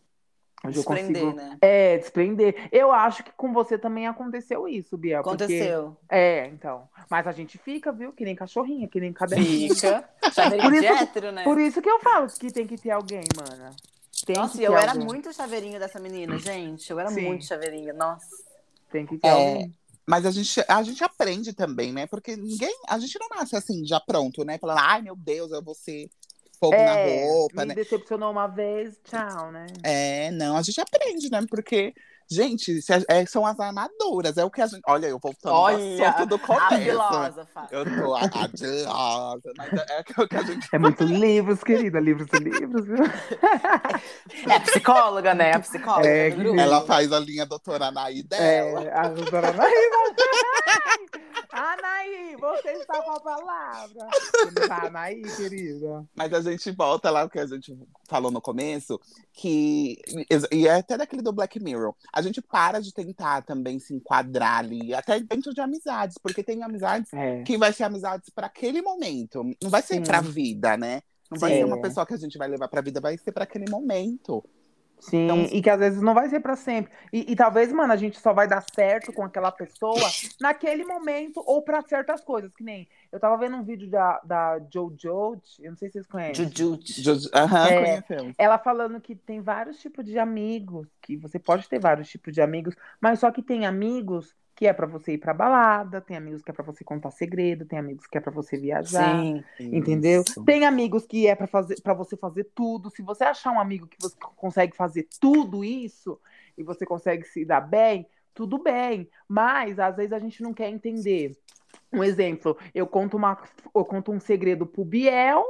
Eu 0.64 0.70
Desprender, 0.72 1.22
consigo. 1.22 1.36
né? 1.36 1.56
É, 1.60 1.98
desprender. 1.98 2.68
Eu 2.72 2.90
acho 2.90 3.22
que 3.22 3.30
com 3.36 3.52
você 3.52 3.78
também 3.78 4.08
aconteceu 4.08 4.66
isso, 4.66 4.96
Biel. 4.98 5.22
porque- 5.22 5.44
Aconteceu. 5.44 5.96
É, 6.10 6.46
então. 6.48 6.88
Mas 7.08 7.26
a 7.28 7.32
gente 7.32 7.56
fica, 7.58 7.92
viu? 7.92 8.12
Que 8.12 8.24
nem 8.24 8.34
cachorrinha, 8.34 8.88
que 8.88 8.98
nem 9.00 9.12
cadelinha. 9.12 9.72
Fica. 9.74 10.08
Chaveirinho 10.34 10.62
Por 10.70 10.72
de 10.80 10.84
isso- 10.86 10.94
hétero, 11.02 11.32
né? 11.32 11.44
Por 11.44 11.58
isso 11.60 11.80
que 11.80 11.88
eu 11.88 12.00
falo 12.00 12.26
que 12.28 12.50
tem 12.52 12.66
que 12.66 12.76
ter 12.76 12.90
alguém, 12.90 13.22
mana. 13.36 13.70
Tem 14.26 14.34
Nossa, 14.36 14.58
que 14.58 14.64
eu 14.64 14.72
ter 14.72 14.78
era 14.82 14.92
alguém. 14.92 15.06
muito 15.06 15.32
chaveirinho 15.32 15.78
dessa 15.78 16.00
menina, 16.00 16.36
gente. 16.38 16.90
Eu 16.90 16.98
era 16.98 17.08
Sim. 17.10 17.22
muito 17.22 17.44
chaveirinho, 17.44 17.94
nossa. 17.94 18.26
Tem 18.90 19.06
que 19.06 19.16
ter 19.16 19.28
É, 19.28 19.30
alguém. 19.30 19.74
Mas 20.04 20.26
a 20.26 20.30
gente, 20.32 20.64
a 20.66 20.82
gente 20.82 21.04
aprende 21.04 21.52
também, 21.52 21.92
né? 21.92 22.06
Porque 22.06 22.34
ninguém, 22.36 22.74
a 22.88 22.98
gente 22.98 23.16
não 23.20 23.28
nasce 23.28 23.54
assim, 23.54 23.86
já 23.86 24.00
pronto, 24.00 24.42
né? 24.44 24.58
Falando, 24.58 24.78
ai 24.80 25.02
meu 25.02 25.14
Deus, 25.14 25.52
eu 25.52 25.62
vou 25.62 25.74
ser 25.74 26.10
fogo 26.58 26.74
É, 26.74 26.84
na 26.84 26.94
roupa, 26.94 27.62
me 27.62 27.68
né? 27.68 27.74
decepcionou 27.74 28.30
uma 28.30 28.46
vez, 28.46 28.98
tchau, 29.04 29.50
né? 29.52 29.66
É, 29.82 30.30
não, 30.32 30.56
a 30.56 30.62
gente 30.62 30.80
aprende, 30.80 31.30
né? 31.30 31.44
Porque 31.48 31.94
Gente, 32.30 32.82
se 32.82 32.92
a- 32.92 33.02
é, 33.08 33.24
são 33.24 33.46
as 33.46 33.58
armaduras. 33.58 34.36
É 34.36 34.44
o 34.44 34.50
que 34.50 34.60
a 34.60 34.66
gente. 34.66 34.82
Olha, 34.86 35.06
eu 35.06 35.18
voltando 35.18 35.54
ao 35.54 35.62
Olha, 35.62 36.10
assunto 36.10 36.26
do 36.26 36.34
a 36.34 36.38
começo. 36.38 36.84
filósofa. 36.84 37.68
Eu 37.70 37.86
tô 37.86 38.14
a, 38.14 38.20
a 38.20 38.48
filósofa, 38.50 39.52
mas 39.56 39.72
é, 39.72 40.04
é 40.18 40.22
o 40.22 40.28
que 40.28 40.36
a 40.36 40.42
gente. 40.42 40.68
É 40.70 40.78
muito 40.78 41.04
livros, 41.04 41.62
querida. 41.64 41.98
Livros 41.98 42.28
e 42.34 42.38
livros, 42.38 42.84
viu? 42.86 42.98
É 44.50 44.58
psicóloga, 44.60 45.34
né? 45.34 45.54
A 45.54 45.58
psicóloga 45.60 46.06
É, 46.06 46.28
grupo. 46.28 46.60
Ela 46.60 46.82
faz 46.82 47.10
a 47.12 47.18
linha 47.18 47.46
doutora 47.46 47.86
Anaí 47.86 48.22
dela. 48.22 48.84
É, 48.84 48.92
a 48.92 49.08
doutora 49.08 49.48
Anaí. 49.48 49.72
Anaí, 51.58 52.36
você 52.38 52.68
está 52.70 53.02
com 53.02 53.10
a 53.10 53.20
palavra. 53.20 54.08
Anaí, 54.86 55.22
querida? 55.36 56.04
Mas 56.14 56.32
a 56.32 56.40
gente 56.40 56.70
volta 56.70 57.10
lá 57.10 57.24
o 57.24 57.30
que 57.30 57.38
a 57.38 57.46
gente 57.46 57.76
falou 58.08 58.30
no 58.30 58.40
começo, 58.40 59.00
que 59.32 59.98
e 60.52 60.68
é 60.68 60.74
até 60.76 60.96
daquele 60.96 61.22
do 61.22 61.32
Black 61.32 61.58
Mirror. 61.60 61.94
A 62.12 62.22
gente 62.22 62.40
para 62.40 62.80
de 62.80 62.92
tentar 62.92 63.42
também 63.42 63.78
se 63.78 63.92
enquadrar 63.94 64.58
ali, 64.58 64.94
até 64.94 65.18
dentro 65.20 65.52
de 65.52 65.60
amizades, 65.60 66.16
porque 66.22 66.42
tem 66.42 66.62
amizades 66.62 67.12
É. 67.12 67.42
que 67.42 67.58
vai 67.58 67.72
ser 67.72 67.84
amizades 67.84 68.30
para 68.30 68.46
aquele 68.46 68.80
momento, 68.80 69.42
não 69.62 69.70
vai 69.70 69.82
ser 69.82 69.94
Sim. 69.94 70.02
pra 70.02 70.20
vida, 70.20 70.76
né? 70.76 71.02
Não 71.30 71.38
vai 71.38 71.50
Sim. 71.52 71.58
ser 71.58 71.64
uma 71.64 71.80
pessoa 71.80 72.06
que 72.06 72.14
a 72.14 72.18
gente 72.18 72.38
vai 72.38 72.48
levar 72.48 72.68
pra 72.68 72.80
vida, 72.80 73.00
vai 73.00 73.18
ser 73.18 73.32
para 73.32 73.44
aquele 73.44 73.70
momento. 73.70 74.42
Sim, 75.00 75.24
Então- 75.24 75.44
e 75.52 75.62
que 75.62 75.70
às 75.70 75.78
vezes 75.78 76.02
não 76.02 76.12
vai 76.14 76.28
ser 76.28 76.40
pra 76.40 76.56
sempre. 76.56 76.92
E, 77.12 77.32
e 77.32 77.36
talvez, 77.36 77.72
mano, 77.72 77.92
a 77.92 77.96
gente 77.96 78.18
só 78.18 78.32
vai 78.32 78.48
dar 78.48 78.64
certo 78.74 79.12
com 79.12 79.22
aquela 79.24 79.52
pessoa 79.52 79.94
naquele 80.40 80.84
momento 80.84 81.42
ou 81.46 81.62
pra 81.62 81.82
certas 81.82 82.20
coisas. 82.20 82.52
Que 82.54 82.64
nem 82.64 82.88
eu 83.10 83.18
tava 83.20 83.36
vendo 83.38 83.56
um 83.56 83.62
vídeo 83.62 83.88
da, 83.88 84.20
da 84.24 84.60
Jojo, 84.72 85.40
eu 85.60 85.70
não 85.70 85.76
sei 85.76 85.88
se 85.88 85.94
vocês 85.94 86.06
conhecem. 86.06 86.50
Ju- 86.54 86.78
Aham, 87.34 87.68
É. 87.68 87.82
conhecemos. 88.02 88.34
Ela 88.38 88.58
falando 88.58 89.00
que 89.00 89.14
tem 89.14 89.40
vários 89.40 89.78
tipos 89.78 90.04
de 90.04 90.18
amigos, 90.18 90.86
que 91.02 91.16
você 91.16 91.38
pode 91.38 91.68
ter 91.68 91.78
vários 91.78 92.08
tipos 92.08 92.34
de 92.34 92.40
amigos, 92.40 92.74
mas 93.00 93.18
só 93.20 93.30
que 93.30 93.42
tem 93.42 93.66
amigos 93.66 94.34
que 94.54 94.66
é 94.66 94.72
pra 94.72 94.86
você 94.86 95.12
ir 95.12 95.18
pra 95.18 95.32
balada, 95.32 96.00
tem 96.00 96.16
amigos 96.16 96.42
que 96.42 96.50
é 96.50 96.54
pra 96.54 96.64
você 96.64 96.82
contar 96.82 97.12
segredo, 97.12 97.64
tem 97.64 97.78
amigos 97.78 98.08
que 98.08 98.18
é 98.18 98.20
pra 98.20 98.32
você 98.32 98.56
viajar. 98.58 99.20
Sim. 99.20 99.44
Entendeu? 99.60 100.24
Isso. 100.26 100.44
Tem 100.44 100.66
amigos 100.66 101.06
que 101.06 101.28
é 101.28 101.36
pra 101.36 101.46
fazer 101.46 101.80
para 101.80 101.94
você 101.94 102.16
fazer 102.16 102.42
tudo. 102.56 102.90
Se 102.90 103.00
você 103.00 103.22
achar 103.22 103.52
um 103.52 103.60
amigo 103.60 103.86
que 103.86 103.96
você 104.00 104.16
consegue 104.34 104.74
fazer 104.76 105.06
tudo 105.20 105.64
isso 105.64 106.20
e 106.56 106.64
você 106.64 106.84
consegue 106.84 107.22
se 107.24 107.44
dar 107.44 107.60
bem, 107.60 108.04
tudo 108.34 108.58
bem. 108.58 109.08
Mas 109.28 109.78
às 109.78 109.94
vezes 109.94 110.12
a 110.12 110.18
gente 110.18 110.42
não 110.42 110.52
quer 110.52 110.68
entender. 110.68 111.36
Um 111.92 112.04
exemplo, 112.04 112.56
eu 112.74 112.86
conto 112.86 113.16
uma 113.16 113.38
eu 113.74 113.84
conto 113.84 114.12
um 114.12 114.20
segredo 114.20 114.66
pro 114.66 114.84
Biel, 114.84 115.44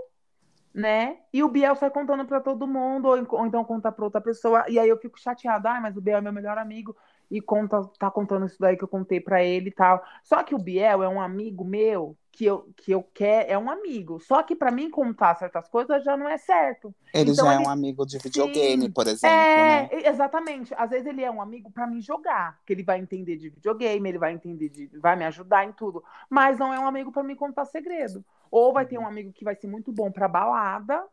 né? 0.72 1.18
E 1.32 1.43
o 1.43 1.49
Biel 1.49 1.74
sai 1.76 1.91
contando 1.91 2.24
pra 2.26 2.41
todo 2.41 2.66
mundo 2.66 3.07
ou, 3.09 3.39
ou 3.39 3.47
então 3.47 3.64
conta 3.64 3.91
pra 3.91 4.05
outra 4.05 4.20
pessoa 4.20 4.64
e 4.68 4.78
aí 4.78 4.89
eu 4.89 4.99
fico 4.99 5.18
chateada, 5.18 5.70
ai, 5.72 5.80
mas 5.80 5.97
o 5.97 6.01
Biel 6.01 6.18
é 6.18 6.20
meu 6.20 6.32
melhor 6.32 6.59
amigo 6.59 6.97
e 7.30 7.41
conta 7.41 7.82
tá 7.99 8.11
contando 8.11 8.47
isso 8.47 8.59
daí 8.61 8.76
que 8.76 8.84
eu 8.84 8.89
contei 8.89 9.20
pra 9.20 9.43
ele 9.43 9.68
e 9.70 9.72
tal. 9.72 10.03
Só 10.22 10.43
que 10.43 10.55
o 10.55 10.59
Biel 10.59 11.03
é 11.03 11.09
um 11.09 11.20
amigo 11.20 11.64
meu 11.64 12.16
que 12.39 12.45
eu, 12.45 12.68
que 12.76 12.93
eu 12.93 13.03
quero, 13.03 13.51
é 13.51 13.59
um 13.59 13.68
amigo. 13.68 14.20
Só 14.20 14.45
que 14.45 14.55
pra 14.55 14.70
mim 14.70 14.89
contar 14.89 15.34
certas 15.34 15.66
coisas 15.68 16.05
já 16.05 16.16
não 16.16 16.28
é 16.28 16.39
certo. 16.39 16.95
Ele 17.12 17.32
Então 17.32 17.47
já 17.47 17.53
é 17.53 17.57
ele- 17.57 17.66
um 17.66 17.68
amigo 17.68 18.07
de 18.07 18.16
videogame, 18.18 18.82
Sim. 18.84 18.91
por 18.93 19.09
exemplo, 19.09 19.36
né? 19.36 19.89
É, 19.91 20.09
exatamente. 20.09 20.72
Às 20.78 20.91
vezes 20.91 21.05
ele 21.09 21.24
é 21.24 21.28
um 21.28 21.43
amigo 21.43 21.68
pra 21.68 21.84
mim 21.84 22.01
jogar, 22.01 22.61
que 22.64 22.72
ele 22.72 22.84
vai 22.84 23.01
entender 23.01 23.36
de 23.39 23.49
videogame, 23.51 24.09
ele 24.09 24.18
vai 24.18 24.32
entender 24.32 24.68
de, 24.68 24.86
vai 25.01 25.16
me 25.16 25.24
ajudar 25.24 25.64
em 25.64 25.72
tudo, 25.72 26.05
mas 26.30 26.57
não 26.61 26.72
é 26.72 26.78
um 26.78 26.86
amigo 26.86 27.11
pra 27.11 27.24
me 27.24 27.34
contar 27.34 27.64
segredo. 27.64 28.24
Ou 28.53 28.72
vai 28.72 28.86
ter 28.86 28.99
um 28.99 29.07
amigo 29.09 29.32
que 29.32 29.45
vai 29.45 29.57
ser 29.57 29.66
muito 29.66 29.91
bom 29.91 30.09
pra 30.09 30.28
balada 30.28 31.05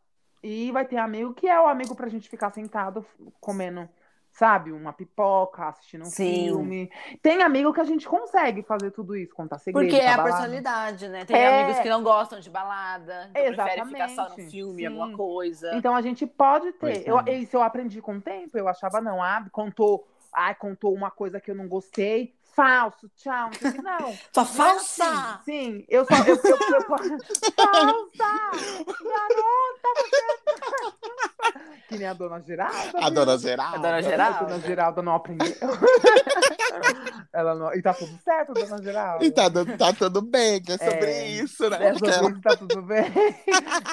e 0.44 0.72
vai 0.72 0.86
ter 0.86 0.98
amigo 0.98 1.34
que 1.34 1.48
é 1.48 1.60
o 1.60 1.66
amigo 1.68 1.96
pra 1.96 2.08
gente 2.08 2.30
ficar 2.30 2.52
sentado 2.52 3.04
comendo, 3.40 3.90
sabe, 4.36 4.74
uma 4.74 4.92
pipoca, 4.92 5.70
assistindo 5.70 6.02
um 6.02 6.10
Sim. 6.10 6.34
filme. 6.46 6.92
Tem 7.22 7.42
amigo 7.42 7.74
que 7.74 7.80
a 7.80 7.86
gente 7.86 8.06
consegue 8.08 8.64
fazer 8.64 8.92
tudo 8.92 9.16
isso, 9.16 9.34
contar 9.34 9.58
segredo, 9.60 9.90
Porque 9.90 9.96
é 10.02 10.10
a 10.10 10.18
balada. 10.18 10.24
personalidade, 10.32 11.08
né? 11.08 11.24
Tem 11.24 11.38
É. 11.38 11.64
amigos 11.64 11.82
que 11.82 11.90
não 11.90 12.04
gostam 12.04 12.42
de 12.42 12.50
balada, 12.50 13.30
então 13.34 13.54
preferem 13.56 13.86
ficar 13.86 14.10
só 14.10 14.16
no 14.16 14.28
Exatamente. 14.28 14.52
filme, 14.52 14.82
Sim. 14.82 14.88
alguma 14.88 15.16
coisa. 15.16 15.74
Então 15.76 15.96
a 15.96 16.02
gente 16.02 16.28
pode 16.28 16.74
ter. 16.74 17.08
Eu, 17.08 17.20
é. 17.26 17.34
isso 17.34 17.56
eu 17.56 17.62
aprendi 17.64 18.02
com 18.02 18.18
o 18.18 18.22
tempo, 18.22 18.58
eu 18.58 18.68
achava, 18.68 19.00
não, 19.00 19.24
ah, 19.24 19.46
contou, 19.54 20.06
ai, 20.34 20.54
contou 20.54 20.94
uma 20.94 21.10
coisa 21.10 21.40
que 21.40 21.50
eu 21.50 21.56
não 21.56 21.68
gostei. 21.70 22.36
Falso, 22.56 23.10
tchau, 23.18 23.50
não 23.62 23.72
que, 23.72 23.82
não. 23.82 24.00
Não 24.36 24.44
é 24.44 24.46
falsa! 24.46 25.04
assim. 25.04 25.44
Sim, 25.44 25.86
eu 25.90 26.06
só. 26.06 26.14
Eu, 26.26 26.36
eu, 26.36 26.58
eu, 26.74 26.82
falsa! 26.88 28.32
Garota, 29.04 29.90
você. 29.98 31.05
que 31.88 31.98
nem 31.98 32.08
a 32.08 32.14
dona 32.14 32.42
Geralda. 32.42 32.92
A 33.00 33.10
dona 33.10 33.38
Geralda. 33.38 33.78
A 33.78 33.82
dona 33.82 33.96
A 33.98 34.02
Geralda. 34.02 34.46
dona 34.46 34.60
Geralda 34.60 35.02
não 35.02 35.16
aprendeu. 35.16 35.48
Ela 37.34 37.56
não... 37.56 37.74
E 37.74 37.82
tá 37.82 37.94
tudo 37.94 38.18
certo, 38.24 38.54
dona 38.54 38.82
Geralda? 38.82 39.26
E 39.26 39.32
tá, 39.32 39.44
tá 39.78 39.94
tudo 39.94 40.22
bem, 40.22 40.62
que 40.62 40.72
é 40.72 40.78
sobre 40.78 41.06
É. 41.12 41.28
isso, 41.28 41.70
né? 41.70 41.88
É 41.90 41.94
sobre 41.94 42.10
isso, 42.32 42.42
tá 42.42 42.56
tudo 42.58 42.82
bem. 42.82 43.06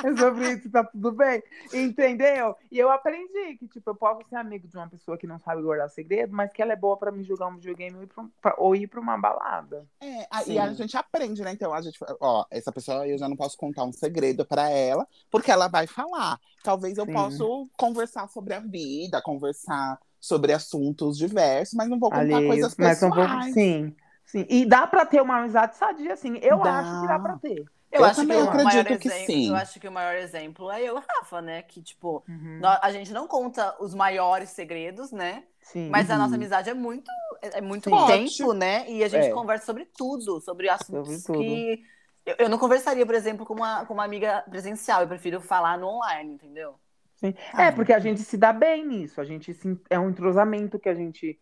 É 0.05 0.17
sobre 0.17 0.53
isso, 0.53 0.71
tá 0.71 0.85
tudo 0.85 1.13
bem. 1.13 1.43
Entendeu? 1.73 2.57
E 2.71 2.79
eu 2.79 2.91
aprendi 2.91 3.57
que, 3.59 3.69
tipo, 3.69 3.91
eu 3.91 3.95
posso 3.95 4.27
ser 4.29 4.37
amigo 4.37 4.67
de 4.69 4.77
uma 4.77 4.89
pessoa 4.89 5.17
que 5.19 5.27
não 5.27 5.39
sabe 5.39 5.63
guardar 5.63 5.89
segredo, 5.91 6.35
mas 6.35 6.53
que 6.53 6.61
ela 6.63 6.73
é 6.73 6.77
boa 6.77 6.97
pra 6.97 7.13
me 7.13 7.23
jogar 7.25 7.47
um 7.47 7.55
videogame 7.57 7.97
ou 7.97 8.03
ir 8.03 8.07
pra, 8.07 8.23
um- 8.23 8.31
ou 8.59 8.75
ir 8.77 8.87
pra 8.89 9.01
uma 9.01 9.19
balada. 9.19 9.87
É, 10.01 10.27
a- 10.31 10.43
e 10.47 10.59
a 10.59 10.73
gente 10.73 10.97
aprende, 10.97 11.43
né? 11.43 11.53
Então, 11.53 11.73
a 11.73 11.81
gente, 11.81 11.99
ó, 12.21 12.45
essa 12.51 12.73
pessoa 12.73 13.07
eu 13.07 13.19
já 13.19 13.29
não 13.29 13.37
posso 13.37 13.57
contar 13.57 13.85
um 13.85 13.93
segredo 13.93 14.45
pra 14.45 14.69
ela, 14.71 15.07
porque 15.31 15.51
ela 15.51 15.69
vai 15.69 15.87
falar. 15.87 16.39
Talvez 16.63 16.97
eu 16.99 17.07
Sim. 17.07 17.13
possa 17.13 17.45
conversar 17.77 18.29
sobre 18.29 18.55
a 18.55 18.61
vida, 18.61 19.21
conversar 19.23 19.99
sobre 20.21 20.53
assuntos 20.53 21.19
diversos, 21.19 21.75
mas 21.75 21.89
não 21.89 21.99
vou 21.99 22.09
contar 22.11 22.21
Alheios, 22.23 22.47
coisas 22.47 22.77
mas 22.77 23.01
pessoais. 23.01 23.15
pouco- 23.45 23.53
Sim, 23.53 23.95
sim. 24.25 24.47
E 24.49 24.65
dá 24.65 24.87
pra 24.87 25.05
ter 25.05 25.21
uma 25.21 25.39
amizade 25.41 25.77
sadia, 25.77 26.15
sim. 26.17 26.39
Eu 26.41 26.59
Dá. 26.61 26.79
acho 26.79 27.01
que 27.01 27.07
dá 27.09 27.19
pra 27.19 27.37
ter. 27.39 27.65
Eu, 27.91 28.01
Eu 28.01 28.05
acho 28.07 28.21
também 28.23 28.39
que 28.39 28.43
o 28.43 28.47
maior 28.47 28.69
acredito 28.81 28.99
que 29.01 29.09
exemplo, 29.09 29.27
sim. 29.27 29.49
Eu 29.51 29.57
acho 29.57 29.79
que 29.81 29.87
o 29.89 29.93
maior 29.93 30.15
exemplo 30.15 30.71
é 30.71 30.81
eu 30.83 30.97
e 30.97 31.03
Rafa, 31.07 31.43
né? 31.43 31.61
Que, 31.61 31.83
tipo, 31.83 32.25
Uhum. 32.27 32.59
nó- 32.59 32.79
a 32.81 32.91
gente 32.91 33.13
não 33.13 33.27
conta 33.29 33.77
os 33.81 33.95
maiores 33.95 34.49
segredos, 34.51 35.13
né? 35.13 35.45
Sim. 35.61 35.91
Mas 35.91 36.09
a 36.11 36.15
Uhum. 36.15 36.21
nossa 36.21 36.35
amizade 36.37 36.71
é 36.71 36.75
muito, 36.75 37.11
é 37.43 37.59
é 37.59 37.61
muito 37.61 37.91
Sim. 37.91 38.07
tempo, 38.07 38.53
né? 38.55 38.89
E 38.91 39.05
a 39.05 39.09
gente 39.09 39.27
É. 39.27 39.31
conversa 39.31 39.67
sobre 39.67 39.85
tudo, 39.85 40.41
sobre 40.41 40.71
assuntos 40.71 41.23
Sobre 41.23 41.27
tudo. 41.27 41.39
que. 41.45 41.83
Eu, 42.27 42.37
eu 42.41 42.49
não 42.49 42.59
conversaria, 42.59 43.07
por 43.07 43.15
exemplo, 43.15 43.45
com 43.47 43.55
uma, 43.55 43.85
com 43.87 43.95
uma 43.95 44.05
amiga 44.05 44.43
presencial. 44.51 45.03
Eu 45.03 45.09
prefiro 45.09 45.41
falar 45.41 45.79
no 45.79 45.89
online, 45.89 46.35
entendeu? 46.35 46.79
Sim. 47.17 47.35
Ah, 47.53 47.65
É, 47.65 47.73
porque 47.73 47.93
a 47.93 47.99
gente 48.01 48.23
se 48.23 48.37
dá 48.37 48.53
bem 48.53 48.87
nisso. 48.87 49.21
A 49.21 49.25
gente 49.25 49.53
se- 49.55 49.79
é 49.91 49.99
um 49.99 50.11
entrosamento 50.11 50.79
que 50.79 50.89
a 50.89 50.95
gente 50.95 51.39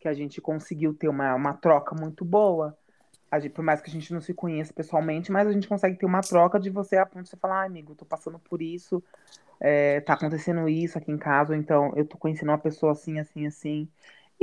que 0.00 0.08
a 0.08 0.14
gente 0.14 0.40
conseguiu 0.40 0.92
ter 0.94 1.06
uma, 1.08 1.32
uma 1.36 1.54
troca 1.54 1.94
muito 1.94 2.24
boa. 2.24 2.76
A 3.30 3.40
gente, 3.40 3.52
por 3.52 3.64
mais 3.64 3.82
que 3.82 3.90
a 3.90 3.92
gente 3.92 4.12
não 4.14 4.20
se 4.22 4.34
conheça 4.34 4.72
pessoalmente, 4.72 5.32
mas 5.32 5.48
a 5.48 5.52
gente 5.52 5.68
consegue 5.68 5.98
ter 5.98 6.06
uma 6.06 6.22
troca 6.22 6.60
de 6.60 6.70
você 6.70 6.96
a 6.96 7.06
ponto 7.06 7.24
de 7.24 7.30
você 7.30 7.36
falar, 7.36 7.62
ah, 7.62 7.66
amigo, 7.66 7.94
tô 7.96 8.04
passando 8.06 8.38
por 8.38 8.62
isso, 8.62 9.02
é, 9.60 10.00
tá 10.02 10.14
acontecendo 10.14 10.68
isso 10.68 10.98
aqui 10.98 11.12
em 11.12 11.18
casa, 11.18 11.54
ou 11.54 11.58
então 11.60 11.92
eu 11.96 12.06
tô 12.06 12.18
conhecendo 12.18 12.50
uma 12.50 12.58
pessoa 12.58 12.92
assim, 12.92 13.18
assim, 13.20 13.46
assim. 13.46 13.88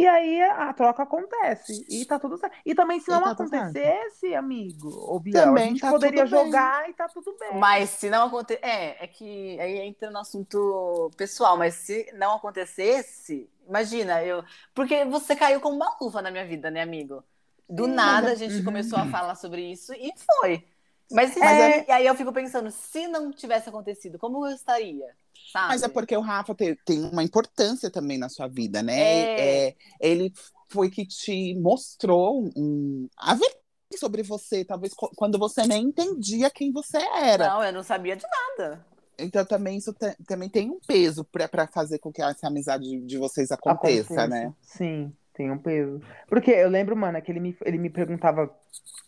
E 0.01 0.07
aí 0.07 0.41
a 0.41 0.73
troca 0.73 1.03
acontece. 1.03 1.85
E 1.89 2.05
tá 2.05 2.19
tudo 2.19 2.37
certo. 2.37 2.55
E 2.65 2.73
também, 2.75 2.99
se 3.01 3.11
não 3.11 3.19
tá 3.21 3.31
acontecesse, 3.31 4.33
amigo, 4.35 4.89
ou 4.89 5.19
Biel, 5.19 5.55
a 5.55 5.59
Também 5.59 5.67
gente 5.67 5.83
tá 5.83 5.87
poderia 5.87 6.25
bem. 6.27 6.27
jogar 6.27 6.89
e 6.89 6.93
tá 6.93 7.07
tudo 7.09 7.35
bem. 7.37 7.73
Mas 7.79 7.91
se 7.91 8.09
não 8.09 8.27
acontecer. 8.27 8.61
É, 8.65 9.03
é 9.03 9.07
que 9.07 9.59
aí 9.59 9.79
entra 9.79 10.11
no 10.11 10.19
assunto 10.19 11.11
pessoal, 11.17 11.57
mas 11.57 11.75
se 11.75 12.11
não 12.13 12.35
acontecesse, 12.35 13.49
imagina, 13.67 14.23
eu. 14.23 14.43
Porque 14.73 15.05
você 15.05 15.35
caiu 15.35 15.61
como 15.61 15.75
uma 15.75 15.97
luva 16.01 16.21
na 16.21 16.31
minha 16.31 16.45
vida, 16.47 16.71
né, 16.71 16.81
amigo? 16.81 17.23
Do 17.69 17.87
Sim, 18.03 18.17
nada 18.17 18.31
mas 18.31 18.33
a 18.33 18.35
gente 18.35 18.61
Uhum. 18.61 18.63
começou 18.63 18.99
a 18.99 19.05
falar 19.05 19.35
sobre 19.35 19.71
isso 19.71 19.93
e 19.93 20.11
foi. 20.41 20.65
Mas, 21.11 21.35
Mas 21.35 21.59
é- 21.59 21.85
e 21.87 21.91
aí 21.91 22.05
eu 22.05 22.15
fico 22.15 22.31
pensando, 22.31 22.69
se 22.71 23.07
não 23.07 23.31
tivesse 23.31 23.69
acontecido, 23.69 24.17
como 24.19 24.45
eu 24.45 24.53
estaria? 24.53 25.05
Sabe? 25.51 25.69
Mas 25.69 25.83
é 25.83 25.87
porque 25.87 26.15
o 26.15 26.21
Rafa 26.21 26.53
te- 26.53 26.75
tem 26.85 27.03
uma 27.03 27.23
importância 27.23 27.89
também 27.89 28.17
na 28.17 28.29
sua 28.29 28.47
vida, 28.47 28.83
né? 28.83 29.23
É. 29.23 29.67
É, 29.69 29.75
ele 29.99 30.31
foi 30.69 30.89
que 30.89 31.05
te 31.05 31.55
mostrou 31.55 32.49
um, 32.55 33.07
a 33.17 33.33
verdade 33.33 33.57
sobre 33.97 34.21
você, 34.21 34.63
talvez 34.63 34.93
quando 34.93 35.39
você 35.39 35.65
nem 35.65 35.85
entendia 35.85 36.51
quem 36.51 36.71
você 36.71 36.97
era. 36.97 37.49
Não, 37.49 37.63
eu 37.63 37.73
não 37.73 37.83
sabia 37.83 38.15
de 38.15 38.23
nada. 38.57 38.85
Então 39.17 39.43
também 39.43 39.77
isso 39.77 39.91
te- 39.93 40.15
também 40.27 40.47
tem 40.49 40.69
um 40.69 40.79
peso 40.79 41.25
para 41.25 41.67
fazer 41.67 41.99
com 41.99 42.11
que 42.11 42.21
essa 42.21 42.47
amizade 42.47 42.83
de, 42.87 43.01
de 43.01 43.17
vocês 43.17 43.51
aconteça, 43.51 44.13
Aconteça. 44.13 44.27
né? 44.27 44.53
Sim, 44.61 45.11
tem 45.33 45.51
um 45.51 45.57
peso. 45.57 45.99
Porque 46.27 46.51
eu 46.51 46.69
lembro, 46.69 46.95
mano, 46.95 47.21
que 47.21 47.31
ele 47.31 47.39
me, 47.39 47.57
ele 47.65 47.77
me 47.77 47.89
perguntava 47.89 48.49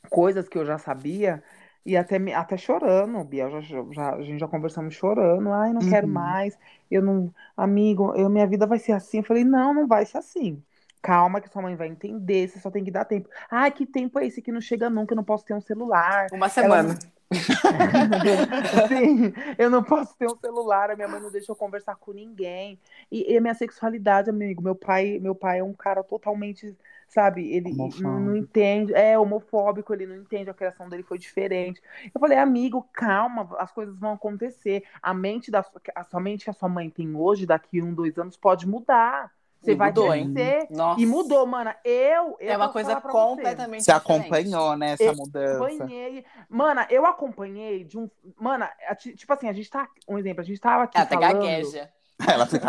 coisas 0.10 0.50
que 0.50 0.58
eu 0.58 0.66
já 0.66 0.78
sabia 0.78 1.44
e 1.86 1.98
até, 1.98 2.20
me- 2.20 2.34
até 2.34 2.58
chorando, 2.58 3.24
Biel, 3.24 3.62
já, 3.62 3.84
já, 3.92 4.16
a 4.16 4.22
gente 4.22 4.40
já 4.40 4.48
conversamos 4.48 4.94
chorando. 4.96 5.52
Ai, 5.52 5.74
não 5.74 5.84
quero 5.84 6.08
Uhum. 6.08 6.08
mais. 6.08 6.58
Eu 6.90 7.02
não. 7.02 7.34
Amigo, 7.58 8.14
eu, 8.16 8.30
minha 8.30 8.48
vida 8.48 8.68
vai 8.68 8.80
ser 8.80 8.94
assim. 8.94 9.18
Eu 9.20 9.24
falei, 9.24 9.44
não, 9.44 9.74
não 9.74 9.88
vai 9.88 10.06
ser 10.06 10.18
assim. 10.20 10.62
Calma, 11.02 11.42
que 11.42 11.50
sua 11.50 11.62
mãe 11.64 11.76
vai 11.76 11.88
entender, 11.88 12.48
você 12.48 12.60
só 12.60 12.70
tem 12.70 12.84
que 12.84 12.92
dar 12.92 13.06
tempo. 13.06 13.28
Ai, 13.50 13.72
que 13.72 13.86
tempo 13.88 14.20
é 14.20 14.28
esse 14.28 14.42
que 14.42 14.52
não 14.52 14.62
chega 14.62 14.90
nunca? 14.90 15.14
Eu 15.14 15.18
não 15.18 15.24
posso 15.24 15.44
ter 15.46 15.54
um 15.56 15.62
celular. 15.62 16.28
Uma 16.32 16.50
semana. 16.50 16.98
Sim, 18.88 19.34
eu 19.58 19.70
não 19.70 19.84
posso 19.84 20.16
ter 20.18 20.28
um 20.28 20.36
celular, 20.36 20.92
a 20.92 20.96
minha 20.96 21.08
mãe 21.08 21.20
não 21.22 21.32
deixa 21.32 21.52
eu 21.52 21.56
conversar 21.56 21.96
com 21.96 22.12
ninguém. 22.12 22.80
E, 23.12 23.34
e 23.34 23.38
a 23.38 23.42
minha 23.42 23.54
sexualidade, 23.54 24.30
amigo, 24.30 24.62
meu 24.62 24.76
pai, 24.76 25.20
meu 25.20 25.34
pai 25.34 25.60
é 25.60 25.64
um 25.64 25.74
cara 25.74 26.04
totalmente, 26.04 26.76
sabe, 27.08 27.52
ele 27.54 27.74
não, 27.74 28.20
não 28.20 28.36
entende, 28.36 28.94
é 28.94 29.18
homofóbico, 29.18 29.94
ele 29.94 30.06
não 30.06 30.16
entende, 30.16 30.50
a 30.50 30.54
criação 30.54 30.90
dele 30.90 31.04
foi 31.04 31.18
diferente. 31.18 31.82
Eu 32.14 32.20
falei, 32.20 32.38
amigo, 32.38 32.88
calma, 32.94 33.50
as 33.58 33.72
coisas 33.72 33.98
vão 33.98 34.14
acontecer. 34.14 34.84
A 35.02 35.14
mente 35.14 35.50
da 35.50 35.64
sua, 35.64 35.82
a 35.96 36.04
sua 36.04 36.20
mente 36.20 36.44
que 36.44 36.50
a 36.50 36.54
sua 36.54 36.70
mãe 36.70 36.90
tem 36.90 37.16
hoje, 37.16 37.46
daqui 37.46 37.82
um, 37.82 37.94
dois 37.94 38.18
anos, 38.18 38.36
pode 38.38 38.68
mudar. 38.68 39.32
Você 39.62 39.74
E 39.74 39.76
vai 39.76 39.90
mudou, 39.90 40.10
crescer. 40.10 40.68
Nossa. 40.72 41.00
E 41.00 41.06
mudou, 41.06 41.46
mana. 41.46 41.76
Eu, 41.86 42.36
eu 42.40 42.52
É 42.52 42.58
uma 42.58 42.70
coisa 42.70 42.96
você. 42.96 43.02
completamente 43.02 43.84
Você 43.84 43.92
diferente. 43.94 44.24
acompanhou, 44.26 44.76
né, 44.76 44.92
essa 44.94 45.04
Eu 45.04 45.16
mudança? 45.16 45.66
acompanhei. 45.66 46.26
Mana, 46.50 46.88
eu 46.90 47.06
acompanhei 47.06 47.84
de 47.84 47.98
um. 48.00 48.10
Mana, 48.40 48.72
tipo 49.00 49.32
assim, 49.32 49.48
a 49.48 49.54
gente 49.54 49.70
tá. 49.70 49.88
Um 50.08 50.18
exemplo, 50.18 50.42
a 50.42 50.44
gente 50.44 50.60
tava 50.60 50.84
aqui 50.84 50.98
Ela 50.98 51.06
até 51.06 51.16
falando. 51.16 51.34
gagueja. 51.34 51.90
Ela 52.28 52.46
fica, 52.46 52.68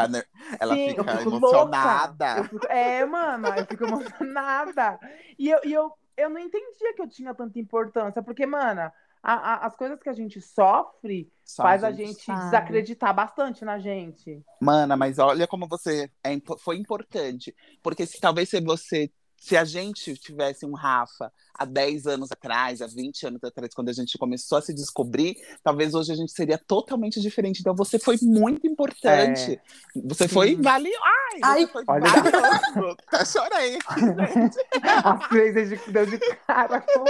ela 0.60 0.74
Sim, 0.74 0.88
fica 0.88 1.00
eu 1.02 1.18
fico 1.18 1.28
emocionada. 1.36 2.26
louca. 2.26 2.38
Eu 2.38 2.44
fico- 2.44 2.66
é, 2.72 3.04
mano, 3.04 3.48
eu 3.48 3.66
fico 3.66 3.84
emocionada. 3.84 4.98
E 5.38 5.50
eu, 5.50 5.60
e 5.64 5.72
eu, 5.74 5.92
eu 6.16 6.30
não 6.30 6.38
entendia 6.38 6.94
que 6.94 7.02
eu 7.02 7.08
tinha 7.08 7.34
tanta 7.34 7.58
importância, 7.58 8.22
porque, 8.22 8.46
mana, 8.46 8.92
a- 9.22 9.34
a- 9.54 9.66
as 9.66 9.76
coisas 9.76 9.98
que 10.00 10.08
a 10.08 10.12
gente 10.12 10.40
sofre 10.40 11.30
Só 11.44 11.62
faz 11.62 11.84
a 11.84 11.92
gente 11.92 12.22
sabe. 12.22 12.40
desacreditar 12.44 13.14
bastante 13.14 13.64
na 13.64 13.78
gente. 13.78 14.42
Mana, 14.60 14.96
mas 14.96 15.18
olha 15.18 15.46
como 15.46 15.68
você 15.68 16.10
é, 16.24 16.30
foi 16.58 16.76
importante. 16.76 17.54
Porque 17.82 18.04
se 18.06 18.20
talvez 18.20 18.48
se 18.48 18.60
você. 18.60 19.10
Se 19.42 19.56
a 19.56 19.64
gente 19.64 20.16
tivesse 20.16 20.64
um 20.64 20.72
Rafa 20.72 21.32
há 21.52 21.64
10 21.64 22.06
anos 22.06 22.30
atrás, 22.30 22.80
há 22.80 22.86
20 22.86 23.26
anos 23.26 23.42
atrás, 23.42 23.74
quando 23.74 23.88
a 23.88 23.92
gente 23.92 24.16
começou 24.16 24.56
a 24.56 24.62
se 24.62 24.72
descobrir, 24.72 25.34
talvez 25.64 25.94
hoje 25.94 26.12
a 26.12 26.14
gente 26.14 26.30
seria 26.30 26.56
totalmente 26.56 27.20
diferente. 27.20 27.58
Então 27.58 27.74
você 27.74 27.98
foi 27.98 28.16
muito 28.22 28.68
importante. 28.68 29.60
Você 30.04 30.28
foi 30.28 30.54
valioso. 30.54 30.96
Ai, 31.02 31.40
Ai, 31.42 31.60
você 31.66 31.72
foi 31.72 31.84
olha. 31.88 32.08
valioso. 32.08 32.96
Até 33.10 33.24
chorei. 33.24 33.78
As 35.02 35.26
três 35.28 35.56
a 35.56 35.64
gente 35.64 35.90
deu 35.90 36.06
de 36.06 36.18
cara 36.46 36.80
com. 36.80 37.04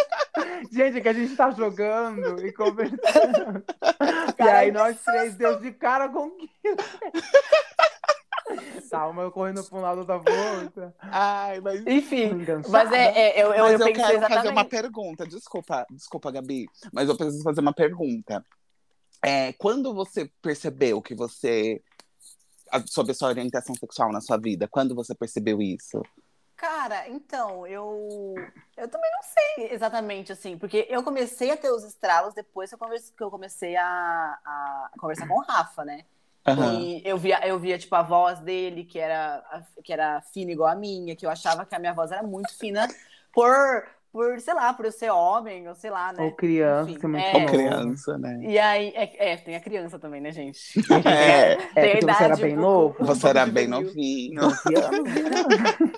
Gente, 0.72 0.96
é 0.96 1.00
que 1.02 1.08
a 1.08 1.12
gente 1.12 1.36
tá 1.36 1.50
jogando 1.50 2.46
e 2.46 2.50
conversando. 2.50 3.62
e 4.38 4.42
aí 4.42 4.72
nós 4.72 4.98
três 5.04 5.34
deu 5.34 5.60
de 5.60 5.70
cara 5.72 6.08
com 6.08 6.28
o 6.28 6.48
Tá, 8.90 9.12
eu 9.16 9.32
correndo 9.32 9.64
pra 9.64 9.78
um 9.78 9.80
lado 9.80 10.04
da 10.04 10.16
outra. 10.16 10.94
Ai, 11.00 11.60
mas 11.60 11.86
Enfim, 11.86 12.24
Enganchada. 12.26 12.68
mas 12.70 12.92
é, 12.92 13.04
é, 13.38 13.42
eu, 13.42 13.52
eu, 13.54 13.64
Mas 13.64 13.80
eu 13.80 13.86
eu, 13.88 13.92
quero 13.94 14.02
fazer 14.02 14.16
exatamente. 14.16 14.48
uma 14.52 14.64
pergunta. 14.64 15.26
Desculpa, 15.26 15.86
desculpa, 15.90 16.30
Gabi. 16.30 16.66
Mas 16.92 17.08
eu 17.08 17.16
preciso 17.16 17.42
fazer 17.42 17.60
uma 17.60 17.72
pergunta. 17.72 18.44
É, 19.22 19.52
quando 19.54 19.94
você 19.94 20.30
percebeu 20.42 21.00
que 21.00 21.14
você. 21.14 21.80
sobre 22.86 23.12
a 23.12 23.14
sua 23.14 23.28
orientação 23.28 23.74
sexual 23.74 24.10
na 24.12 24.20
sua 24.20 24.36
vida, 24.36 24.68
quando 24.68 24.94
você 24.94 25.14
percebeu 25.14 25.60
isso? 25.62 26.02
Cara, 26.56 27.08
então, 27.08 27.66
eu 27.66 28.34
eu 28.76 28.88
também 28.88 29.10
não 29.10 29.22
sei 29.22 29.72
exatamente 29.74 30.30
assim, 30.30 30.56
porque 30.56 30.86
eu 30.88 31.02
comecei 31.02 31.50
a 31.50 31.56
ter 31.56 31.70
os 31.72 31.82
estralos 31.82 32.34
depois 32.34 32.70
que 32.70 32.74
eu, 32.74 32.78
converse- 32.78 33.12
que 33.12 33.22
eu 33.24 33.30
comecei 33.30 33.74
a, 33.76 33.84
a 33.84 34.90
conversar 34.96 35.26
com 35.26 35.34
o 35.34 35.42
Rafa, 35.42 35.84
né? 35.84 36.04
Aham. 36.46 36.92
E 36.94 37.02
eu 37.04 37.16
via, 37.18 37.46
eu 37.46 37.58
via, 37.58 37.78
tipo, 37.78 37.94
a 37.94 38.02
voz 38.02 38.40
dele, 38.40 38.84
que 38.84 38.98
era, 38.98 39.42
que 39.84 39.92
era 39.92 40.20
fina 40.22 40.52
igual 40.52 40.70
a 40.70 40.74
minha, 40.74 41.16
que 41.16 41.24
eu 41.26 41.30
achava 41.30 41.64
que 41.64 41.74
a 41.74 41.78
minha 41.78 41.94
voz 41.94 42.12
era 42.12 42.22
muito 42.22 42.56
fina 42.58 42.86
por, 43.32 43.88
por 44.12 44.40
sei 44.40 44.54
lá, 44.54 44.74
por 44.74 44.84
eu 44.84 44.92
ser 44.92 45.10
homem, 45.10 45.68
ou 45.68 45.74
sei 45.74 45.90
lá, 45.90 46.12
né? 46.12 46.22
Ou 46.22 46.34
criança, 46.34 46.94
Enfim, 46.94 47.08
muito 47.08 47.30
é. 47.34 47.58
Ou 47.60 47.80
criança, 47.80 48.16
né? 48.18 48.50
E 48.50 48.58
aí, 48.58 48.88
é, 48.96 49.32
é, 49.32 49.36
tem 49.38 49.56
a 49.56 49.60
criança 49.60 49.98
também, 49.98 50.20
né, 50.20 50.32
gente? 50.32 50.78
É, 51.04 51.56
É, 51.74 51.88
Tem 51.88 51.94
a 51.94 51.98
porque 51.98 52.06
você 52.06 52.24
era 52.24 52.36
bem 52.36 52.56
novo. 52.56 52.96
pouco- 52.96 53.04
você 53.04 53.28
era 53.28 53.46
bem 53.46 53.66
novinho. 53.68 54.38
12 54.38 54.74
anos. 54.74 55.12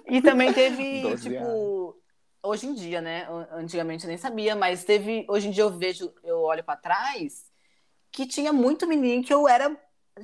E 0.06 0.20
também 0.22 0.52
teve, 0.52 0.82
12 1.00 1.18
tipo, 1.20 1.96
hoje 2.42 2.66
em 2.66 2.74
dia, 2.74 3.00
né? 3.00 3.26
Antigamente 3.52 4.04
eu 4.04 4.08
nem 4.08 4.18
sabia, 4.18 4.54
mas 4.54 4.84
teve. 4.84 5.26
Hoje 5.28 5.48
em 5.48 5.50
dia 5.50 5.62
eu 5.64 5.70
vejo, 5.76 6.12
eu 6.22 6.40
olho 6.42 6.62
pra 6.64 6.76
trás, 6.76 7.50
que 8.12 8.26
tinha 8.26 8.52
muito 8.52 8.86
menino 8.86 9.24
que 9.24 9.34
eu 9.34 9.48
era 9.48 9.76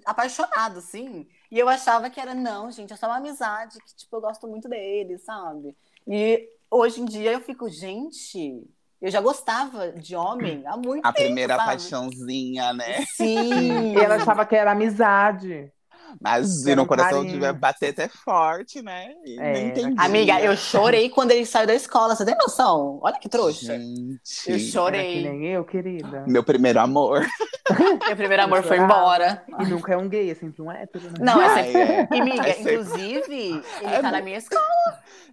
apaixonado, 0.05 0.78
assim. 0.78 1.26
E 1.51 1.59
eu 1.59 1.68
achava 1.68 2.11
que 2.11 2.20
era, 2.20 2.34
não, 2.34 2.70
gente, 2.70 2.93
é 2.93 2.97
só 2.97 3.07
uma 3.07 3.16
amizade, 3.16 3.78
que, 3.80 3.95
tipo, 3.97 4.16
eu 4.16 4.20
gosto 4.20 4.47
muito 4.49 4.68
dele, 4.68 5.18
sabe? 5.18 5.76
E 6.07 6.49
hoje 6.70 7.01
em 7.01 7.05
dia 7.05 7.32
eu 7.32 7.41
fico, 7.41 7.68
gente, 7.68 8.64
eu 9.01 9.11
já 9.11 9.20
gostava 9.20 9.93
de 9.93 10.14
homem 10.16 10.66
há 10.66 10.76
muito 10.76 11.07
A 11.07 11.12
tempo, 11.12 11.16
primeira 11.26 11.57
sabe? 11.57 11.64
paixãozinha, 11.64 12.72
né? 12.72 13.05
Sim. 13.16 13.95
E 13.97 14.01
ela 14.01 14.16
achava 14.16 14.47
que 14.47 14.55
era 14.57 14.72
amizade. 14.72 15.72
Mas 16.21 16.67
Era 16.67 16.77
no 16.77 16.87
coração 16.87 17.19
carinho. 17.19 17.33
devia 17.35 17.53
bater 17.53 17.91
até 17.91 18.09
forte, 18.09 18.83
né? 18.83 19.13
E 19.25 19.39
É, 19.39 19.53
nem 19.53 19.69
entendi. 19.69 19.95
Amiga, 19.99 20.41
eu 20.41 20.57
chorei 20.57 21.09
quando 21.11 21.31
ele 21.33 21.45
saiu 21.47 21.67
da 21.67 21.75
escola, 21.75 22.17
você 22.17 22.25
tem 22.25 22.37
noção? 22.37 22.99
Olha 23.03 23.19
que 23.19 23.29
trouxa. 23.29 23.79
Gente, 23.79 24.21
Eu 24.47 24.55
Era 24.55 24.59
que 24.59 24.71
chorei. 24.71 25.23
nem 25.23 25.47
eu, 25.47 25.65
querida. 25.65 26.25
meu 26.27 26.43
primeiro 26.45 26.81
amor. 26.81 27.27
Meu 28.09 28.17
primeiro 28.17 28.43
amor 28.43 28.65
foi 28.65 28.79
embora. 28.79 29.45
E 29.61 29.65
nunca 29.67 29.93
é 29.93 29.97
um 29.97 30.09
gay, 30.09 30.29
é 30.31 30.35
sempre 30.35 30.61
um 30.61 30.73
hétero, 30.73 31.05
né? 31.05 31.15
Não, 31.21 31.41
é 31.41 31.47
Ai, 31.47 31.65
sempre. 31.67 31.81
é. 31.81 32.09
E, 32.11 32.21
amiga, 32.21 32.49
É 32.49 32.53
sempre. 32.55 32.73
inclusive, 32.75 33.35
ele 33.81 33.95
É 33.95 34.03
tá 34.03 34.11
na 34.11 34.21
minha 34.21 34.39
escola. 34.39 34.65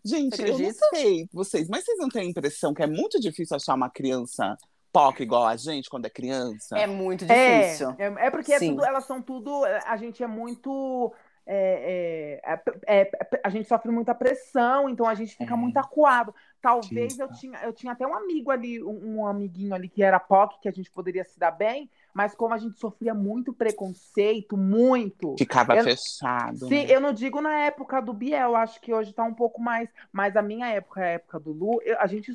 Gente, 0.06 0.40
eu 0.42 0.60
não 0.60 0.72
sei 0.94 1.28
vocês, 1.34 1.68
mas 1.68 1.84
vocês 1.84 1.98
não 1.98 2.10
têm 2.10 2.22
a 2.22 2.26
impressão 2.26 2.74
que 2.76 2.84
é 2.84 2.88
muito 2.88 3.20
difícil 3.20 3.56
achar 3.56 3.74
uma 3.74 3.90
criança 3.90 4.56
POC 4.98 5.22
igual 5.24 5.46
a 5.46 5.56
gente 5.56 5.90
quando 5.90 6.06
é 6.06 6.10
criança? 6.10 6.78
É 6.78 6.88
muito 6.88 7.26
É, 7.26 7.62
difícil. 7.62 7.96
é, 7.98 8.28
é 8.28 8.32
porque 8.32 8.54
é 8.54 8.60
tudo, 8.60 8.84
elas 8.86 9.06
são 9.06 9.22
tudo. 9.22 9.64
A 9.86 9.96
gente 9.98 10.24
é 10.24 10.28
muito. 10.28 11.14
é, 11.50 12.40
é, 12.44 13.00
é, 13.00 13.02
é, 13.04 13.12
a 13.42 13.50
gente 13.50 13.70
sofre 13.70 13.90
muita 13.90 14.14
pressão, 14.14 14.90
então 14.90 15.08
a 15.08 15.16
gente 15.16 15.34
fica 15.36 15.54
É. 15.54 15.58
muito 15.58 15.78
acuado. 15.78 16.36
Talvez 16.62 17.18
eu 17.20 17.32
tinha, 17.32 17.58
eu 17.64 17.72
tinha 17.72 17.94
até 17.94 18.06
um 18.06 18.14
amigo 18.14 18.52
ali, 18.52 18.84
um, 18.84 19.20
um 19.20 19.26
amiguinho 19.28 19.74
ali 19.74 19.88
que 19.88 20.04
era 20.04 20.20
POC, 20.20 20.60
que 20.60 20.68
a 20.68 20.72
gente 20.74 20.92
poderia 20.92 21.24
se 21.24 21.40
dar 21.40 21.52
bem, 21.52 21.90
mas 22.14 22.36
como 22.36 22.54
a 22.54 22.58
gente 22.58 22.78
sofria 22.78 23.14
muito 23.14 23.54
preconceito, 23.54 24.58
muito. 24.58 25.36
Ficava 25.38 25.78
Eu- 25.78 25.84
fechado. 25.86 26.68
Sim, 26.68 26.86
né? 26.86 26.94
eu 26.94 27.00
não 27.00 27.14
digo 27.14 27.40
na 27.40 27.56
época 27.60 28.02
do 28.02 28.12
Biel, 28.12 28.56
acho 28.56 28.82
que 28.82 28.94
hoje 28.94 29.14
tá 29.14 29.24
um 29.24 29.34
pouco 29.34 29.62
mais, 29.62 29.88
mas 30.12 30.36
a 30.36 30.42
minha 30.42 30.68
época, 30.68 31.00
a 31.00 31.06
época 31.06 31.40
do 31.40 31.52
Lu, 31.54 31.80
eu- 31.86 31.98
a 32.02 32.08
gente 32.08 32.34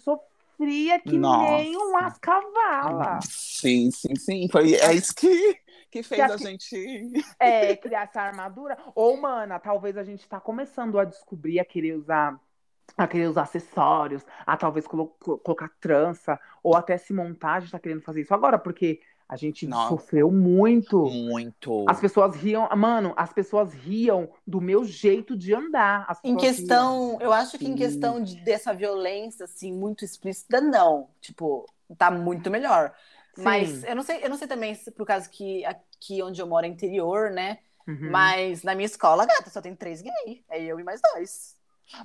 sofria 0.62 1.00
que 1.00 1.18
Nossa. 1.18 1.56
nem 1.56 1.76
umas 1.76 2.18
cavalas. 2.18 3.24
Sim, 3.28 3.90
sim, 3.90 4.14
sim. 4.16 4.48
Foi, 4.50 4.74
é 4.74 4.94
isso 4.94 5.14
que, 5.14 5.58
que 5.90 6.02
fez 6.02 6.20
acha 6.20 6.34
a 6.34 6.38
que- 6.38 6.44
gente. 6.44 7.24
É, 7.38 7.76
criar 7.76 8.04
essa 8.04 8.22
armadura. 8.22 8.78
Ou, 8.94 9.16
mana, 9.16 9.58
talvez 9.58 9.96
a 9.96 10.04
gente 10.04 10.26
tá 10.28 10.40
começando 10.40 10.98
a 10.98 11.04
descobrir, 11.04 11.58
a 11.60 11.64
querer 11.64 11.94
usar, 11.94 12.40
a 12.96 13.06
querer 13.06 13.26
usar 13.28 13.42
acessórios, 13.42 14.24
a 14.46 14.56
talvez 14.56 14.86
colo- 14.86 15.14
co- 15.20 15.38
colocar 15.38 15.70
trança, 15.80 16.38
ou 16.62 16.76
até 16.76 16.96
se 16.96 17.12
montar, 17.12 17.54
a 17.54 17.60
gente 17.60 17.72
tá 17.72 17.78
querendo 17.78 18.02
fazer 18.02 18.22
isso 18.22 18.34
agora, 18.34 18.58
porque 18.58 19.00
a 19.33 19.37
gente 19.37 19.66
Nossa. 19.66 19.89
sofreu 19.89 20.30
muito. 20.30 21.07
Muito. 21.07 21.87
As 21.89 21.99
pessoas 21.99 22.37
riam, 22.37 22.68
mano, 22.76 23.14
as 23.16 23.33
pessoas 23.33 23.72
riam 23.72 24.28
do 24.47 24.61
meu 24.61 24.85
jeito 24.85 25.35
de 25.35 25.55
andar. 25.55 26.05
As 26.07 26.18
Em 26.22 26.37
questão, 26.37 27.16
eu 27.18 27.33
acho 27.33 27.59
que 27.59 27.64
em 27.64 27.68
Sim. 27.68 27.74
questão 27.76 28.22
de- 28.22 28.37
dessa 28.45 28.74
violência, 28.74 29.45
assim, 29.45 29.72
muito 29.72 30.05
explícita, 30.05 30.61
não. 30.61 31.09
Tipo, 31.18 31.64
tá 31.97 32.11
muito 32.11 32.51
melhor. 32.51 32.93
Sim. 33.35 33.43
Mas 33.43 33.85
eu 33.85 33.97
não 33.97 34.03
sei, 34.03 34.22
eu 34.22 34.28
não 34.28 34.37
sei 34.37 34.47
também 34.47 34.74
se 34.74 34.91
por 34.91 35.07
causa 35.07 35.26
que 35.30 35.64
aqui 35.64 36.22
onde 36.22 36.43
eu 36.43 36.47
moro 36.47 36.66
é 36.66 36.68
interior, 36.68 37.30
né? 37.30 37.59
Uhum. 37.89 38.11
Mas 38.11 38.62
na 38.62 38.74
minha 38.74 38.85
escola, 38.85 39.24
gata, 39.24 39.49
só 39.49 39.62
tem 39.62 39.74
três 39.74 40.03
gay. 40.03 40.45
É 40.51 40.62
eu 40.62 40.78
e 40.78 40.85
mais 40.85 41.01
dois. 41.01 41.57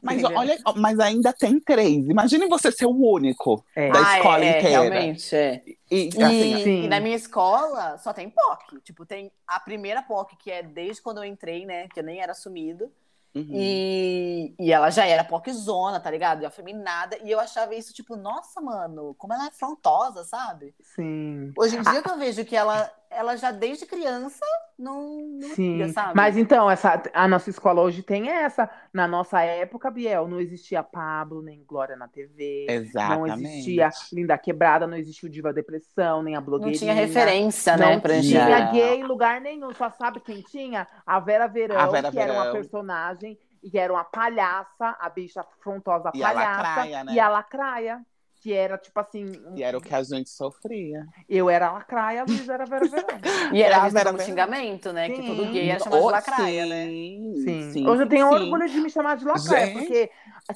Mas 0.01 0.19
Entendeu? 0.19 0.37
olha, 0.37 0.57
mas 0.75 0.99
ainda 0.99 1.31
tem 1.33 1.59
três. 1.59 2.07
Imagine 2.07 2.47
você 2.47 2.71
ser 2.71 2.85
o 2.85 2.91
único 2.91 3.63
É. 3.75 3.91
da 3.91 3.99
Ah, 3.99 4.17
escola 4.17 4.43
é, 4.45 4.49
inteira. 4.59 4.69
Realmente, 4.69 5.35
é. 5.35 5.63
E, 5.89 6.09
E, 6.15 6.23
assim, 6.23 6.63
Sim. 6.63 6.83
e 6.83 6.87
na 6.87 6.99
minha 6.99 7.15
escola 7.15 7.97
só 7.97 8.11
tem 8.13 8.29
POC. 8.29 8.81
Tipo, 8.81 9.05
tem 9.05 9.31
a 9.47 9.59
primeira 9.59 10.01
POC, 10.01 10.35
que 10.37 10.51
é 10.51 10.61
desde 10.63 11.01
quando 11.01 11.17
eu 11.19 11.23
entrei, 11.25 11.65
né? 11.65 11.87
Que 11.93 11.99
eu 11.99 12.03
nem 12.03 12.19
era 12.21 12.31
assumido. 12.33 12.91
uhum. 13.35 13.47
E, 13.53 14.55
e 14.59 14.71
ela 14.73 14.89
já 14.89 15.05
era 15.05 15.23
POCzona, 15.23 15.99
tá 15.99 16.09
ligado? 16.09 16.41
E 16.41 16.45
afeminada. 16.45 17.17
E 17.23 17.29
eu 17.31 17.39
achava 17.39 17.75
isso, 17.75 17.93
tipo, 17.93 18.15
nossa, 18.15 18.59
mano, 18.59 19.13
como 19.17 19.33
ela 19.33 19.45
é 19.45 19.47
afrontosa, 19.49 20.23
sabe? 20.23 20.73
Sim. 20.95 21.51
Hoje 21.57 21.77
em 21.77 21.81
dia 21.81 22.01
que 22.01 22.09
eu 22.09 22.17
vejo 22.17 22.43
que 22.45 22.55
ela, 22.55 22.91
ela 23.09 23.35
já 23.37 23.51
desde 23.51 23.85
criança 23.85 24.45
não, 24.77 25.19
não 25.39 25.55
Sim, 25.55 25.77
liga, 25.77 25.87
sabe? 25.89 26.13
mas 26.15 26.35
então, 26.37 26.69
essa, 26.69 27.01
a 27.13 27.27
nossa 27.27 27.49
escola 27.49 27.81
hoje 27.81 28.01
tem 28.03 28.29
essa. 28.29 28.69
Na 28.91 29.07
nossa 29.07 29.41
época, 29.41 29.89
Biel, 29.91 30.27
não 30.27 30.39
existia 30.39 30.83
Pablo, 30.83 31.41
nem 31.41 31.63
Glória 31.63 31.95
na 31.95 32.07
TV. 32.07 32.65
Não 33.03 33.25
Exatamente. 33.25 33.27
existia 33.27 33.89
Linda 34.11 34.37
Quebrada, 34.37 34.87
não 34.87 34.97
existia 34.97 35.27
o 35.29 35.31
Diva 35.31 35.53
Depressão, 35.53 36.23
nem 36.23 36.35
a 36.35 36.39
não 36.39 36.45
blogueirinha. 36.45 36.79
tinha 36.79 36.93
referência, 36.93 37.77
Não 37.77 37.77
né, 37.77 37.99
pra 37.99 38.21
gente. 38.21 38.29
tinha 38.29 38.59
Não. 38.59 38.71
gay 38.71 38.99
em 38.99 39.03
lugar 39.03 39.39
nenhum. 39.41 39.73
Só 39.73 39.89
sabe 39.91 40.19
quem 40.19 40.41
tinha? 40.41 40.87
A 41.05 41.19
Vera 41.19 41.47
Verão, 41.47 41.77
A 41.77 41.85
Vera 41.87 42.11
que 42.11 42.19
era 42.19 42.33
uma 42.33 42.43
Verão. 42.43 42.51
personagem, 42.51 43.39
e 43.63 43.69
que 43.69 43.77
era 43.77 43.93
uma 43.93 44.03
palhaça, 44.03 44.97
a 44.99 45.09
bicha 45.09 45.41
afrontosa 45.41 46.11
E 46.13 46.23
a 46.23 46.27
palhaça. 46.27 46.61
lacraia, 46.61 47.03
né? 47.03 47.13
E 47.13 47.19
a 47.19 47.29
lacraia. 47.29 48.05
Que 48.41 48.53
era 48.53 48.77
tipo 48.77 48.99
assim. 48.99 49.31
E 49.55 49.63
era 49.63 49.77
o 49.77 49.81
que 49.81 49.93
a 49.93 50.03
gente 50.03 50.29
sofria. 50.29 51.05
Eu 51.27 51.49
era 51.49 51.71
lacraia, 51.71 52.21
a 52.21 52.25
Luísa 52.25 52.53
era 52.53 52.65
Vera 52.65 52.87
Verão. 52.87 53.19
E 53.53 53.61
era 53.61 53.79
Era 53.79 53.89
Vera 53.89 54.11
Verão. 54.13 54.19
xingamento, 54.19 54.93
né? 54.93 55.09
Que 55.09 55.15
Sim. 55.15 55.23
todo 55.23 55.45
gay 55.47 55.67
ia 55.67 55.79
chamar 55.79 56.01
de 56.01 56.05
Oh, 56.05 56.09
lacraia, 56.09 56.65
né? 56.65 56.85
sim, 57.33 57.61
Sim. 57.61 57.61
sim, 57.61 57.83
Hoje 57.83 58.03
eu 58.03 58.07
tenho 58.07 58.27
sim. 58.29 58.33
orgulho 58.33 58.69
de 58.69 58.79
me 58.81 58.89
chamar 58.89 59.15
de 59.17 59.25
lacraia, 59.25 59.67
Gente. 59.67 59.71
porque 59.71 60.11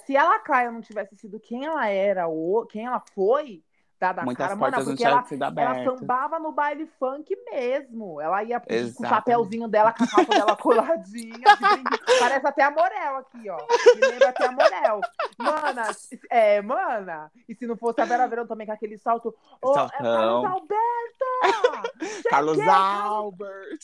se 0.05 0.15
a 0.17 0.27
lacraia 0.27 0.71
não 0.71 0.81
tivesse 0.81 1.15
sido 1.17 1.39
quem 1.39 1.65
ela 1.65 1.87
era, 1.87 2.27
ou 2.27 2.65
quem 2.65 2.85
ela 2.85 2.99
foi, 3.13 3.63
dada 4.01 4.21
a 4.23 4.25
Muitas 4.25 4.47
cara, 4.47 4.57
portas 4.59 4.79
mana, 4.79 4.89
não 4.89 4.95
porque 4.97 5.05
ela, 5.05 5.23
sido 5.23 5.59
ela 5.59 5.83
sambava 5.85 6.39
no 6.39 6.51
baile 6.51 6.89
funk 6.99 7.37
mesmo. 7.51 8.19
Ela 8.19 8.43
ia 8.43 8.59
com 8.59 8.73
o 9.03 9.07
chapéuzinho 9.07 9.67
dela, 9.67 9.93
com 9.93 10.03
a 10.03 10.07
calça 10.07 10.31
dela 10.31 10.55
coladinha. 10.55 11.37
brinquedo. 11.37 12.19
Parece 12.19 12.47
até 12.47 12.63
a 12.63 12.71
Morel 12.71 13.17
aqui, 13.17 13.47
ó. 13.47 13.57
Me 13.95 14.07
lembra 14.07 14.29
até 14.29 14.47
a 14.47 14.51
Morel. 14.51 15.01
Mana, 15.37 15.83
é, 16.31 16.61
mana. 16.63 17.31
E 17.47 17.53
se 17.53 17.67
não 17.67 17.77
fosse 17.77 18.01
a 18.01 18.05
Vera 18.05 18.27
Verão 18.27 18.47
também 18.47 18.65
com 18.65 18.73
aquele 18.73 18.97
salto. 18.97 19.35
Ô, 19.61 19.71
é. 19.77 19.87
Carlos 19.89 20.45
Alberto! 20.45 22.29
Carlos 22.29 22.59
Albert. 22.59 23.79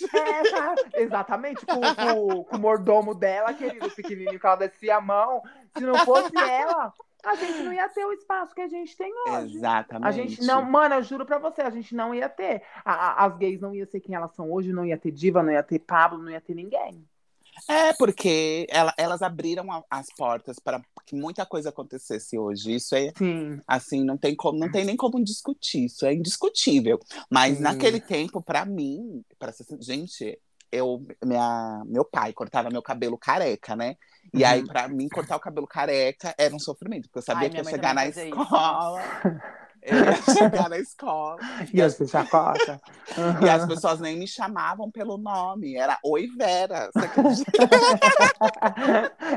Exatamente, 0.96 1.64
com, 1.66 1.80
com- 1.80 2.44
com 2.44 2.56
o 2.56 2.60
mordomo 2.60 3.14
dela, 3.14 3.54
querido, 3.54 3.90
pequenininho, 3.92 4.40
que 4.40 4.46
ela 4.46 4.56
descia 4.56 4.98
a 4.98 5.02
mão. 5.02 5.44
Se 5.78 5.84
não 5.84 5.96
fosse 6.00 6.36
ela, 6.38 6.92
a 7.24 7.36
gente 7.36 7.64
não 7.64 7.74
ia 7.74 7.90
ter 7.90 8.06
o 8.06 8.14
espaço 8.14 8.54
que 8.54 8.62
a 8.62 8.68
gente 8.68 8.96
tem 8.96 9.12
hoje. 9.30 9.58
Exatamente. 9.58 10.08
A 10.08 10.12
gente 10.12 10.42
não, 10.44 10.64
mano, 10.64 10.96
eu 10.96 11.04
juro 11.04 11.26
pra 11.26 11.40
você, 11.40 11.62
a 11.62 11.70
gente 11.70 11.96
não 11.96 12.14
ia 12.14 12.30
ter. 12.30 12.64
A- 12.86 12.94
a- 12.94 13.26
as 13.26 13.38
gays 13.38 13.60
não 13.60 13.74
iam 13.74 13.88
ser 13.88 14.00
quem 14.00 14.16
elas 14.16 14.34
são 14.36 14.52
hoje, 14.52 14.72
não 14.72 14.86
ia 14.86 14.98
ter 14.98 15.12
diva, 15.12 15.44
não 15.44 15.52
ia 15.52 15.64
ter 15.64 15.80
Pablo, 15.80 16.22
não 16.22 16.32
ia 16.32 16.42
ter 16.42 16.56
ninguém. 16.56 17.04
É, 17.68 17.92
porque 17.94 18.68
ela- 18.70 18.94
elas 18.98 19.22
abriram 19.24 19.72
a- 19.72 19.84
as 19.90 20.08
portas 20.16 20.60
para 20.60 20.80
que 21.06 21.16
muita 21.16 21.44
coisa 21.46 21.70
acontecesse 21.70 22.38
hoje. 22.38 22.76
Isso 22.76 22.96
é, 22.96 23.12
Sim. 23.18 23.60
assim, 23.68 24.04
não 24.04 24.16
tem, 24.16 24.36
como, 24.36 24.60
não 24.60 24.72
tem 24.72 24.86
nem 24.86 24.96
como 24.96 25.24
discutir. 25.24 25.86
Isso 25.86 26.06
é 26.06 26.14
indiscutível. 26.14 27.00
Mas 27.32 27.58
Sim. 27.58 27.64
naquele 27.64 28.00
tempo, 28.00 28.42
para 28.44 28.64
mim, 28.64 29.24
para 29.40 29.52
gente, 29.80 30.40
eu, 30.72 31.04
minha, 31.24 31.82
meu 31.88 32.06
pai 32.06 32.32
cortava 32.32 32.70
meu 32.70 32.82
cabelo 32.82 33.18
careca, 33.18 33.76
né? 33.76 33.96
E 34.34 34.44
aí, 34.44 34.62
Uhum. 34.62 34.68
para 34.68 34.88
mim, 34.88 35.08
cortar 35.10 35.36
o 35.36 35.40
cabelo 35.40 35.68
careca 35.68 36.34
era 36.38 36.56
um 36.56 36.60
sofrimento, 36.60 37.04
porque 37.04 37.20
eu 37.20 37.24
sabia 37.24 37.48
Ai, 37.48 37.50
que 37.50 37.58
ia 37.58 37.64
chegar 37.64 37.94
na 37.94 38.08
escola. 38.08 39.02
Eu 39.80 40.04
ia 40.04 40.16
chegar 40.34 40.70
na 40.70 40.78
escola. 40.80 41.38
E 41.74 41.82
as 41.82 41.96
chacota. 42.10 42.82
E 43.42 43.48
as 43.50 43.66
pessoas 43.66 44.02
nem 44.02 44.18
me 44.18 44.28
chamavam 44.28 44.92
pelo 44.92 45.18
nome. 45.18 45.78
Era 45.78 45.98
Oi 46.04 46.28
Vera. 46.38 46.90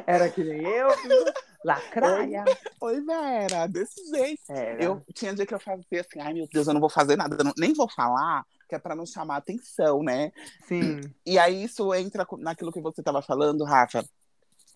Era 0.07 0.29
que 0.29 0.43
nem 0.43 0.63
eu, 0.67 0.89
lacraia. 1.65 2.45
Oi 2.81 3.01
Vera, 3.05 3.67
desse 3.69 4.05
jeito. 4.11 4.41
Era. 4.49 4.83
Eu 4.83 5.03
tinha 5.15 5.33
dia 5.35 5.47
que 5.47 5.55
eu 5.55 5.61
fazia 5.61 6.01
assim, 6.01 6.21
ai 6.21 6.33
meu 6.33 6.49
Deus, 6.53 6.67
eu 6.67 6.75
não 6.75 6.81
vou 6.81 6.91
fazer 6.91 7.17
nada, 7.17 7.43
não- 7.45 7.53
nem 7.57 7.73
vou 7.73 7.89
falar, 7.89 8.45
que 8.69 8.75
é 8.75 8.79
para 8.79 8.97
não 8.97 9.07
chamar 9.07 9.37
atenção, 9.37 10.03
né? 10.03 10.33
Sim. 10.67 11.01
E 11.25 11.39
aí 11.39 11.63
isso 11.65 11.95
entra 11.95 12.27
naquilo 12.39 12.73
que 12.73 12.81
você 12.81 13.01
estava 13.01 13.23
falando, 13.23 13.65
Rafa, 13.65 14.05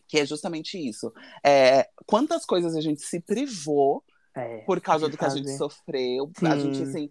que 0.08 0.18
é 0.18 0.26
justamente 0.26 0.76
isso. 0.78 1.12
É, 1.44 1.88
quantas 2.06 2.44
coisas 2.44 2.74
a 2.74 2.80
gente 2.80 3.02
se 3.02 3.20
privou 3.20 4.02
É, 4.36 4.58
por 4.66 4.80
causa 4.80 5.08
do 5.08 5.16
que 5.16 5.24
a 5.24 5.28
gente 5.28 5.44
fazer. 5.44 5.58
sofreu, 5.58 6.30
a 6.42 6.56
Sim. 6.56 6.60
gente 6.60 6.82
assim 6.82 7.10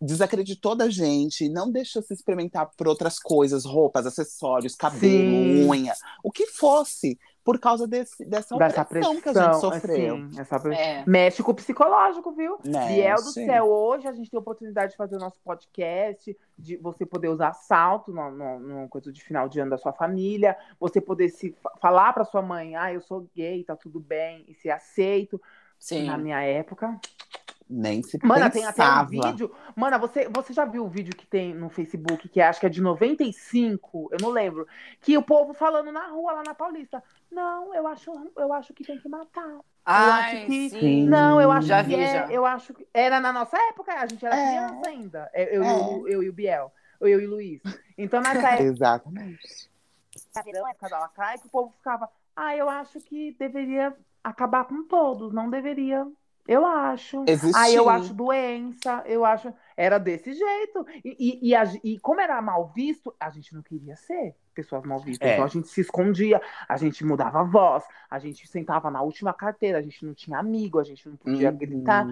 desacreditou 0.00 0.74
da 0.74 0.88
gente, 0.88 1.46
não 1.48 1.70
deixou 1.70 2.00
se 2.02 2.14
experimentar 2.14 2.70
por 2.74 2.88
outras 2.88 3.18
coisas, 3.18 3.66
roupas, 3.66 4.06
acessórios, 4.06 4.74
cabelo, 4.74 5.30
Sim. 5.30 5.68
unha, 5.68 5.94
o 6.22 6.32
que 6.32 6.46
fosse, 6.46 7.18
por 7.44 7.58
causa 7.60 7.86
desse, 7.86 8.24
dessa 8.24 8.56
Dessa 8.56 8.80
opressão 8.82 9.14
pressão, 9.16 9.20
que 9.20 9.28
a 9.38 9.44
gente 9.52 9.60
sofreu. 9.60 10.14
assim, 10.16 10.40
essa 10.40 10.58
pre- 10.58 10.74
É. 10.74 11.04
Mexe 11.06 11.42
com 11.42 11.52
o 11.52 11.54
psicológico, 11.54 12.32
viu? 12.32 12.58
Né? 12.64 12.86
Biel 12.88 13.16
do 13.16 13.22
céu, 13.30 13.66
hoje 13.66 14.08
a 14.08 14.12
gente 14.12 14.30
tem 14.30 14.38
a 14.38 14.40
oportunidade 14.40 14.92
de 14.92 14.96
fazer 14.96 15.16
o 15.16 15.20
nosso 15.20 15.38
podcast, 15.44 16.34
de 16.58 16.76
você 16.78 17.04
poder 17.04 17.28
usar 17.28 17.52
salto 17.52 18.10
no, 18.12 18.30
no, 18.30 18.58
no 18.58 18.88
coisa 18.88 19.12
de 19.12 19.22
final 19.22 19.46
de 19.48 19.60
ano 19.60 19.70
da 19.72 19.78
sua 19.78 19.92
família, 19.92 20.56
você 20.80 21.00
poder 21.02 21.28
se 21.28 21.54
fa- 21.62 21.72
falar 21.80 22.14
para 22.14 22.24
sua 22.24 22.40
mãe, 22.40 22.74
ah, 22.76 22.92
eu 22.92 23.02
sou 23.02 23.28
gay, 23.36 23.62
tá 23.62 23.76
tudo 23.76 24.00
bem, 24.00 24.44
e 24.48 24.54
ser 24.54 24.70
aceito. 24.70 25.38
Sim. 25.78 26.06
Na 26.06 26.16
minha 26.16 26.40
época. 26.40 26.98
Nem 27.68 28.02
se 28.02 28.18
Mana, 28.22 28.50
tem 28.50 28.62
até 28.64 28.82
um 28.82 28.84
pensava. 28.84 29.08
vídeo. 29.08 29.50
Mana, 29.74 29.96
você, 29.98 30.28
você 30.28 30.52
já 30.52 30.66
viu 30.66 30.84
o 30.84 30.88
vídeo 30.88 31.16
que 31.16 31.26
tem 31.26 31.54
no 31.54 31.70
Facebook, 31.70 32.28
que 32.28 32.38
acho 32.40 32.60
que 32.60 32.66
é 32.66 32.68
de 32.68 32.82
95, 32.82 34.10
eu 34.12 34.18
não 34.20 34.28
lembro, 34.30 34.66
que 35.00 35.16
o 35.16 35.22
povo 35.22 35.54
falando 35.54 35.90
na 35.90 36.08
rua, 36.08 36.32
lá 36.32 36.42
na 36.46 36.54
Paulista. 36.54 37.02
Não, 37.34 37.74
eu 37.74 37.86
acho, 37.88 38.12
eu 38.36 38.52
acho 38.52 38.72
que 38.72 38.84
tem 38.84 38.96
que 38.98 39.08
matar. 39.08 39.58
Ai, 39.84 40.36
acho 40.38 40.46
que- 40.46 40.70
sim. 40.70 41.08
Não, 41.08 41.40
eu 41.40 41.50
acho 41.50 41.66
Já 41.66 41.82
que 41.82 41.88
vi, 41.88 41.94
é, 41.96 42.12
já. 42.12 42.26
eu 42.30 42.46
acho 42.46 42.72
que 42.72 42.86
era 42.94 43.20
na 43.20 43.32
nossa 43.32 43.58
época, 43.70 43.92
a 43.92 44.06
gente 44.06 44.24
era 44.24 44.36
É. 44.36 44.46
criança 44.46 44.88
ainda. 44.88 45.30
Eu, 45.34 45.44
eu, 45.46 45.62
É. 45.64 45.80
eu, 45.80 46.08
eu 46.08 46.22
e 46.22 46.28
o 46.28 46.32
Biel, 46.32 46.72
eu, 47.00 47.08
eu 47.08 47.20
e 47.20 47.26
o 47.26 47.30
Luiz. 47.30 47.60
Então 47.98 48.20
nessa 48.20 48.38
época, 48.50 48.62
Exatamente. 48.62 49.70
na 50.34 50.70
época 50.70 50.88
da 50.88 50.98
lacraia, 51.00 51.38
que 51.38 51.46
o 51.46 51.50
povo 51.50 51.74
ficava, 51.76 52.08
ah, 52.36 52.56
eu 52.56 52.68
acho 52.68 53.00
que 53.00 53.32
deveria 53.38 53.94
acabar 54.22 54.64
com 54.64 54.84
todos, 54.84 55.32
não 55.32 55.50
deveria. 55.50 56.06
Eu 56.46 56.64
acho. 56.64 57.24
Existir. 57.26 57.58
Ah, 57.58 57.70
eu 57.70 57.88
acho 57.88 58.14
doença, 58.14 59.02
eu 59.06 59.24
acho. 59.24 59.52
Era 59.76 59.98
desse 59.98 60.32
jeito. 60.32 60.86
E, 61.04 61.16
e, 61.44 61.48
e, 61.50 61.54
a- 61.54 61.64
e 61.82 61.98
como 62.00 62.20
era 62.20 62.40
mal 62.40 62.68
visto, 62.74 63.14
a 63.18 63.30
gente 63.30 63.54
não 63.54 63.62
queria 63.62 63.96
ser 63.96 64.34
pessoas 64.54 64.84
mal 64.84 65.00
vistas. 65.00 65.28
É. 65.28 65.32
Então 65.34 65.44
a 65.44 65.48
gente 65.48 65.68
se 65.68 65.80
escondia, 65.80 66.40
a 66.68 66.76
gente 66.76 67.04
mudava 67.04 67.40
a 67.40 67.44
voz, 67.44 67.84
a 68.08 68.18
gente 68.18 68.46
sentava 68.46 68.90
na 68.90 69.02
última 69.02 69.32
carteira, 69.34 69.78
a 69.78 69.82
gente 69.82 70.04
não 70.06 70.14
tinha 70.14 70.38
amigo, 70.38 70.78
a 70.78 70.84
gente 70.84 71.08
não 71.08 71.16
podia 71.16 71.50
Uhum. 71.50 71.56
gritar. 71.56 72.06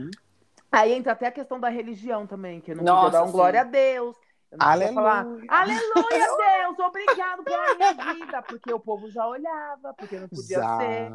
Aí 0.71 0.93
entra 0.93 1.13
até 1.13 1.27
a 1.27 1.33
questão 1.33 1.61
da 1.61 1.69
religião 1.69 2.27
também, 2.27 2.61
que 2.61 2.73
eu 2.73 2.77
não 2.77 2.85
Nossa, 2.85 3.05
podia 3.05 3.19
dar 3.19 3.23
um 3.25 3.27
sim. 3.27 3.33
glória 3.33 3.61
a 3.61 3.65
Deus. 3.65 4.17
Eu 4.51 4.59
não 4.59 4.67
podia 4.73 4.93
falar, 4.93 5.23
Aleluia. 5.23 5.51
aleluia, 5.51 5.83
Deus, 6.67 6.79
obrigado 6.81 7.45
pela 7.45 7.75
minha 7.75 8.15
vida, 8.15 8.43
porque 8.43 8.73
o 8.73 8.81
povo 8.81 9.11
já 9.11 9.27
olhava, 9.27 9.95
porque 9.95 10.19
não 10.19 10.29
podia 10.29 10.59
Já. 10.59 10.79
ser. 10.79 11.13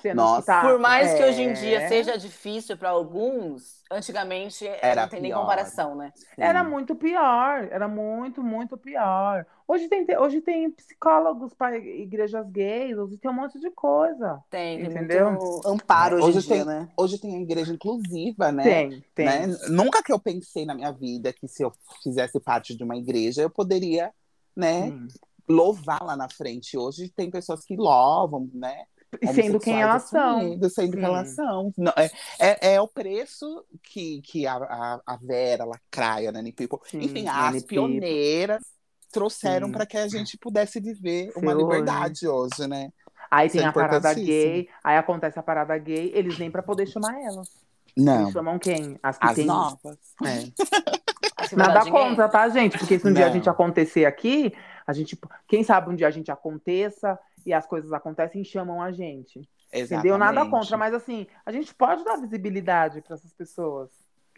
Sendo 0.00 0.16
Nossa. 0.16 0.40
que 0.40 0.46
tá- 0.46 0.62
Por 0.62 0.78
mais 0.78 1.12
que 1.14 1.22
é, 1.22 1.28
hoje 1.28 1.42
em 1.42 1.52
dia 1.52 1.86
seja 1.88 2.16
difícil 2.16 2.76
para 2.76 2.88
alguns, 2.90 3.82
antigamente 3.90 4.66
é, 4.66 4.78
Era 4.82 5.02
não 5.02 5.08
tem 5.08 5.20
nem 5.20 5.30
pior. 5.30 5.40
comparação, 5.40 5.94
né? 5.94 6.12
Sim. 6.14 6.24
Era 6.38 6.64
muito 6.64 6.94
pior, 6.94 7.68
era 7.70 7.86
muito, 7.86 8.42
muito 8.42 8.76
pior. 8.78 9.44
Hoje 9.68 9.88
tem, 9.88 10.06
hoje 10.18 10.40
tem 10.40 10.70
psicólogos 10.70 11.52
para 11.54 11.76
igrejas 11.78 12.48
gays, 12.50 12.96
hoje 12.96 13.18
tem 13.18 13.30
um 13.30 13.34
monte 13.34 13.60
de 13.60 13.70
coisa. 13.70 14.42
Tem, 14.50 14.78
tem 14.78 14.86
Entendeu? 14.86 15.30
muito 15.32 15.60
amparo 15.68 16.16
hoje, 16.16 16.38
Hoje 16.38 16.38
em 16.38 16.40
dia, 16.40 16.56
tem- 16.56 16.64
né? 16.64 16.88
Hoje 16.96 17.18
tem 17.18 17.36
a 17.36 17.40
igreja 17.40 17.72
inclusiva, 17.72 18.50
né? 18.50 18.62
Tem, 18.62 19.04
tem. 19.14 19.26
né? 19.26 19.46
Nunca 19.68 20.02
que 20.02 20.12
eu 20.12 20.18
pensei 20.18 20.64
na 20.64 20.74
minha 20.74 20.90
vida 20.92 21.32
que 21.32 21.46
se 21.46 21.62
eu 21.62 21.72
fizesse 22.02 22.40
parte 22.40 22.76
de 22.76 22.82
uma 22.82 22.96
igreja, 22.96 23.42
eu 23.42 23.50
poderia, 23.50 24.10
né, 24.56 24.88
Sim. 24.88 25.08
louvar 25.48 26.02
lá 26.02 26.16
na 26.16 26.28
frente. 26.28 26.76
Hoje 26.76 27.08
tem 27.10 27.30
pessoas 27.30 27.64
que 27.64 27.76
louvam, 27.76 28.48
né? 28.54 28.84
E 29.20 29.26
sendo 29.28 29.58
quem 29.58 29.80
elas 29.80 30.04
são. 30.04 30.40
Sendo 30.40 30.70
Sim. 30.70 30.90
quem 30.90 31.02
elas 31.04 31.30
são. 31.30 31.72
Não, 31.76 31.92
é, 31.96 32.10
é, 32.38 32.74
é 32.74 32.80
o 32.80 32.86
preço 32.86 33.64
que, 33.82 34.20
que 34.22 34.46
a, 34.46 34.54
a, 34.54 35.00
a 35.06 35.16
Vera, 35.16 35.64
a 35.64 35.66
Lacraia, 35.66 36.30
Nani 36.30 36.52
People, 36.52 36.78
Sim, 36.84 37.00
enfim, 37.00 37.26
as 37.26 37.52
People. 37.52 37.68
pioneiras 37.68 38.62
trouxeram 39.10 39.72
para 39.72 39.84
que 39.86 39.96
a 39.96 40.06
gente 40.06 40.38
pudesse 40.38 40.78
viver 40.80 41.32
Ser 41.32 41.38
uma 41.40 41.52
liberdade 41.52 42.28
hoje, 42.28 42.66
né? 42.68 42.92
Aí 43.30 43.46
Isso 43.46 43.56
tem 43.56 43.64
é 43.64 43.68
a 43.68 43.72
parada 43.72 44.14
gay, 44.14 44.68
aí 44.82 44.96
acontece 44.96 45.38
a 45.38 45.42
parada 45.42 45.76
gay, 45.78 46.10
eles 46.14 46.38
nem 46.38 46.50
pra 46.50 46.62
poder 46.62 46.86
chamar 46.86 47.20
elas. 47.20 47.48
Não, 47.96 48.22
Eles 48.22 48.32
chamam 48.32 48.58
quem? 48.58 48.98
As 49.02 49.18
que 49.18 49.26
as 49.26 49.34
tem. 49.34 49.46
novas. 49.46 49.98
É. 50.24 50.50
Nada 51.56 51.90
contra, 51.90 52.28
tá, 52.28 52.48
gente? 52.48 52.78
Porque 52.78 52.98
se 52.98 53.06
um 53.06 53.12
dia 53.12 53.24
a 53.24 53.28
Não. 53.28 53.34
gente 53.34 53.48
acontecer 53.48 54.04
aqui, 54.04 54.52
a 54.86 54.92
gente, 54.92 55.18
quem 55.48 55.62
sabe 55.64 55.90
um 55.90 55.94
dia 55.96 56.06
a 56.06 56.10
gente 56.10 56.30
aconteça 56.30 57.18
e 57.46 57.52
as 57.52 57.66
coisas 57.66 57.92
acontecem 57.92 58.42
e 58.42 58.44
chamam 58.44 58.82
a 58.82 58.92
gente. 58.92 59.48
Entendeu? 59.72 60.18
Nada 60.18 60.32
Exatamente. 60.40 60.50
contra, 60.50 60.76
mas 60.76 60.94
assim, 60.94 61.26
a 61.46 61.52
gente 61.52 61.74
pode 61.74 62.04
dar 62.04 62.16
visibilidade 62.16 63.00
para 63.02 63.14
essas 63.14 63.32
pessoas. 63.32 63.90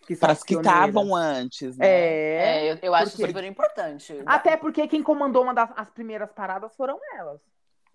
Que 0.07 0.17
são 0.17 0.27
Para 0.27 0.33
as 0.33 0.43
que 0.43 0.55
estavam 0.57 1.15
antes, 1.15 1.77
né? 1.77 1.87
É. 1.87 2.37
É, 2.67 2.73
eu, 2.73 2.79
eu 2.83 2.95
acho 2.95 3.13
Porque- 3.13 3.27
super 3.29 3.45
importante. 3.45 4.21
Até 4.27 4.57
porque 4.57 4.89
quem 4.89 5.03
comandou 5.03 5.45
uma 5.45 5.55
das 5.55 5.71
as 5.77 5.91
primeiras 5.91 6.33
paradas 6.33 6.75
foram 6.75 6.99
elas. 7.17 7.41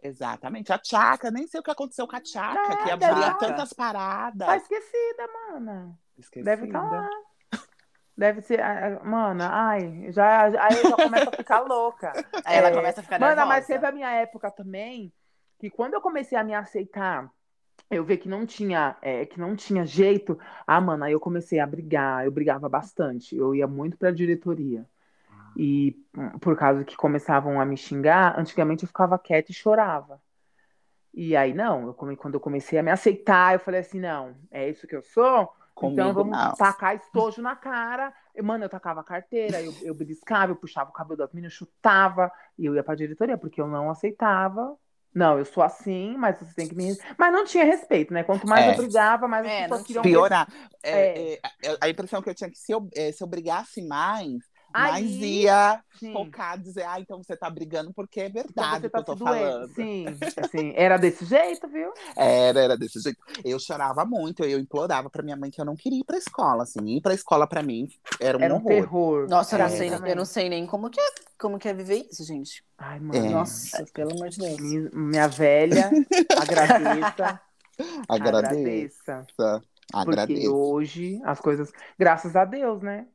Exatamente. 0.02 0.72
A 0.72 0.78
Tchaca, 0.78 1.30
nem 1.30 1.48
sei 1.48 1.60
o 1.60 1.64
que 1.64 1.72
aconteceu 1.72 2.08
com 2.08 2.16
a 2.16 2.22
Tchaca, 2.22 2.74
É, 2.74 2.84
que 2.84 2.92
abria 2.92 3.34
tantas 3.34 3.74
paradas. 3.74 4.48
Tá 4.48 4.56
esquecida, 4.56 5.28
mana. 5.52 6.00
Esquecida. 6.18 6.50
Deve 6.56 6.68
estar 6.68 6.82
lá. 6.90 7.10
Deve 8.18 8.42
ser. 8.42 8.60
Mana, 9.04 9.50
ai, 9.50 10.12
já, 10.12 10.46
aí 10.66 10.78
eu 10.78 10.86
já 10.86 10.98
começo 10.98 11.30
a 11.30 11.32
ficar 11.32 11.60
louca. 11.62 12.20
Aí 12.44 12.56
ela 12.58 12.70
É, 12.70 12.72
começa 12.72 13.02
a 13.02 13.04
ficar 13.04 13.20
Mana, 13.20 13.36
nervosa. 13.36 13.46
mas 13.46 13.68
teve 13.68 13.86
a 13.86 13.92
minha 13.92 14.12
época 14.12 14.50
também, 14.52 15.14
que 15.60 15.70
quando 15.70 15.94
eu 15.94 16.02
comecei 16.02 16.38
a 16.38 16.44
me 16.44 16.54
aceitar, 16.54 17.32
eu 17.92 18.04
vi 18.06 18.18
que 18.18 18.30
não 18.30 18.46
tinha, 18.46 18.98
é, 19.02 19.26
que 19.26 19.40
não 19.40 19.56
tinha 19.56 19.86
jeito. 19.86 20.40
Ah, 20.68 20.82
mano, 20.82 21.04
aí 21.06 21.14
eu 21.14 21.20
comecei 21.20 21.60
a 21.60 21.68
brigar, 21.68 22.26
eu 22.26 22.32
brigava 22.32 22.70
bastante. 22.70 23.36
Eu 23.36 23.56
ia 23.56 23.68
muito 23.68 23.98
pra 23.98 24.12
diretoria. 24.12 24.86
E 25.56 25.94
por 26.42 26.58
causa 26.58 26.86
que 26.86 26.96
começavam 26.98 27.60
a 27.62 27.66
me 27.66 27.78
xingar, 27.78 28.40
antigamente 28.40 28.84
eu 28.84 28.88
ficava 28.88 29.20
quieta 29.20 29.52
e 29.52 29.56
chorava. 29.56 30.22
E 31.14 31.36
aí, 31.36 31.54
não, 31.54 31.88
eu 31.88 31.94
quando 31.94 32.36
eu 32.36 32.40
comecei 32.40 32.78
a 32.78 32.84
me 32.84 32.92
aceitar, 32.92 33.54
eu 33.54 33.60
falei 33.60 33.82
assim, 33.82 34.00
não, 34.00 34.36
é 34.52 34.70
isso 34.70 34.88
que 34.88 34.96
eu 34.96 35.02
sou, 35.02 35.52
Comigo, 35.78 36.02
então 36.02 36.14
vamos 36.14 36.36
não. 36.36 36.54
tacar 36.56 36.96
estojo 36.96 37.40
na 37.40 37.56
cara. 37.56 38.12
Mano, 38.44 38.66
eu 38.66 38.70
tacava 38.70 39.02
a 39.02 39.04
carteira, 39.04 39.62
eu, 39.62 39.72
eu 39.84 39.94
beliscava, 39.94 40.52
eu 40.52 40.56
puxava 40.56 40.90
o 40.90 40.94
cabelo 40.94 41.18
das 41.18 41.32
meninas, 41.32 41.54
chutava, 41.54 42.32
e 42.58 42.66
eu 42.66 42.74
ia 42.76 42.84
pra 42.84 42.96
diretoria, 42.96 43.38
porque 43.38 43.62
eu 43.62 43.68
não 43.68 43.92
aceitava. 43.92 44.76
Não, 45.14 45.38
eu 45.38 45.46
sou 45.46 45.64
assim, 45.64 46.16
mas 46.18 46.38
você 46.38 46.54
tem 46.56 46.68
que 46.68 46.76
me. 46.76 46.96
Mas 47.18 47.32
não 47.34 47.46
tinha 47.46 47.64
respeito, 47.64 48.12
né? 48.12 48.24
Quanto 48.24 48.48
mais 48.48 48.66
É. 48.66 48.72
eu 48.72 48.78
brigava, 48.78 49.28
mais 49.28 49.46
as 49.46 49.52
É, 49.52 49.62
pessoas 49.64 49.80
não 49.80 49.86
queriam. 49.86 50.02
Piorar. 50.04 50.48
É, 50.84 50.92
É. 50.92 51.34
é, 51.34 51.40
é, 51.64 51.78
a 51.82 51.90
impressão 51.90 52.22
que 52.22 52.30
eu 52.30 52.36
tinha 52.36 52.48
é 52.48 52.52
que 52.52 52.58
se 52.58 52.72
eu, 52.72 52.88
é, 52.96 53.12
se 53.12 53.24
eu 53.24 53.28
brigasse 53.28 53.82
mais, 53.88 54.44
Aí, 54.78 55.02
mais 55.02 55.12
ia 55.22 55.84
sim. 56.00 56.14
focar, 56.14 56.60
dizer, 56.60 56.84
ah, 56.84 57.00
então 57.00 57.22
você 57.24 57.36
tá 57.36 57.50
brigando 57.50 57.94
porque 57.94 58.22
é 58.22 58.30
Então 58.44 58.66
verdade 58.66 58.80
você 58.82 58.88
o 58.88 58.92
que 58.92 59.00
eu 59.00 59.04
tá 59.04 59.04
tô 59.04 59.16
falando. 59.18 59.74
Sim, 59.76 60.24
assim, 60.38 60.74
era 60.76 60.98
desse 60.98 61.26
jeito, 61.26 61.68
viu? 61.68 61.94
Era, 62.16 62.60
era 62.62 62.78
desse 62.78 63.00
jeito. 63.00 63.20
Eu 63.44 63.60
chorava 63.60 64.06
muito, 64.06 64.44
eu 64.44 64.60
implorava 64.60 65.10
pra 65.10 65.24
minha 65.24 65.36
mãe 65.36 65.52
que 65.52 65.60
eu 65.62 65.66
não 65.66 65.76
queria 65.76 66.00
ir 66.00 66.04
pra 66.04 66.18
escola, 66.18 66.64
assim. 66.64 66.80
Ir 66.88 67.02
pra 67.02 67.14
escola 67.14 67.48
pra 67.48 67.62
mim 67.64 67.88
era 68.20 68.38
um 68.38 68.42
Era 68.44 68.54
um 68.56 68.60
horror. 68.60 68.64
terror. 68.64 69.28
Nossa, 69.30 69.56
eu 69.56 69.60
não, 69.60 69.66
É, 69.66 69.70
sei, 69.70 69.90
eu 70.06 70.16
não 70.16 70.26
sei 70.26 70.50
nem 70.50 70.66
como 70.66 70.90
que, 70.90 71.00
é, 71.00 71.06
como 71.40 71.60
que 71.60 71.68
é 71.68 71.74
viver 71.74 72.08
isso, 72.10 72.24
gente. 72.24 72.64
Ai, 72.78 73.00
mano. 73.00 73.26
É. 73.26 73.30
Nossa, 73.30 73.86
pelo 73.88 74.12
amor 74.12 74.30
de 74.30 74.40
Deus. 74.40 74.60
Minha, 74.60 74.90
minha 74.94 75.28
velha, 75.28 76.00
agradeça. 76.36 77.42
Agradeça, 78.10 79.28
Porque 80.04 80.40
agradeço. 80.40 80.48
hoje 80.48 81.22
as 81.24 81.40
coisas, 81.40 81.72
graças 81.98 82.36
a 82.36 82.46
Deus, 82.46 82.82
né? 82.82 83.08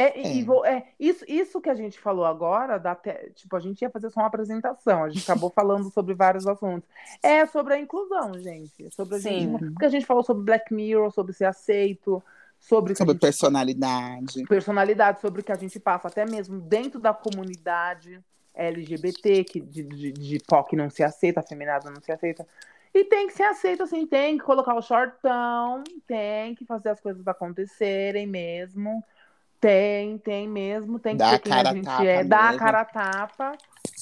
É, 0.00 0.16
e- 0.20 0.46
É. 0.64 0.70
é, 0.76 0.86
isso, 1.00 1.24
isso 1.26 1.60
que 1.60 1.68
a 1.68 1.74
gente 1.74 1.98
falou 1.98 2.24
agora, 2.24 2.78
dá 2.78 2.92
até, 2.92 3.30
tipo, 3.34 3.56
a 3.56 3.60
gente 3.60 3.82
ia 3.82 3.90
fazer 3.90 4.10
só 4.10 4.20
uma 4.20 4.28
apresentação, 4.28 5.02
a 5.02 5.08
gente 5.10 5.24
acabou 5.28 5.50
falando 5.50 5.90
sobre 5.92 6.14
vários 6.14 6.46
assuntos. 6.46 6.88
É 7.22 7.44
sobre 7.46 7.74
a 7.74 7.78
inclusão, 7.80 8.32
gente. 8.38 8.86
É 8.86 8.90
sobre 8.90 9.16
a 9.16 9.18
Sim. 9.20 9.58
gente. 9.58 9.70
Porque 9.72 9.86
a 9.86 9.88
gente 9.90 10.06
falou 10.06 10.22
sobre 10.22 10.44
Black 10.44 10.72
Mirror, 10.72 11.10
sobre 11.10 11.32
ser 11.32 11.46
aceito, 11.46 12.22
sobre, 12.60 12.94
Sobre 12.94 13.12
gente- 13.14 13.20
personalidade. 13.20 14.42
personalidade, 14.48 15.20
sobre 15.20 15.40
o 15.40 15.44
que 15.44 15.52
a 15.52 15.56
gente 15.56 15.78
passa, 15.80 16.06
até 16.08 16.24
mesmo 16.24 16.60
dentro 16.60 17.00
da 17.00 17.12
comunidade 17.12 18.20
LGBT, 18.54 19.44
que 19.44 19.60
de, 19.60 19.82
de, 19.84 20.12
de 20.12 20.38
POC 20.46 20.74
não 20.76 20.90
se 20.90 21.02
aceita, 21.02 21.40
afeminado 21.40 21.90
não 21.90 22.00
se 22.00 22.10
aceita. 22.12 22.46
E 22.94 23.04
tem 23.04 23.26
que 23.28 23.34
ser 23.34 23.44
aceito, 23.44 23.82
assim, 23.82 24.06
tem 24.06 24.38
que 24.38 24.44
colocar 24.44 24.74
o 24.74 24.82
shortão, 24.82 25.84
tem 26.06 26.54
que 26.54 26.64
fazer 26.64 26.88
as 26.88 27.00
coisas 27.00 27.26
acontecerem 27.28 28.26
mesmo. 28.26 29.04
Tem, 29.60 30.18
tem 30.18 30.48
mesmo, 30.48 30.98
tem 31.00 31.16
que 31.16 31.24
ser 31.24 31.34
a 31.34 31.38
quem 31.38 31.52
a 31.52 31.56
cara 31.56 31.70
a 31.70 31.74
gente 31.74 31.84
tapa 31.84 32.04
é, 32.04 32.24
dar 32.24 32.54
a 32.54 32.56
cara 32.58 32.80
a 32.80 32.84
tapa 32.84 33.52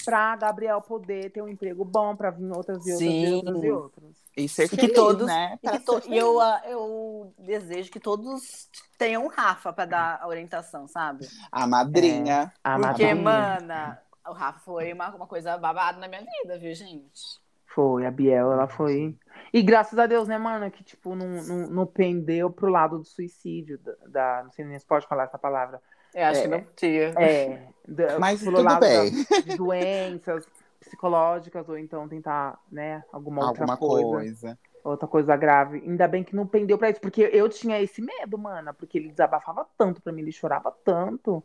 pra 0.04 0.36
Gabriel 0.36 0.80
poder 0.82 1.30
ter 1.30 1.40
um 1.42 1.48
emprego 1.48 1.84
bom, 1.84 2.14
pra 2.14 2.30
vir 2.30 2.50
outras 2.54 2.86
e 2.86 2.92
outras 2.92 3.00
e 3.00 3.26
Sim. 3.26 3.34
outras 3.36 3.62
e 3.64 3.70
outras. 3.70 4.04
E 4.36 4.48
ser 4.48 4.64
E 4.64 4.76
que 4.76 4.88
todos- 4.88 5.26
né? 5.26 5.58
E, 5.62 5.78
to- 5.78 6.02
eu, 6.08 6.38
ah, 6.40 6.60
eu 6.66 7.32
desejo 7.38 7.90
que 7.90 7.98
todos 7.98 8.68
tenham 8.98 9.24
um 9.24 9.28
Rafa 9.28 9.72
pra 9.72 9.86
dar 9.86 10.18
a 10.20 10.28
orientação, 10.28 10.86
sabe? 10.86 11.26
A 11.50 11.66
madrinha. 11.66 12.52
A 12.62 12.74
Porque, 12.78 12.86
madrinha. 12.86 13.14
mana, 13.16 13.98
o 14.28 14.32
Rafa 14.32 14.60
foi 14.60 14.92
uma, 14.92 15.08
uma 15.14 15.26
coisa 15.26 15.56
babada 15.56 15.98
na 15.98 16.06
minha 16.06 16.20
vida, 16.42 16.58
viu, 16.58 16.74
gente? 16.74 17.40
Foi, 17.74 18.04
a 18.06 18.10
Biel, 18.10 18.52
ela 18.52 18.68
foi. 18.68 19.16
E 19.52 19.62
graças 19.62 19.98
a 19.98 20.06
Deus, 20.06 20.26
né, 20.28 20.36
mano, 20.38 20.70
que, 20.70 20.82
tipo, 20.84 21.14
não, 21.14 21.26
não, 21.28 21.56
não 21.68 21.86
pendeu 21.86 22.50
pro 22.50 22.68
lado 22.70 22.98
do 22.98 23.04
suicídio, 23.04 23.78
da, 23.78 23.92
da- 24.06 24.42
não 24.44 24.52
sei 24.52 24.64
nem 24.64 24.78
se 24.78 24.86
pode 24.86 25.06
falar 25.06 25.24
essa 25.24 25.38
palavra. 25.38 25.80
Eu 26.14 26.24
acho 26.26 26.40
É. 26.40 26.42
que 26.42 26.48
não 26.48 26.64
tinha. 26.74 27.02
É, 27.18 27.62
da- 27.86 28.18
Mas 28.18 28.40
tudo 28.42 28.62
lado 28.62 28.80
bem. 28.80 29.10
da- 29.24 29.40
de 29.40 29.56
doenças 29.56 30.46
psicológicas, 30.80 31.68
ou 31.68 31.76
então 31.78 32.08
tentar, 32.08 32.58
né, 32.70 33.02
alguma 33.12 33.46
outra 33.46 33.62
Alguma 33.64 33.76
coisa, 33.76 34.08
coisa. 34.08 34.58
outra 34.84 35.08
coisa 35.08 35.36
grave. 35.36 35.78
Ainda 35.84 36.06
bem 36.06 36.22
que 36.22 36.34
não 36.36 36.46
pendeu 36.46 36.78
pra 36.78 36.90
isso, 36.90 37.00
porque 37.00 37.22
eu 37.32 37.48
tinha 37.48 37.80
esse 37.80 38.00
medo, 38.00 38.38
mana, 38.38 38.72
porque 38.72 38.96
ele 38.98 39.08
desabafava 39.10 39.66
tanto 39.76 40.00
pra 40.00 40.12
mim, 40.12 40.22
ele 40.22 40.32
chorava 40.32 40.70
tanto, 40.84 41.42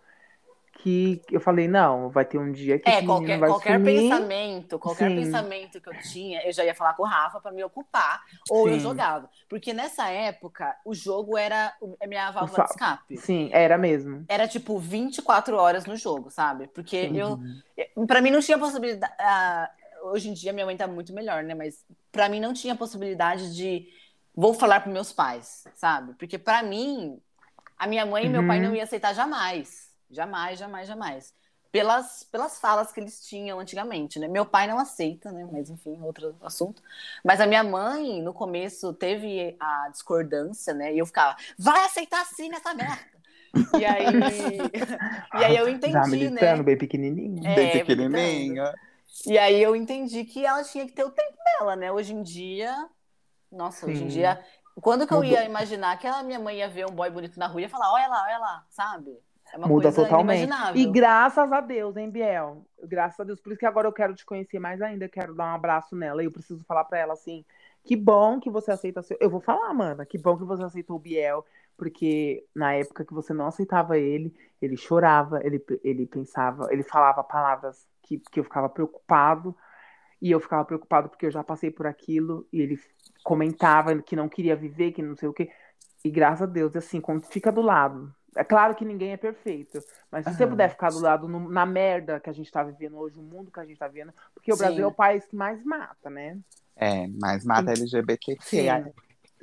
que 0.81 1.21
eu 1.31 1.39
falei, 1.39 1.67
não, 1.67 2.09
vai 2.09 2.25
ter 2.25 2.37
um 2.37 2.51
dia 2.51 2.79
que 2.79 2.89
É, 2.89 3.01
qualquer, 3.03 3.39
vai 3.39 3.49
qualquer 3.49 3.77
sumir. 3.79 4.01
pensamento, 4.09 4.79
qualquer 4.79 5.09
Sim. 5.09 5.15
pensamento 5.15 5.79
que 5.81 5.89
eu 5.89 5.99
tinha, 5.99 6.41
eu 6.45 6.51
já 6.51 6.65
ia 6.65 6.73
falar 6.73 6.93
com 6.95 7.03
o 7.03 7.05
Rafa 7.05 7.39
pra 7.39 7.51
me 7.51 7.63
ocupar, 7.63 8.21
ou 8.49 8.67
eu 8.67 8.75
Sim. 8.75 8.81
jogava. 8.81 9.29
Porque 9.49 9.73
nessa 9.73 10.09
época, 10.09 10.75
o 10.85 10.93
jogo 10.93 11.37
era 11.37 11.73
a 12.01 12.07
minha 12.07 12.31
válvula 12.31 12.63
de 12.63 12.71
escape. 12.71 13.17
Sim, 13.17 13.49
era 13.51 13.77
mesmo. 13.77 14.25
Era 14.27 14.47
tipo 14.47 14.77
24 14.79 15.55
horas 15.55 15.85
no 15.85 15.95
jogo, 15.95 16.29
sabe? 16.31 16.67
Porque 16.67 17.11
eu. 17.13 17.39
Pra 18.07 18.21
mim 18.21 18.31
não 18.31 18.39
tinha 18.39 18.57
possibilidade. 18.57 19.13
ah, 19.19 19.69
hoje 20.03 20.29
em 20.29 20.33
dia 20.33 20.51
minha 20.51 20.65
mãe 20.65 20.75
tá 20.75 20.87
muito 20.87 21.13
melhor, 21.13 21.43
né? 21.43 21.53
Mas 21.53 21.85
pra 22.11 22.27
mim 22.27 22.39
não 22.39 22.53
tinha 22.53 22.75
possibilidade 22.75 23.55
de. 23.55 23.87
Vou 24.35 24.53
falar 24.53 24.79
pros 24.79 24.93
meus 24.93 25.11
pais, 25.13 25.65
sabe? 25.75 26.13
Porque 26.17 26.37
pra 26.37 26.63
mim, 26.63 27.19
a 27.77 27.85
minha 27.85 28.05
mãe 28.05 28.25
e 28.25 28.29
meu 28.29 28.47
pai 28.47 28.59
Uhum. 28.59 28.69
não 28.69 28.75
ia 28.75 28.83
aceitar 28.83 29.13
jamais. 29.13 29.90
Jamais, 30.11 30.59
jamais, 30.59 30.87
jamais. 30.87 31.33
Pelas, 31.71 32.23
pelas 32.25 32.59
falas 32.59 32.91
que 32.91 32.99
eles 32.99 33.25
tinham 33.25 33.57
antigamente, 33.59 34.19
né? 34.19 34.27
Meu 34.27 34.45
pai 34.45 34.67
não 34.67 34.77
aceita, 34.77 35.31
né? 35.31 35.47
Mas 35.49 35.69
enfim, 35.69 36.01
outro 36.01 36.35
assunto. 36.41 36.83
Mas 37.23 37.39
a 37.39 37.47
minha 37.47 37.63
mãe, 37.63 38.21
no 38.21 38.33
começo, 38.33 38.93
teve 38.93 39.55
a 39.59 39.87
discordância, 39.89 40.73
né? 40.73 40.93
E 40.93 40.99
eu 40.99 41.05
ficava, 41.05 41.37
vai 41.57 41.85
aceitar 41.85 42.25
sim 42.25 42.49
nessa 42.49 42.73
merda. 42.73 43.21
E 43.71 43.85
aí, 43.85 44.69
e 45.33 45.43
aí 45.45 45.55
eu 45.57 45.69
Já 45.91 46.01
entendi, 46.03 46.07
militando, 46.07 46.63
né? 46.63 46.63
bem 46.63 46.77
pequenininho. 46.77 47.41
É, 47.43 47.53
Bem 47.53 47.69
pequenininho. 47.69 48.63
E 49.25 49.37
aí 49.37 49.61
eu 49.61 49.75
entendi 49.75 50.25
que 50.25 50.45
ela 50.45 50.63
tinha 50.63 50.85
que 50.85 50.93
ter 50.93 51.03
o 51.03 51.11
tempo 51.11 51.37
dela, 51.43 51.75
né? 51.75 51.91
Hoje 51.91 52.13
em 52.13 52.23
dia, 52.23 52.89
nossa, 53.51 53.87
hoje 53.87 54.03
em 54.03 54.07
Sim. 54.07 54.09
dia, 54.09 54.43
quando 54.81 55.07
que 55.07 55.13
eu 55.13 55.23
Mudou. 55.23 55.37
ia 55.37 55.45
imaginar 55.45 55.97
que 55.99 56.07
a 56.07 56.23
minha 56.23 56.39
mãe 56.39 56.57
ia 56.59 56.69
ver 56.69 56.87
um 56.87 56.95
boy 56.95 57.09
bonito 57.09 57.39
na 57.39 57.47
rua 57.47 57.61
e 57.61 57.63
ia 57.65 57.69
falar, 57.69 57.91
olha 57.93 58.07
lá, 58.07 58.23
olha 58.25 58.39
lá, 58.39 58.65
sabe? 58.69 59.19
É 59.53 59.57
uma 59.57 59.67
Muda 59.67 59.83
coisa 59.83 60.03
totalmente. 60.03 60.49
E 60.75 60.85
graças 60.85 61.51
a 61.51 61.59
Deus, 61.59 61.97
hein, 61.97 62.09
Biel? 62.09 62.65
Graças 62.83 63.19
a 63.19 63.23
Deus. 63.23 63.39
Por 63.39 63.51
isso 63.51 63.59
que 63.59 63.65
agora 63.65 63.87
eu 63.87 63.91
quero 63.91 64.15
te 64.15 64.25
conhecer 64.25 64.59
mais 64.59 64.81
ainda. 64.81 65.09
Quero 65.09 65.35
dar 65.35 65.51
um 65.51 65.55
abraço 65.55 65.95
nela. 65.95 66.21
E 66.21 66.25
eu 66.25 66.31
preciso 66.31 66.63
falar 66.63 66.85
pra 66.85 66.99
ela 66.99 67.13
assim: 67.13 67.43
que 67.83 67.95
bom 67.95 68.39
que 68.39 68.49
você 68.49 68.71
aceita 68.71 69.01
seu. 69.01 69.17
Eu 69.19 69.29
vou 69.29 69.41
falar, 69.41 69.73
mana. 69.73 70.05
Que 70.05 70.17
bom 70.17 70.37
que 70.37 70.43
você 70.43 70.63
aceitou 70.63 70.95
o 70.95 70.99
Biel. 70.99 71.45
Porque 71.77 72.45
na 72.55 72.73
época 72.73 73.03
que 73.03 73.13
você 73.13 73.33
não 73.33 73.47
aceitava 73.47 73.97
ele, 73.97 74.33
ele 74.61 74.77
chorava, 74.77 75.39
ele, 75.43 75.63
ele 75.83 76.05
pensava, 76.05 76.67
ele 76.71 76.83
falava 76.83 77.23
palavras 77.23 77.87
que, 78.03 78.19
que 78.19 78.39
eu 78.39 78.43
ficava 78.43 78.69
preocupado. 78.69 79.55
E 80.21 80.29
eu 80.29 80.39
ficava 80.39 80.63
preocupado 80.63 81.09
porque 81.09 81.25
eu 81.25 81.31
já 81.31 81.43
passei 81.43 81.71
por 81.71 81.87
aquilo. 81.87 82.47
E 82.53 82.61
ele 82.61 82.79
comentava 83.23 83.99
que 84.01 84.15
não 84.15 84.29
queria 84.29 84.55
viver, 84.55 84.91
que 84.91 85.01
não 85.01 85.15
sei 85.15 85.27
o 85.27 85.33
quê. 85.33 85.51
E 86.03 86.09
graças 86.09 86.43
a 86.43 86.45
Deus, 86.45 86.75
assim, 86.75 87.01
quando 87.01 87.25
fica 87.25 87.51
do 87.51 87.61
lado. 87.61 88.13
É 88.35 88.43
claro 88.43 88.75
que 88.75 88.85
ninguém 88.85 89.11
é 89.11 89.17
perfeito, 89.17 89.83
mas 90.09 90.25
se 90.25 90.33
você 90.33 90.47
puder 90.47 90.69
ficar 90.69 90.89
do 90.89 90.99
lado 90.99 91.27
no- 91.27 91.49
na 91.49 91.65
merda 91.65 92.19
que 92.19 92.29
a 92.29 92.33
gente 92.33 92.49
tá 92.51 92.63
vivendo 92.63 92.97
hoje, 92.97 93.19
o 93.19 93.21
mundo 93.21 93.51
que 93.51 93.59
a 93.59 93.65
gente 93.65 93.77
tá 93.77 93.87
vivendo, 93.87 94.13
porque 94.33 94.51
o 94.51 94.55
Sim. 94.55 94.61
Brasil 94.63 94.83
é 94.85 94.87
o 94.87 94.91
país 94.93 95.25
que 95.25 95.35
mais 95.35 95.61
mata, 95.65 96.09
né? 96.09 96.37
É, 96.75 97.07
mas 97.19 97.43
mata 97.43 97.71
LGBTQ. 97.71 98.43
Sim. 98.45 98.67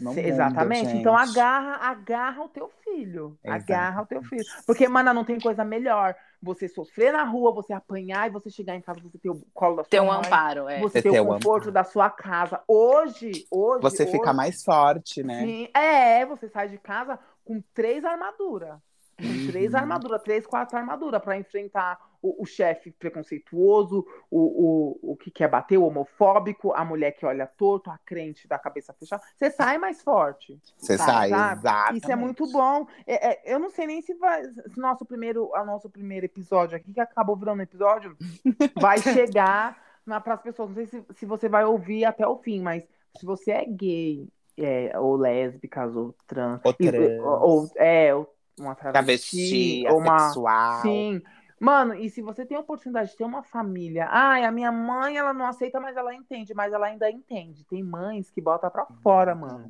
mundo, 0.00 0.18
Exatamente. 0.18 0.90
gente. 0.90 1.00
Então 1.00 1.16
agarra, 1.16 1.76
agarra 1.88 2.42
o 2.44 2.48
teu 2.48 2.70
filho. 2.84 3.36
Exato. 3.44 3.62
Agarra 3.64 4.02
o 4.02 4.06
teu 4.06 4.22
filho. 4.22 4.44
Porque, 4.66 4.88
mana, 4.88 5.12
não 5.12 5.24
tem 5.24 5.38
coisa 5.40 5.64
melhor. 5.64 6.14
Você 6.40 6.68
sofrer 6.68 7.12
na 7.12 7.24
rua, 7.24 7.52
você 7.52 7.72
apanhar 7.72 8.28
e 8.28 8.30
você 8.30 8.48
chegar 8.48 8.76
em 8.76 8.80
casa, 8.80 9.00
você 9.00 9.18
ter 9.18 9.28
o 9.28 9.40
colo 9.52 9.76
da 9.76 9.82
sua 9.82 9.90
Ter 9.90 10.00
um 10.00 10.06
mãe, 10.06 10.18
amparo, 10.26 10.68
é. 10.68 10.80
Você 10.80 11.02
ter 11.02 11.10
ter 11.10 11.20
o 11.20 11.24
o 11.24 11.26
conforto 11.34 11.64
amparo. 11.64 11.72
da 11.72 11.84
sua 11.84 12.08
casa. 12.10 12.60
Hoje, 12.68 13.32
hoje. 13.50 13.82
Você 13.82 14.04
hoje, 14.04 14.12
fica 14.12 14.32
mais 14.32 14.62
forte, 14.62 15.22
né? 15.24 15.44
Sim, 15.44 15.68
é, 15.74 16.24
você 16.24 16.48
sai 16.48 16.68
de 16.68 16.78
casa 16.78 17.18
com 17.48 17.62
três 17.74 18.04
armaduras. 18.04 18.78
Com 19.16 19.36
três 19.52 19.72
Uhum. 19.72 19.80
armaduras, 19.80 20.22
três, 20.22 20.46
quatro 20.46 20.78
armaduras 20.78 21.20
para 21.20 21.36
enfrentar 21.36 21.98
o, 22.22 22.42
o 22.42 22.46
chefe 22.46 22.92
preconceituoso, 22.92 24.06
o, 24.30 24.38
o, 25.02 25.12
o 25.12 25.16
que 25.16 25.28
quer 25.30 25.48
bater, 25.48 25.76
o 25.76 25.84
homofóbico, 25.84 26.72
a 26.72 26.84
mulher 26.84 27.12
que 27.12 27.26
olha 27.26 27.44
torto, 27.46 27.90
a 27.90 27.98
crente 27.98 28.46
da 28.46 28.58
cabeça 28.60 28.92
fechada. 28.92 29.22
Você 29.36 29.50
sai 29.50 29.76
mais 29.76 30.02
forte. 30.02 30.56
Você 30.76 30.96
Tá, 30.96 31.04
sai, 31.04 31.30
sabe? 31.30 31.58
exatamente. 31.58 31.98
Isso 31.98 32.12
é 32.12 32.16
muito 32.16 32.46
bom. 32.46 32.86
É, 33.06 33.30
é, 33.50 33.54
eu 33.54 33.58
não 33.58 33.70
sei 33.70 33.86
nem 33.88 34.00
se 34.02 34.14
vai. 34.14 34.44
Se 34.44 34.78
nosso 34.78 35.04
primeiro, 35.04 35.50
o 35.52 35.64
nosso 35.64 35.90
primeiro 35.90 36.26
episódio 36.26 36.76
aqui, 36.76 36.92
que 36.92 37.00
acabou 37.00 37.36
virando 37.36 37.62
episódio, 37.62 38.16
vai 38.80 39.02
chegar 39.02 39.76
para 40.24 40.34
as 40.34 40.42
pessoas. 40.42 40.68
Não 40.68 40.76
sei 40.76 40.86
se, 40.86 41.04
se 41.14 41.26
você 41.26 41.48
vai 41.48 41.64
ouvir 41.64 42.04
até 42.04 42.26
o 42.26 42.36
fim, 42.38 42.60
mas 42.60 42.84
se 43.18 43.26
você 43.26 43.50
é 43.50 43.64
gay, 43.64 44.28
é, 44.64 44.98
ou 44.98 45.16
lésbicas, 45.16 45.94
ou 45.94 46.14
trans, 46.26 46.60
Ou 46.64 46.74
e- 46.78 46.90
trans. 46.90 47.20
ou, 47.20 47.48
ou- 47.48 47.70
é, 47.76 48.14
uma 48.58 48.74
Travesti, 48.74 49.82
travesti, 49.82 49.84
ou 49.88 49.98
uma. 49.98 50.16
assexual. 50.16 50.82
Sim. 50.82 51.22
Mano, 51.60 51.92
e 51.92 52.08
se 52.08 52.22
você 52.22 52.46
tem 52.46 52.56
a 52.56 52.60
oportunidade 52.60 53.10
de 53.10 53.16
ter 53.16 53.24
uma 53.24 53.42
família, 53.42 54.06
ai, 54.12 54.44
a 54.44 54.50
minha 54.52 54.70
mãe, 54.70 55.16
ela 55.16 55.32
não 55.32 55.44
aceita, 55.44 55.80
mas 55.80 55.96
ela 55.96 56.14
entende, 56.14 56.54
mas 56.54 56.72
ela 56.72 56.86
ainda 56.86 57.10
entende. 57.10 57.64
Tem 57.64 57.82
mães 57.82 58.30
que 58.30 58.40
botam 58.40 58.70
pra 58.70 58.86
fora, 59.02 59.34
mano. 59.34 59.68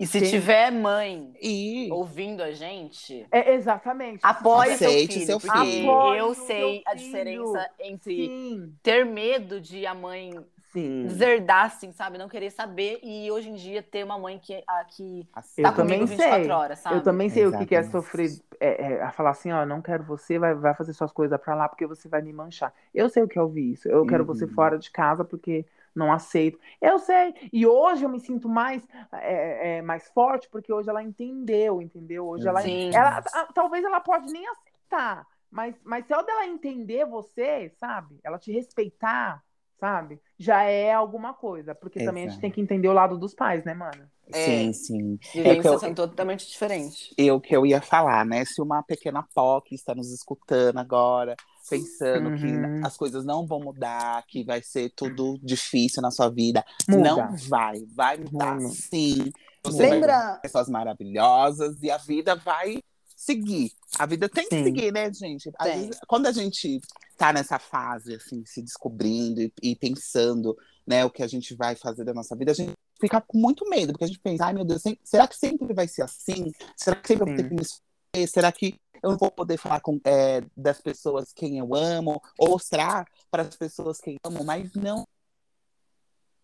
E 0.00 0.06
se 0.06 0.18
Tem- 0.20 0.30
tiver 0.30 0.70
mãe 0.72 1.34
E 1.42 1.90
ouvindo 1.92 2.42
a 2.42 2.52
gente, 2.52 3.26
É, 3.30 3.52
exatamente. 3.52 4.20
apoie 4.22 4.78
seu 4.78 4.88
Aceite 4.88 5.12
filho, 5.12 5.26
seu 5.26 5.40
filho. 5.40 5.90
Apoie 5.90 6.18
eu 6.20 6.34
sei 6.34 6.82
seu 6.82 6.82
a 6.86 6.94
diferença 6.94 7.70
entre 7.80 8.14
Sim, 8.28 8.72
ter 8.82 9.04
medo 9.04 9.60
de 9.60 9.84
a 9.86 9.94
mãe 9.94 10.32
Sim. 10.76 11.30
deserdar, 11.34 11.66
assim, 11.66 11.92
sabe? 11.92 12.18
Não 12.18 12.28
querer 12.28 12.50
saber. 12.50 13.00
E 13.02 13.30
hoje 13.30 13.48
em 13.50 13.54
dia 13.54 13.82
ter 13.82 14.04
uma 14.04 14.18
mãe 14.18 14.38
que, 14.38 14.62
a, 14.66 14.84
que 14.84 15.28
Assim, 15.32 15.62
tá 15.62 15.70
Eu 15.70 15.74
também 15.74 16.06
comigo 16.06 16.06
24 16.06 16.52
sei. 16.52 16.54
horas, 16.54 16.78
sabe? 16.80 16.88
Eu 16.88 17.02
também 17.02 17.28
sei 17.28 17.46
o 17.46 17.52
que 17.52 17.74
é 17.74 17.82
Exatamente. 17.82 17.82
sofrer, 17.82 18.40
é, 18.60 18.94
é, 18.94 19.02
a 19.02 19.10
falar 19.10 19.30
assim, 19.30 19.50
ó, 19.50 19.66
não 19.66 19.82
quero 19.82 20.04
você, 20.04 20.38
vai, 20.38 20.54
vai 20.54 20.72
fazer 20.74 20.92
suas 20.92 21.10
coisas 21.12 21.38
pra 21.40 21.54
lá 21.54 21.68
porque 21.68 21.84
você 21.86 22.08
vai 22.08 22.22
me 22.22 22.32
manchar. 22.32 22.72
Eu 22.94 23.08
sei 23.08 23.24
o 23.24 23.28
que 23.28 23.36
é 23.38 23.42
ouvir 23.42 23.72
isso. 23.72 23.88
Eu 23.88 24.06
quero 24.06 24.24
você 24.24 24.46
Uhum. 24.46 24.46
fora 24.46 24.78
de 24.78 24.88
casa 24.90 25.24
porque 25.24 25.66
não 25.94 26.12
aceito. 26.12 26.58
Eu 26.80 26.98
sei. 27.00 27.34
E 27.52 27.66
hoje 27.66 28.04
eu 28.04 28.08
me 28.08 28.20
sinto 28.20 28.48
mais, 28.48 28.86
é, 29.12 29.78
é, 29.78 29.82
mais 29.82 30.08
forte 30.10 30.48
porque 30.48 30.72
hoje 30.72 30.88
ela 30.88 31.02
entendeu, 31.02 31.82
entendeu? 31.82 32.26
Hoje 32.28 32.46
ela, 32.48 32.60
Sim. 32.62 32.92
ela, 32.92 33.18
a- 33.32 33.46
talvez 33.52 33.84
ela 33.84 34.00
pode 34.00 34.28
nem 34.30 34.46
aceitar, 34.46 35.26
mas, 35.50 35.74
mas 35.84 36.06
se 36.06 36.12
ela 36.12 36.22
dela 36.22 36.46
entender 36.46 37.04
você, 37.04 37.70
sabe? 37.80 38.20
Ela 38.22 38.38
te 38.38 38.52
respeitar, 38.52 39.42
sabe? 39.78 40.20
Já 40.38 40.62
é 40.64 40.92
alguma 40.92 41.34
coisa, 41.34 41.74
porque 41.74 41.98
também 42.00 42.24
a 42.24 42.26
gente 42.26 42.32
Exato. 42.32 42.40
tem 42.42 42.50
que 42.50 42.60
entender 42.60 42.88
o 42.88 42.92
lado 42.92 43.16
dos 43.18 43.34
pais, 43.34 43.64
né, 43.64 43.74
mano? 43.74 44.10
Sim, 44.32 44.72
sim. 44.72 45.18
Vivências 45.32 45.64
É 45.64 45.68
eu- 45.68 45.78
são 45.78 45.94
totalmente 45.94 46.46
diferentes. 46.48 47.14
eu 47.16 47.40
que 47.40 47.54
eu 47.56 47.64
ia 47.64 47.80
falar, 47.80 48.24
né? 48.26 48.44
Se 48.44 48.60
uma 48.60 48.82
pequena 48.82 49.22
POC 49.34 49.74
está 49.74 49.94
nos 49.94 50.12
escutando 50.12 50.78
agora, 50.78 51.36
pensando 51.70 52.28
Uhum. 52.30 52.36
que 52.80 52.86
as 52.86 52.96
coisas 52.96 53.24
não 53.24 53.46
vão 53.46 53.60
mudar, 53.60 54.24
que 54.26 54.44
vai 54.44 54.62
ser 54.62 54.90
tudo 54.96 55.38
difícil 55.42 56.02
na 56.02 56.10
sua 56.10 56.28
vida, 56.28 56.64
Muda. 56.88 57.02
não 57.02 57.36
vai, 57.48 57.84
vai 57.94 58.16
mudar 58.16 58.56
Muda. 58.56 58.68
sim. 58.68 59.30
Você 59.62 59.78
vai 59.86 59.90
Lembra? 59.90 60.34
ver 60.34 60.40
pessoas 60.42 60.68
maravilhosas 60.68 61.82
e 61.82 61.90
a 61.90 61.96
vida 61.98 62.34
vai 62.36 62.80
seguir. 63.26 63.72
A 63.98 64.06
vida 64.06 64.28
tem 64.28 64.48
que 64.48 64.56
Sim. 64.56 64.64
seguir, 64.64 64.92
né, 64.92 65.12
gente? 65.12 65.50
Às 65.58 65.66
Tem. 65.66 65.80
vezes, 65.80 66.00
quando 66.06 66.26
a 66.26 66.32
gente 66.32 66.80
tá 67.16 67.32
nessa 67.32 67.58
fase, 67.58 68.14
assim, 68.14 68.44
se 68.46 68.62
descobrindo 68.62 69.40
e, 69.40 69.52
e 69.62 69.76
pensando, 69.76 70.56
né, 70.86 71.04
o 71.04 71.10
que 71.10 71.22
a 71.22 71.26
gente 71.26 71.54
vai 71.54 71.74
fazer 71.74 72.04
da 72.04 72.14
nossa 72.14 72.36
vida, 72.36 72.52
a 72.52 72.54
gente 72.54 72.72
fica 73.00 73.20
com 73.20 73.36
muito 73.36 73.68
medo, 73.68 73.92
porque 73.92 74.04
a 74.04 74.06
gente 74.06 74.20
pensa, 74.20 74.46
ai 74.46 74.52
meu 74.52 74.64
Deus, 74.64 74.82
será 75.02 75.26
que 75.26 75.36
sempre 75.36 75.74
vai 75.74 75.88
ser 75.88 76.02
assim? 76.02 76.52
Será 76.76 76.96
que 76.96 77.08
sempre 77.08 77.24
eu 77.24 77.26
vou 77.26 77.36
ter 77.36 77.42
Sim. 77.42 77.48
que 77.48 77.54
me 77.54 77.62
escolher? 77.62 78.28
Será 78.28 78.52
que 78.52 78.74
eu 79.02 79.10
não 79.10 79.18
vou 79.18 79.30
poder 79.30 79.58
falar 79.58 79.80
com, 79.80 80.00
é, 80.04 80.42
das 80.56 80.80
pessoas 80.80 81.32
quem 81.32 81.58
eu 81.58 81.74
amo? 81.74 82.22
Ou 82.38 82.58
será 82.58 83.04
para 83.30 83.42
as 83.42 83.56
pessoas 83.56 83.98
quem 83.98 84.16
eu 84.24 84.30
amo? 84.30 84.44
Mas 84.44 84.72
não. 84.74 85.06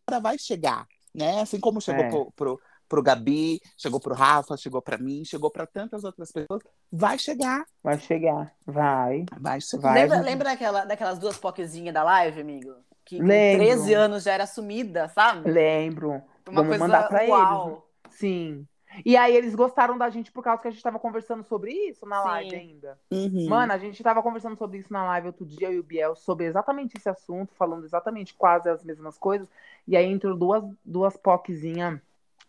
A 0.07 0.15
hora 0.15 0.21
vai 0.21 0.39
chegar, 0.39 0.87
né? 1.15 1.41
Assim 1.41 1.61
como 1.61 1.81
chegou 1.81 2.05
É. 2.05 2.11
pro, 2.11 2.33
pro, 2.33 2.61
pro 2.93 3.03
Gabi, 3.03 3.59
chegou 3.75 3.99
pro 3.99 4.13
Rafa, 4.15 4.55
chegou 4.55 4.83
para 4.83 4.99
mim, 4.99 5.25
chegou 5.25 5.51
para 5.51 5.67
tantas 5.67 6.05
outras 6.05 6.31
pessoas, 6.31 6.63
vai 6.93 7.19
chegar, 7.19 7.65
Vai 7.83 7.99
chegar, 7.99 8.53
vai. 8.67 9.25
vai 9.41 9.59
chegar. 9.63 9.95
Lembra 9.95 10.21
lembra 10.21 10.51
daquela, 10.51 10.85
daquelas 10.85 11.19
duas 11.19 11.39
poquezinhas 11.39 11.95
da 11.95 12.03
live, 12.03 12.43
amigo? 12.43 12.75
Que 13.03 13.17
com 13.17 13.25
Lembro. 13.25 13.65
13 13.65 13.95
anos 13.95 14.25
já 14.25 14.33
era 14.33 14.47
sumida, 14.47 15.09
sabe? 15.09 15.51
Lembro. 15.51 16.11
Uma 16.47 16.63
Vamos 16.63 16.69
coisa 16.69 16.85
mandar 16.85 17.09
pra 17.09 17.25
uau. 17.25 17.89
eles. 18.05 18.19
Sim. 18.19 18.67
E 19.07 19.17
aí 19.17 19.35
eles 19.35 19.55
gostaram 19.55 19.97
da 19.97 20.11
gente 20.11 20.31
por 20.31 20.45
causa 20.45 20.61
que 20.61 20.69
a 20.69 20.71
gente 20.71 20.83
tava 20.83 20.99
conversando 20.99 21.43
sobre 21.45 21.73
isso 21.73 22.05
na 22.05 22.21
Sim. 22.21 22.29
live 22.29 22.55
ainda. 22.57 22.99
Uhum. 23.11 23.49
Mano, 23.49 23.73
a 23.73 23.79
gente 23.79 24.03
tava 24.03 24.23
conversando 24.23 24.59
sobre 24.59 24.77
isso 24.77 24.93
na 24.93 25.03
live 25.07 25.29
outro 25.29 25.47
dia, 25.47 25.69
eu 25.69 25.73
e 25.73 25.79
o 25.79 25.83
Biel, 25.83 26.15
sobre 26.15 26.45
exatamente 26.45 26.99
esse 26.99 27.09
assunto, 27.09 27.55
falando 27.55 27.87
exatamente 27.87 28.35
quase 28.35 28.69
as 28.69 28.85
mesmas 28.85 29.17
coisas. 29.17 29.49
E 29.89 29.97
aí 29.97 30.05
entrou 30.05 30.37
duas, 30.37 30.63
duas 30.85 31.17
POCzinhas 31.17 31.99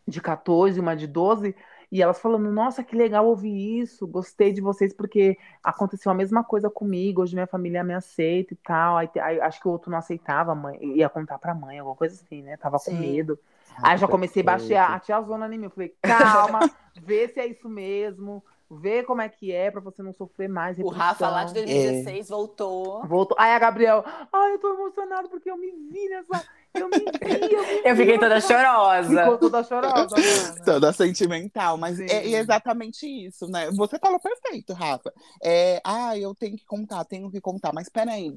de 0.08 0.22
14, 0.22 0.80
uma 0.80 0.96
de 0.96 1.08
12, 1.08 1.56
e 1.92 2.02
elas 2.02 2.20
falando, 2.20 2.52
nossa, 2.52 2.84
que 2.84 2.96
legal 2.96 3.28
ouvir 3.28 3.80
isso, 3.80 4.08
gostei 4.08 4.52
de 4.52 4.62
vocês, 4.62 4.92
porque 4.94 5.38
aconteceu 5.64 6.12
a 6.12 6.16
mesma 6.16 6.44
coisa 6.44 6.70
comigo, 6.70 7.22
hoje 7.22 7.36
minha 7.36 7.46
família 7.46 7.84
me 7.84 7.94
aceita 7.94 8.54
e 8.54 8.58
tal. 8.58 8.98
Aí, 8.98 9.10
aí 9.22 9.40
acho 9.40 9.62
que 9.62 9.68
o 9.68 9.72
outro 9.72 9.92
não 9.92 10.00
aceitava, 10.00 10.54
a 10.54 10.56
mãe, 10.56 10.80
ia 10.98 11.08
contar 11.08 11.38
pra 11.38 11.54
mãe, 11.54 11.78
alguma 11.78 11.96
coisa 11.96 12.16
assim, 12.16 12.42
né? 12.42 12.58
Tava 12.58 12.80
com 12.80 12.90
Sim. 12.92 13.00
medo. 13.00 13.38
Ai, 13.78 13.94
Aí 13.94 13.98
já 14.00 14.08
comecei 14.08 14.42
a 14.42 14.46
perfeito. 14.46 14.70
baixar 14.70 14.96
a 14.96 15.00
tiazona 15.00 15.46
em 15.54 15.58
mim. 15.60 15.66
Eu 15.66 15.70
falei, 15.70 15.96
calma, 16.02 16.62
vê 17.00 17.28
se 17.28 17.40
é 17.40 17.46
isso 17.46 17.70
mesmo, 17.70 18.44
vê 18.70 19.04
como 19.04 19.22
é 19.22 19.30
que 19.30 19.52
é 19.52 19.70
pra 19.70 19.80
você 19.80 20.02
não 20.02 20.14
sofrer 20.14 20.50
mais. 20.50 20.80
O 20.80 20.88
Rafa 20.88 21.30
lá 21.30 21.44
de 21.44 21.54
repressão. 21.54 21.84
2016 21.84 22.30
voltou. 22.30 23.06
Voltou. 23.06 23.38
Aí 23.40 23.52
a 23.52 23.60
Gabriel, 23.60 24.04
ai, 24.32 24.54
eu 24.54 24.60
tô 24.60 24.74
emocionado 24.74 25.30
porque 25.30 25.50
eu 25.50 25.58
me 25.58 25.72
vi 25.72 26.10
nessa. 26.10 26.44
Eu 26.74 26.90
me 26.90 26.98
vi, 26.98 27.06
eu 27.06 27.64
me 27.64 27.82
Eu 27.86 27.96
fiquei 27.96 28.14
vi 28.14 28.20
toda 28.20 28.42
chorosa. 28.42 29.22
Ficou 29.24 29.38
toda 29.38 29.64
chorosa, 29.64 30.16
mano. 30.18 30.66
Toda 30.66 30.94
sentimental, 30.94 31.78
mas 31.78 31.98
Sim. 31.98 32.06
é, 32.10 32.32
é 32.32 32.40
exatamente 32.40 33.06
isso, 33.06 33.48
né? 33.48 33.70
Você 33.72 34.00
falou 34.00 34.20
perfeito, 34.20 34.74
Rafa. 34.74 35.14
É, 35.44 35.80
ah, 35.84 36.18
eu 36.18 36.34
tenho 36.34 36.56
que 36.58 36.66
contar, 36.66 37.06
tenho 37.06 37.30
que 37.30 37.40
contar, 37.42 37.72
mas 37.74 37.90
peraí. 37.90 38.36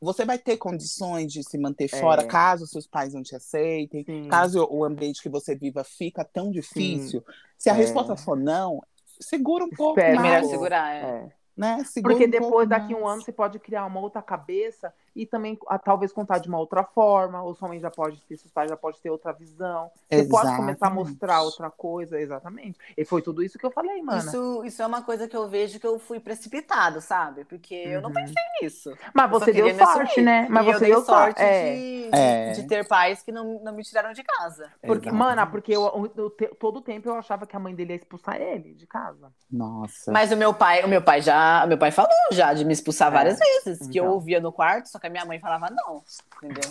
Você 0.00 0.24
vai 0.24 0.38
ter 0.38 0.56
condições 0.56 1.32
de 1.32 1.42
se 1.42 1.58
manter 1.58 1.86
É. 1.92 2.00
fora 2.00 2.24
caso 2.24 2.68
seus 2.68 2.86
pais 2.86 3.14
não 3.14 3.22
te 3.22 3.34
aceitem, 3.34 4.04
Sim. 4.04 4.28
caso 4.28 4.64
o 4.70 4.84
ambiente 4.84 5.20
que 5.20 5.28
você 5.28 5.56
viva 5.56 5.82
fica 5.82 6.24
tão 6.24 6.52
difícil. 6.52 7.24
Se 7.56 7.68
a 7.68 7.74
É. 7.74 7.76
resposta 7.76 8.16
for 8.16 8.36
não, 8.36 8.80
segura 9.20 9.64
um 9.64 9.70
pouco 9.70 9.98
Espera. 9.98 10.14
mais, 10.14 10.32
Melhor 10.36 10.50
segurar, 10.50 10.94
é. 10.94 11.00
É. 11.00 11.28
né? 11.56 11.82
Porque 12.00 12.26
um 12.26 12.30
depois, 12.30 12.68
daqui 12.68 12.94
um 12.94 13.00
mais. 13.00 13.14
ano, 13.14 13.22
você 13.22 13.32
pode 13.32 13.58
criar 13.58 13.86
uma 13.86 13.98
outra 13.98 14.22
cabeça 14.22 14.94
e 15.22 15.26
também, 15.26 15.58
ah, 15.68 15.78
talvez, 15.78 16.12
contar 16.12 16.38
de 16.38 16.48
uma 16.48 16.58
outra 16.58 16.82
forma. 16.84 17.42
Ou 17.42 17.54
sua 17.54 17.68
mãe 17.68 17.78
já 17.80 17.90
pode 17.90 18.20
ter, 18.22 18.36
seus 18.36 18.52
pais 18.52 18.70
já 18.70 18.76
pode 18.76 19.00
ter 19.00 19.10
outra 19.10 19.32
visão. 19.32 19.90
Você 20.10 20.24
pode 20.24 20.46
começar 20.56 20.86
a 20.86 20.88
Exatamente. 20.88 20.94
mostrar 21.10 21.42
outra 21.42 21.70
coisa, 21.70 22.20
exatamente. 22.20 22.78
E 22.96 23.04
foi 23.04 23.20
tudo 23.22 23.42
isso 23.42 23.58
que 23.58 23.66
eu 23.66 23.70
falei, 23.70 24.00
mano. 24.02 24.18
Isso, 24.18 24.64
isso 24.64 24.82
é 24.82 24.86
uma 24.86 25.02
coisa 25.02 25.26
que 25.28 25.36
eu 25.36 25.48
vejo 25.48 25.78
que 25.80 25.86
eu 25.86 25.98
fui 25.98 26.20
precipitado, 26.20 27.00
sabe? 27.00 27.44
Porque 27.44 27.74
eu 27.74 28.00
não 28.00 28.08
Uhum. 28.10 28.14
pensei 28.14 28.34
nisso. 28.62 28.96
Mas 29.12 29.30
você 29.30 29.52
deu 29.52 29.74
sorte, 29.76 30.22
né? 30.22 30.46
Mas 30.48 30.64
E 30.64 30.68
eu 30.68 30.72
você 30.74 30.80
dei 30.80 30.90
deu 30.94 31.02
sorte 31.04 31.42
É. 31.42 31.74
de, 31.74 32.08
É. 32.12 32.52
de 32.52 32.62
ter 32.68 32.86
pais 32.86 33.22
que 33.22 33.32
não, 33.32 33.60
não 33.62 33.72
me 33.72 33.82
tiraram 33.82 34.12
de 34.12 34.22
casa. 34.22 34.70
Porque, 34.80 35.08
Exatamente. 35.08 35.36
mano, 35.36 35.50
porque 35.50 35.72
eu, 35.72 36.10
eu- 36.16 36.34
eu 36.38 36.54
todo 36.56 36.76
o 36.78 36.82
tempo 36.82 37.08
eu 37.08 37.14
achava 37.14 37.46
que 37.46 37.56
a 37.56 37.60
mãe 37.60 37.74
dele 37.74 37.92
ia 37.92 37.96
expulsar 37.96 38.40
ele 38.40 38.74
de 38.74 38.86
casa. 38.86 39.32
Nossa. 39.50 40.12
Mas 40.12 40.30
o 40.30 40.36
meu 40.36 40.54
pai, 40.54 40.84
o 40.84 40.88
meu 40.88 41.02
pai 41.02 41.20
já, 41.22 41.64
o 41.64 41.68
meu 41.68 41.78
pai 41.78 41.90
falou 41.90 42.10
já 42.30 42.52
de 42.54 42.64
me 42.64 42.72
expulsar 42.72 43.08
É. 43.08 43.10
várias 43.10 43.38
vezes, 43.38 43.88
que 43.88 43.98
eu 43.98 44.04
Então. 44.04 44.14
ouvia 44.14 44.40
no 44.40 44.52
quarto, 44.52 44.86
só 44.88 44.98
que 44.98 45.07
a 45.08 45.10
minha 45.10 45.24
mãe 45.24 45.40
falava 45.40 45.68
não, 45.70 46.02
entendeu? 46.36 46.70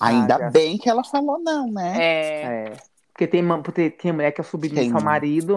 Ainda 0.00 0.46
Ah, 0.46 0.50
bem 0.50 0.76
que 0.78 0.88
ela 0.88 1.04
falou 1.04 1.38
não, 1.38 1.70
né? 1.70 1.94
É, 1.98 2.42
É. 2.42 2.76
Porque 3.12 3.26
tem, 3.26 3.46
porque 3.62 3.90
tem 3.90 4.10
mulher 4.10 4.32
que 4.32 4.40
é 4.40 4.44
submissa 4.44 4.80
Tem. 4.80 4.92
ao 4.92 5.02
marido, 5.02 5.56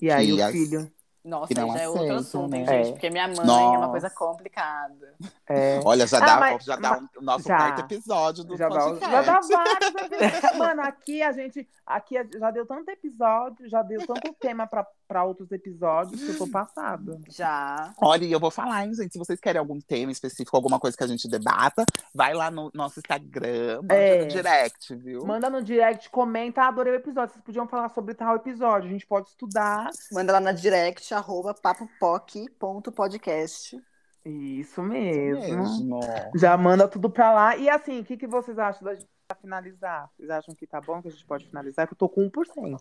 e 0.00 0.10
aí 0.10 0.28
Que 0.28 0.40
o 0.40 0.44
as- 0.44 0.52
filho. 0.52 0.90
Nossa, 1.26 1.48
Que 1.48 1.60
não 1.60 1.72
já 1.72 1.80
é 1.80 1.88
outro 1.88 2.14
assunto, 2.14 2.54
hein, 2.54 2.64
né? 2.64 2.72
gente? 2.78 2.88
É. 2.88 2.92
Porque 2.92 3.10
minha 3.10 3.26
mãe 3.28 3.38
é 3.38 3.44
Nossa. 3.44 3.78
uma 3.78 3.88
coisa 3.90 4.10
complicada. 4.10 5.14
É, 5.48 5.80
Olha, 5.84 6.06
já 6.06 6.18
Ah, 6.18 6.20
dá, 6.26 6.40
mas- 6.40 6.64
já 6.64 6.76
dá 6.76 7.00
o 7.18 7.22
nosso 7.22 7.46
já. 7.48 7.56
quarto 7.56 7.80
episódio 7.80 8.44
do 8.44 8.56
já, 8.56 8.68
dá, 8.68 8.80
podcast. 8.80 9.10
já 9.12 9.22
dá 9.22 9.40
vários 9.40 9.94
episódios. 10.12 10.58
Mano, 10.58 10.82
aqui 10.82 11.22
a 11.22 11.32
gente. 11.32 11.68
Aqui 11.86 12.16
já 12.38 12.50
deu 12.50 12.66
tanto 12.66 12.90
episódio, 12.90 13.68
já 13.68 13.80
deu 13.82 14.04
tanto 14.04 14.32
tema 14.40 14.66
pra, 14.66 14.84
pra 15.06 15.22
outros 15.24 15.52
episódios 15.52 16.20
que 16.20 16.30
eu 16.30 16.38
tô 16.38 16.48
passada. 16.48 17.16
Já. 17.28 17.92
Olha, 18.00 18.24
e 18.24 18.32
eu 18.32 18.40
vou 18.40 18.50
falar, 18.50 18.84
hein, 18.84 18.92
gente. 18.94 19.12
Se 19.12 19.18
vocês 19.18 19.38
querem 19.38 19.60
algum 19.60 19.78
tema 19.80 20.10
específico, 20.10 20.56
alguma 20.56 20.80
coisa 20.80 20.96
que 20.96 21.04
a 21.04 21.06
gente 21.06 21.28
debata, 21.28 21.84
vai 22.12 22.34
lá 22.34 22.50
no 22.50 22.70
nosso 22.74 22.98
Instagram, 22.98 23.82
manda 23.82 23.94
É. 23.94 24.22
no 24.22 24.26
direct, 24.28 24.94
viu? 24.96 25.24
Manda 25.24 25.48
no 25.48 25.62
direct, 25.62 26.10
comenta, 26.10 26.62
"Ah, 26.62 26.68
adorei 26.68 26.94
o 26.94 26.96
episódio. 26.96 27.32
Vocês 27.34 27.44
podiam 27.44 27.68
falar 27.68 27.88
sobre 27.90 28.14
tal 28.14 28.34
episódio. 28.34 28.88
A 28.88 28.92
gente 28.92 29.06
pode 29.06 29.28
estudar. 29.28 29.88
Manda 30.10 30.32
lá 30.32 30.40
na 30.40 30.50
direct, 30.52 31.14
arroba 31.16 31.54
papopoc.podcast. 31.54 33.80
Isso 34.24 34.82
mesmo. 34.82 35.40
Mesmo. 35.40 36.00
Já 36.34 36.56
manda 36.56 36.88
tudo 36.88 37.08
pra 37.10 37.32
lá. 37.32 37.56
E 37.56 37.68
assim, 37.70 38.00
o 38.00 38.04
que, 38.04 38.16
que 38.16 38.26
vocês 38.26 38.58
acham 38.58 38.82
da 38.82 38.94
gente 38.94 39.06
pra 39.28 39.36
finalizar? 39.36 40.08
Vocês 40.16 40.28
acham 40.30 40.54
que 40.54 40.66
tá 40.66 40.80
bom 40.80 41.00
que 41.00 41.08
a 41.08 41.10
gente 41.10 41.24
pode 41.26 41.46
finalizar? 41.46 41.86
Que 41.86 41.92
eu 41.94 41.98
tô 41.98 42.08
com 42.08 42.28
1%. 42.28 42.80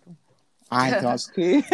Ah, 0.70 0.90
então 0.90 1.12
acho 1.12 1.32
que. 1.32 1.64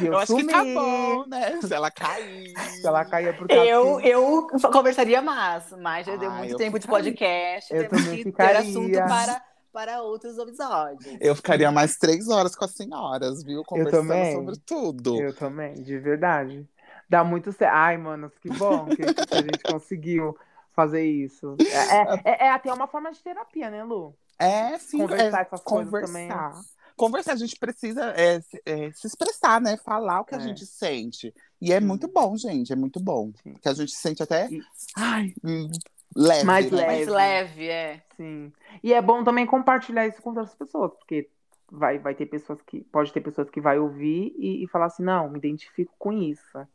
E 0.00 0.06
eu 0.06 0.16
acho 0.16 0.36
que 0.36 0.46
tá 0.46 0.62
bom, 0.62 1.26
né? 1.26 1.60
Se 1.60 1.74
ela 1.74 1.90
cair. 1.90 2.52
Se 2.70 2.86
ela 2.86 3.04
caía 3.04 3.36
por 3.36 3.48
causa 3.48 3.64
Eu, 3.64 3.98
eu 4.00 4.46
conversaria 4.72 5.20
mais, 5.20 5.72
mas 5.72 6.06
já 6.06 6.14
deu 6.14 6.30
Ah, 6.30 6.34
muito 6.34 6.52
eu 6.52 6.56
tempo 6.56 6.78
de 6.78 6.86
ficaria. 6.86 7.04
podcast. 7.10 7.74
Eu 7.74 7.88
temos 7.88 8.04
também 8.04 8.18
que 8.18 8.22
ter 8.24 8.30
ficaria. 8.30 8.60
assunto 8.60 8.92
para, 8.92 9.42
para 9.72 10.02
outros 10.02 10.36
episódios. 10.38 11.16
Eu 11.20 11.34
ficaria 11.34 11.70
mais 11.72 11.96
três 11.96 12.28
horas 12.28 12.54
com 12.54 12.64
as 12.64 12.72
senhoras, 12.72 13.42
viu? 13.42 13.62
Conversando 13.64 14.02
também. 14.08 14.34
sobre 14.34 14.56
tudo. 14.66 15.20
Eu 15.20 15.34
também, 15.34 15.74
de 15.74 15.98
verdade. 15.98 16.68
Dá 17.08 17.24
muito 17.24 17.52
certo. 17.52 17.72
Ai, 17.74 17.96
mano, 17.96 18.30
que 18.40 18.48
bom 18.50 18.86
que, 18.86 18.96
que 18.96 19.34
a 19.34 19.42
gente 19.42 19.62
conseguiu 19.64 20.36
fazer 20.74 21.04
isso. 21.04 21.56
É, 21.60 21.96
é- 21.96 22.20
é- 22.24 22.46
é 22.46 22.50
até 22.50 22.72
uma 22.72 22.86
forma 22.86 23.10
de 23.12 23.20
terapia, 23.22 23.70
né, 23.70 23.82
Lu? 23.84 24.14
É, 24.38 24.78
sim. 24.78 24.98
Conversar 24.98 25.38
é, 25.38 25.42
essas 25.42 25.60
coisas 25.60 25.90
também. 25.92 26.28
conversar. 26.28 26.60
Conversar, 26.96 27.32
a 27.32 27.36
gente 27.36 27.56
precisa 27.58 28.04
é, 28.16 28.40
se, 28.40 28.62
é, 28.66 28.90
se 28.92 29.06
expressar, 29.06 29.60
né? 29.60 29.76
Falar 29.78 30.20
o 30.20 30.24
que 30.24 30.34
a 30.34 30.38
É. 30.38 30.40
gente 30.40 30.64
sente. 30.66 31.34
E 31.60 31.72
é 31.72 31.80
Sim. 31.80 31.86
muito 31.86 32.06
bom, 32.08 32.36
gente. 32.36 32.72
É 32.72 32.76
muito 32.76 33.00
bom. 33.00 33.32
Sim. 33.42 33.54
Que 33.54 33.68
a 33.68 33.72
gente 33.74 33.92
sente 33.92 34.22
até. 34.22 34.48
E- 34.50 34.62
Ai, 34.96 35.34
hum, 35.42 35.68
leve. 36.16 36.44
Mais 36.44 36.70
né? 36.70 36.86
Mais 36.86 37.08
Leve. 37.08 37.10
leve, 37.10 37.68
é. 37.68 38.02
Sim. 38.16 38.52
E 38.82 38.92
é 38.92 39.00
bom 39.02 39.22
também 39.24 39.46
compartilhar 39.46 40.06
isso 40.06 40.20
com 40.22 40.30
outras 40.30 40.54
pessoas, 40.54 40.92
porque 40.94 41.28
vai, 41.70 41.98
vai 41.98 42.14
ter 42.14 42.26
pessoas 42.26 42.60
que. 42.62 42.80
Pode 42.84 43.12
ter 43.12 43.20
pessoas 43.20 43.48
que 43.50 43.60
vai 43.60 43.78
ouvir 43.78 44.34
e, 44.38 44.64
e 44.64 44.68
falar 44.68 44.86
assim, 44.86 45.02
não, 45.02 45.28
me 45.30 45.38
identifico 45.38 45.92
com 45.98 46.12
isso. 46.12 46.66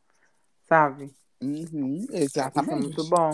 Sabe? 0.67 1.13
Uhum, 1.41 1.97
Isso 1.97 2.15
é 2.15 2.21
exatamente. 2.21 2.81
muito 2.81 3.03
bom. 3.09 3.31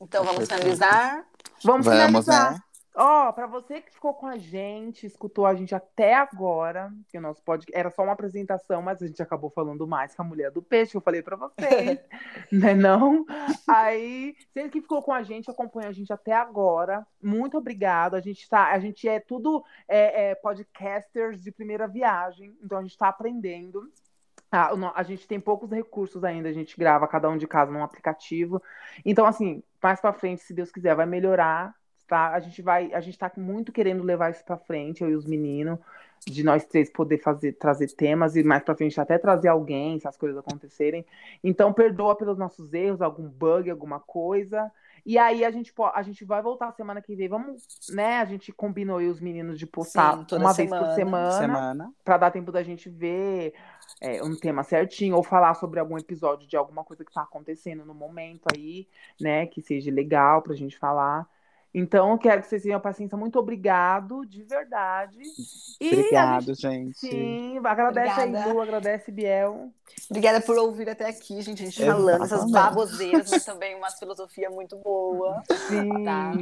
Então 0.00 0.24
vamos 0.24 0.46
finalizar. 0.46 1.26
Vamos, 1.64 1.86
Vamos, 1.86 1.86
finalizar. 1.86 2.52
né? 2.52 2.62
Ó, 2.98 3.30
pra 3.30 3.46
você 3.46 3.82
que 3.82 3.92
ficou 3.92 4.14
com 4.14 4.26
a 4.26 4.38
gente, 4.38 5.04
escutou 5.04 5.44
a 5.44 5.54
gente 5.54 5.74
até 5.74 6.14
agora, 6.14 6.90
que 7.08 7.18
o 7.18 7.20
nosso 7.20 7.42
podcast 7.42 7.78
era 7.78 7.90
só 7.90 8.02
uma 8.02 8.12
apresentação, 8.12 8.80
mas 8.80 9.02
a 9.02 9.06
gente 9.06 9.22
acabou 9.22 9.50
falando 9.50 9.86
mais 9.86 10.14
com 10.14 10.22
a 10.22 10.24
mulher 10.24 10.50
do 10.50 10.62
peixe, 10.62 10.92
que 10.92 10.96
eu 10.96 11.02
falei 11.02 11.20
pra 11.22 11.36
vocês, 11.36 12.00
né 12.50 12.74
não? 12.74 13.26
Aí, 13.68 14.34
você 14.50 14.70
que 14.70 14.80
ficou 14.80 15.02
com 15.02 15.12
a 15.12 15.22
gente, 15.22 15.50
acompanha 15.50 15.90
a 15.90 15.92
gente 15.92 16.10
até 16.10 16.32
agora, 16.32 17.06
muito 17.22 17.58
obrigado. 17.58 18.14
A 18.14 18.20
gente 18.20 18.48
tá, 18.48 18.72
a 18.72 18.78
gente 18.78 19.06
é 19.06 19.20
tudo 19.20 19.62
é, 19.86 20.30
é, 20.30 20.34
podcasters 20.34 21.42
de 21.42 21.52
primeira 21.52 21.86
viagem, 21.86 22.56
então 22.64 22.78
a 22.78 22.82
gente 22.82 22.96
tá 22.96 23.08
aprendendo. 23.08 23.92
Ah, 24.50 24.72
o 24.72 24.76
no- 24.76 24.92
a 24.94 25.02
gente 25.02 25.28
tem 25.28 25.38
poucos 25.38 25.70
recursos 25.70 26.24
ainda, 26.24 26.48
a 26.48 26.52
gente 26.52 26.78
grava 26.78 27.06
cada 27.06 27.28
um 27.28 27.36
de 27.36 27.46
casa 27.46 27.70
num 27.70 27.84
aplicativo. 27.84 28.62
Então, 29.04 29.26
assim, 29.26 29.62
mais 29.82 30.00
pra 30.00 30.14
frente, 30.14 30.42
se 30.42 30.54
Deus 30.54 30.70
quiser, 30.72 30.94
vai 30.94 31.04
melhorar, 31.04 31.74
tá? 32.06 32.32
A 32.32 32.40
gente 32.40 32.62
vai, 32.62 32.92
a 32.92 33.00
gente 33.00 33.18
tá 33.18 33.30
muito 33.36 33.72
querendo 33.72 34.02
levar 34.02 34.30
isso 34.30 34.44
pra 34.44 34.56
frente, 34.56 35.02
eu 35.02 35.10
e 35.10 35.14
os 35.14 35.26
meninos, 35.26 35.78
de 36.26 36.42
nós 36.42 36.64
três 36.64 36.90
poder 36.90 37.18
fazer, 37.18 37.52
trazer 37.52 37.88
temas 37.88 38.36
e 38.36 38.42
mais 38.42 38.62
pra 38.62 38.74
frente 38.76 39.00
até 39.00 39.18
trazer 39.18 39.48
alguém, 39.48 39.98
se 39.98 40.08
as 40.08 40.16
coisas 40.16 40.38
acontecerem. 40.38 41.04
Então, 41.42 41.72
perdoa 41.72 42.16
pelos 42.16 42.38
nossos 42.38 42.72
erros, 42.72 43.02
algum 43.02 43.28
bug, 43.28 43.70
alguma 43.70 44.00
coisa. 44.00 44.70
E 45.06 45.16
aí 45.18 45.44
a 45.44 45.50
gente, 45.52 45.72
a 45.94 46.02
gente 46.02 46.24
vai 46.24 46.42
voltar 46.42 46.72
semana 46.72 47.00
que 47.00 47.14
vem. 47.14 47.28
Vamos, 47.28 47.64
né? 47.90 48.18
A 48.18 48.24
gente 48.24 48.50
combinou 48.52 48.98
aí 48.98 49.06
os 49.06 49.20
meninos 49.20 49.56
de 49.56 49.64
postar 49.64 50.26
Sim, 50.28 50.36
uma 50.36 50.52
vez 50.52 50.68
por 50.68 50.78
semana. 50.78 50.90
semana 50.96 51.30
Semana. 51.30 51.94
para 52.04 52.18
dar 52.18 52.32
tempo 52.32 52.50
da 52.50 52.60
gente 52.64 52.90
ver 52.90 53.54
é, 54.00 54.20
um 54.20 54.34
tema 54.34 54.64
certinho 54.64 55.14
ou 55.14 55.22
falar 55.22 55.54
sobre 55.54 55.78
algum 55.78 55.96
episódio 55.96 56.48
de 56.48 56.56
alguma 56.56 56.82
coisa 56.82 57.04
que 57.04 57.10
está 57.10 57.22
acontecendo 57.22 57.84
no 57.84 57.94
momento 57.94 58.48
aí, 58.52 58.88
né? 59.20 59.46
Que 59.46 59.62
seja 59.62 59.92
legal 59.92 60.42
pra 60.42 60.56
gente 60.56 60.76
falar. 60.76 61.28
Então, 61.74 62.16
quero 62.16 62.40
que 62.40 62.48
vocês 62.48 62.62
tenham 62.62 62.80
paciência. 62.80 63.18
Muito 63.18 63.38
obrigado, 63.38 64.24
de 64.24 64.42
verdade. 64.44 65.18
E 65.80 65.88
a 65.88 65.92
Obrigado, 65.92 66.54
gente- 66.54 66.60
gente. 66.60 66.98
Sim, 66.98 67.58
agradece 67.62 68.20
Obrigada. 68.20 68.44
aí, 68.46 68.52
Lu, 68.52 68.60
agradece, 68.62 69.12
Biel. 69.12 69.70
Obrigada 70.10 70.40
por 70.40 70.56
ouvir 70.56 70.88
até 70.88 71.06
aqui, 71.08 71.40
gente. 71.42 71.62
A 71.62 71.66
gente 71.66 71.84
falando 71.84 72.24
essas 72.24 72.50
baboseiras, 72.50 73.30
mas 73.30 73.44
também 73.44 73.74
uma 73.74 73.90
filosofia 73.90 74.48
muito 74.48 74.76
boa. 74.78 75.42
Sim. 75.68 76.04
Tá. 76.04 76.32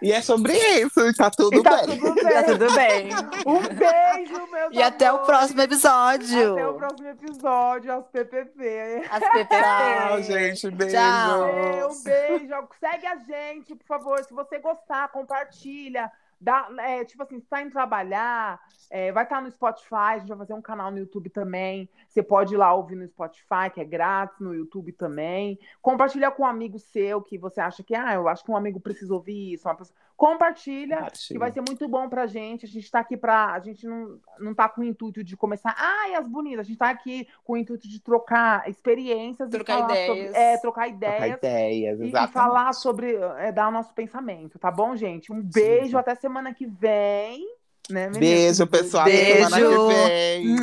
E 0.00 0.12
é 0.12 0.20
sobre 0.22 0.52
isso, 0.56 1.00
e 1.06 1.14
tá 1.14 1.30
tudo 1.30 1.56
E 1.58 1.62
tá 1.62 1.84
bem. 1.86 1.98
tudo 1.98 2.14
Tá 2.22 2.28
bem. 2.30 2.44
tudo 2.44 2.74
bem. 2.74 3.08
Um 3.46 3.60
beijo, 3.60 4.46
meus 4.50 4.72
E 4.72 4.82
até 4.82 5.12
o 5.12 5.18
próximo 5.20 5.60
episódio. 5.62 6.52
Até 6.52 6.66
o 6.68 6.74
próximo 6.74 7.08
episódio, 7.08 7.92
aos 7.92 8.06
PPP. 8.06 9.02
As 9.10 9.20
PPP. 9.20 9.54
Tchau, 9.62 10.22
gente. 10.22 10.70
Beijo. 10.70 10.94
Tchau. 10.94 11.90
Um 11.90 12.02
beijo. 12.02 12.68
Segue 12.78 13.06
a 13.06 13.16
gente, 13.16 13.74
por 13.74 13.86
favor. 13.86 14.22
Se 14.24 14.32
você 14.32 14.58
gostar, 14.58 15.08
compartilha. 15.08 16.10
Dá, 16.40 16.68
é, 16.80 17.04
tipo 17.04 17.22
assim, 17.22 17.38
está 17.38 17.62
indo 17.62 17.72
trabalhar, 17.72 18.60
é, 18.90 19.10
vai 19.12 19.24
estar 19.24 19.40
no 19.40 19.50
Spotify, 19.50 19.94
a 19.94 20.18
gente 20.18 20.28
vai 20.28 20.38
fazer 20.38 20.54
um 20.54 20.62
canal 20.62 20.90
no 20.90 20.98
YouTube 20.98 21.30
também. 21.30 21.88
Você 22.08 22.22
pode 22.22 22.54
ir 22.54 22.56
lá 22.56 22.72
ouvir 22.74 22.96
no 22.96 23.06
Spotify, 23.08 23.70
que 23.72 23.80
é 23.80 23.84
grátis, 23.84 24.38
no 24.40 24.54
YouTube 24.54 24.92
também. 24.92 25.58
Compartilha 25.80 26.30
com 26.30 26.42
um 26.42 26.46
amigo 26.46 26.78
seu 26.78 27.22
que 27.22 27.38
você 27.38 27.60
acha 27.60 27.82
que, 27.82 27.94
ah, 27.94 28.14
eu 28.14 28.28
acho 28.28 28.44
que 28.44 28.50
um 28.50 28.56
amigo 28.56 28.80
precisa 28.80 29.14
ouvir 29.14 29.54
isso. 29.54 29.68
Pessoa... 29.76 29.96
Compartilha, 30.16 31.08
que 31.26 31.38
vai 31.38 31.50
ser 31.50 31.60
muito 31.60 31.88
bom 31.88 32.08
pra 32.08 32.26
gente. 32.26 32.66
A 32.66 32.68
gente 32.68 32.88
tá 32.90 33.00
aqui 33.00 33.16
pra. 33.16 33.52
A 33.52 33.58
gente 33.58 33.84
não, 33.86 34.18
não 34.38 34.54
tá 34.54 34.68
com 34.68 34.80
o 34.80 34.84
intuito 34.84 35.24
de 35.24 35.36
começar. 35.36 35.74
Ai, 35.76 36.14
as 36.14 36.28
bonitas. 36.28 36.60
A 36.60 36.62
gente 36.62 36.78
tá 36.78 36.88
aqui 36.88 37.26
com 37.42 37.54
o 37.54 37.56
intuito 37.56 37.88
de 37.88 38.00
trocar 38.00 38.68
experiências 38.68 39.50
Trocar 39.50 39.74
e 39.74 39.80
falar 39.80 39.90
ideias. 39.92 40.06
Sobre, 40.06 40.40
é, 40.40 40.58
trocar 40.58 40.60
Trocar 40.60 40.88
ideias. 40.88 41.38
ideias, 41.38 42.00
E, 42.00 42.04
e 42.06 42.28
falar 42.28 42.72
sobre, 42.74 43.16
é, 43.38 43.50
dar 43.50 43.68
o 43.68 43.72
nosso 43.72 43.92
pensamento, 43.92 44.58
tá 44.58 44.70
bom, 44.70 44.94
gente? 44.94 45.32
Um 45.32 45.42
beijo, 45.42 45.98
até 45.98 46.14
semana 46.14 46.54
que 46.54 46.66
vem. 46.66 47.44
Né? 47.90 48.08
Beijo, 48.10 48.66
pessoal. 48.66 49.02
Até 49.02 49.12
Beijo. 49.12 49.50
Semana 49.50 49.92
que 49.92 49.94
vem. 49.94 50.58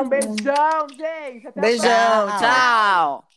Um 0.00 0.08
beijão, 0.08 0.88
gente. 0.90 1.48
Até 1.48 1.60
a 1.60 1.62
Beijão, 1.62 2.38
tchau. 2.38 3.35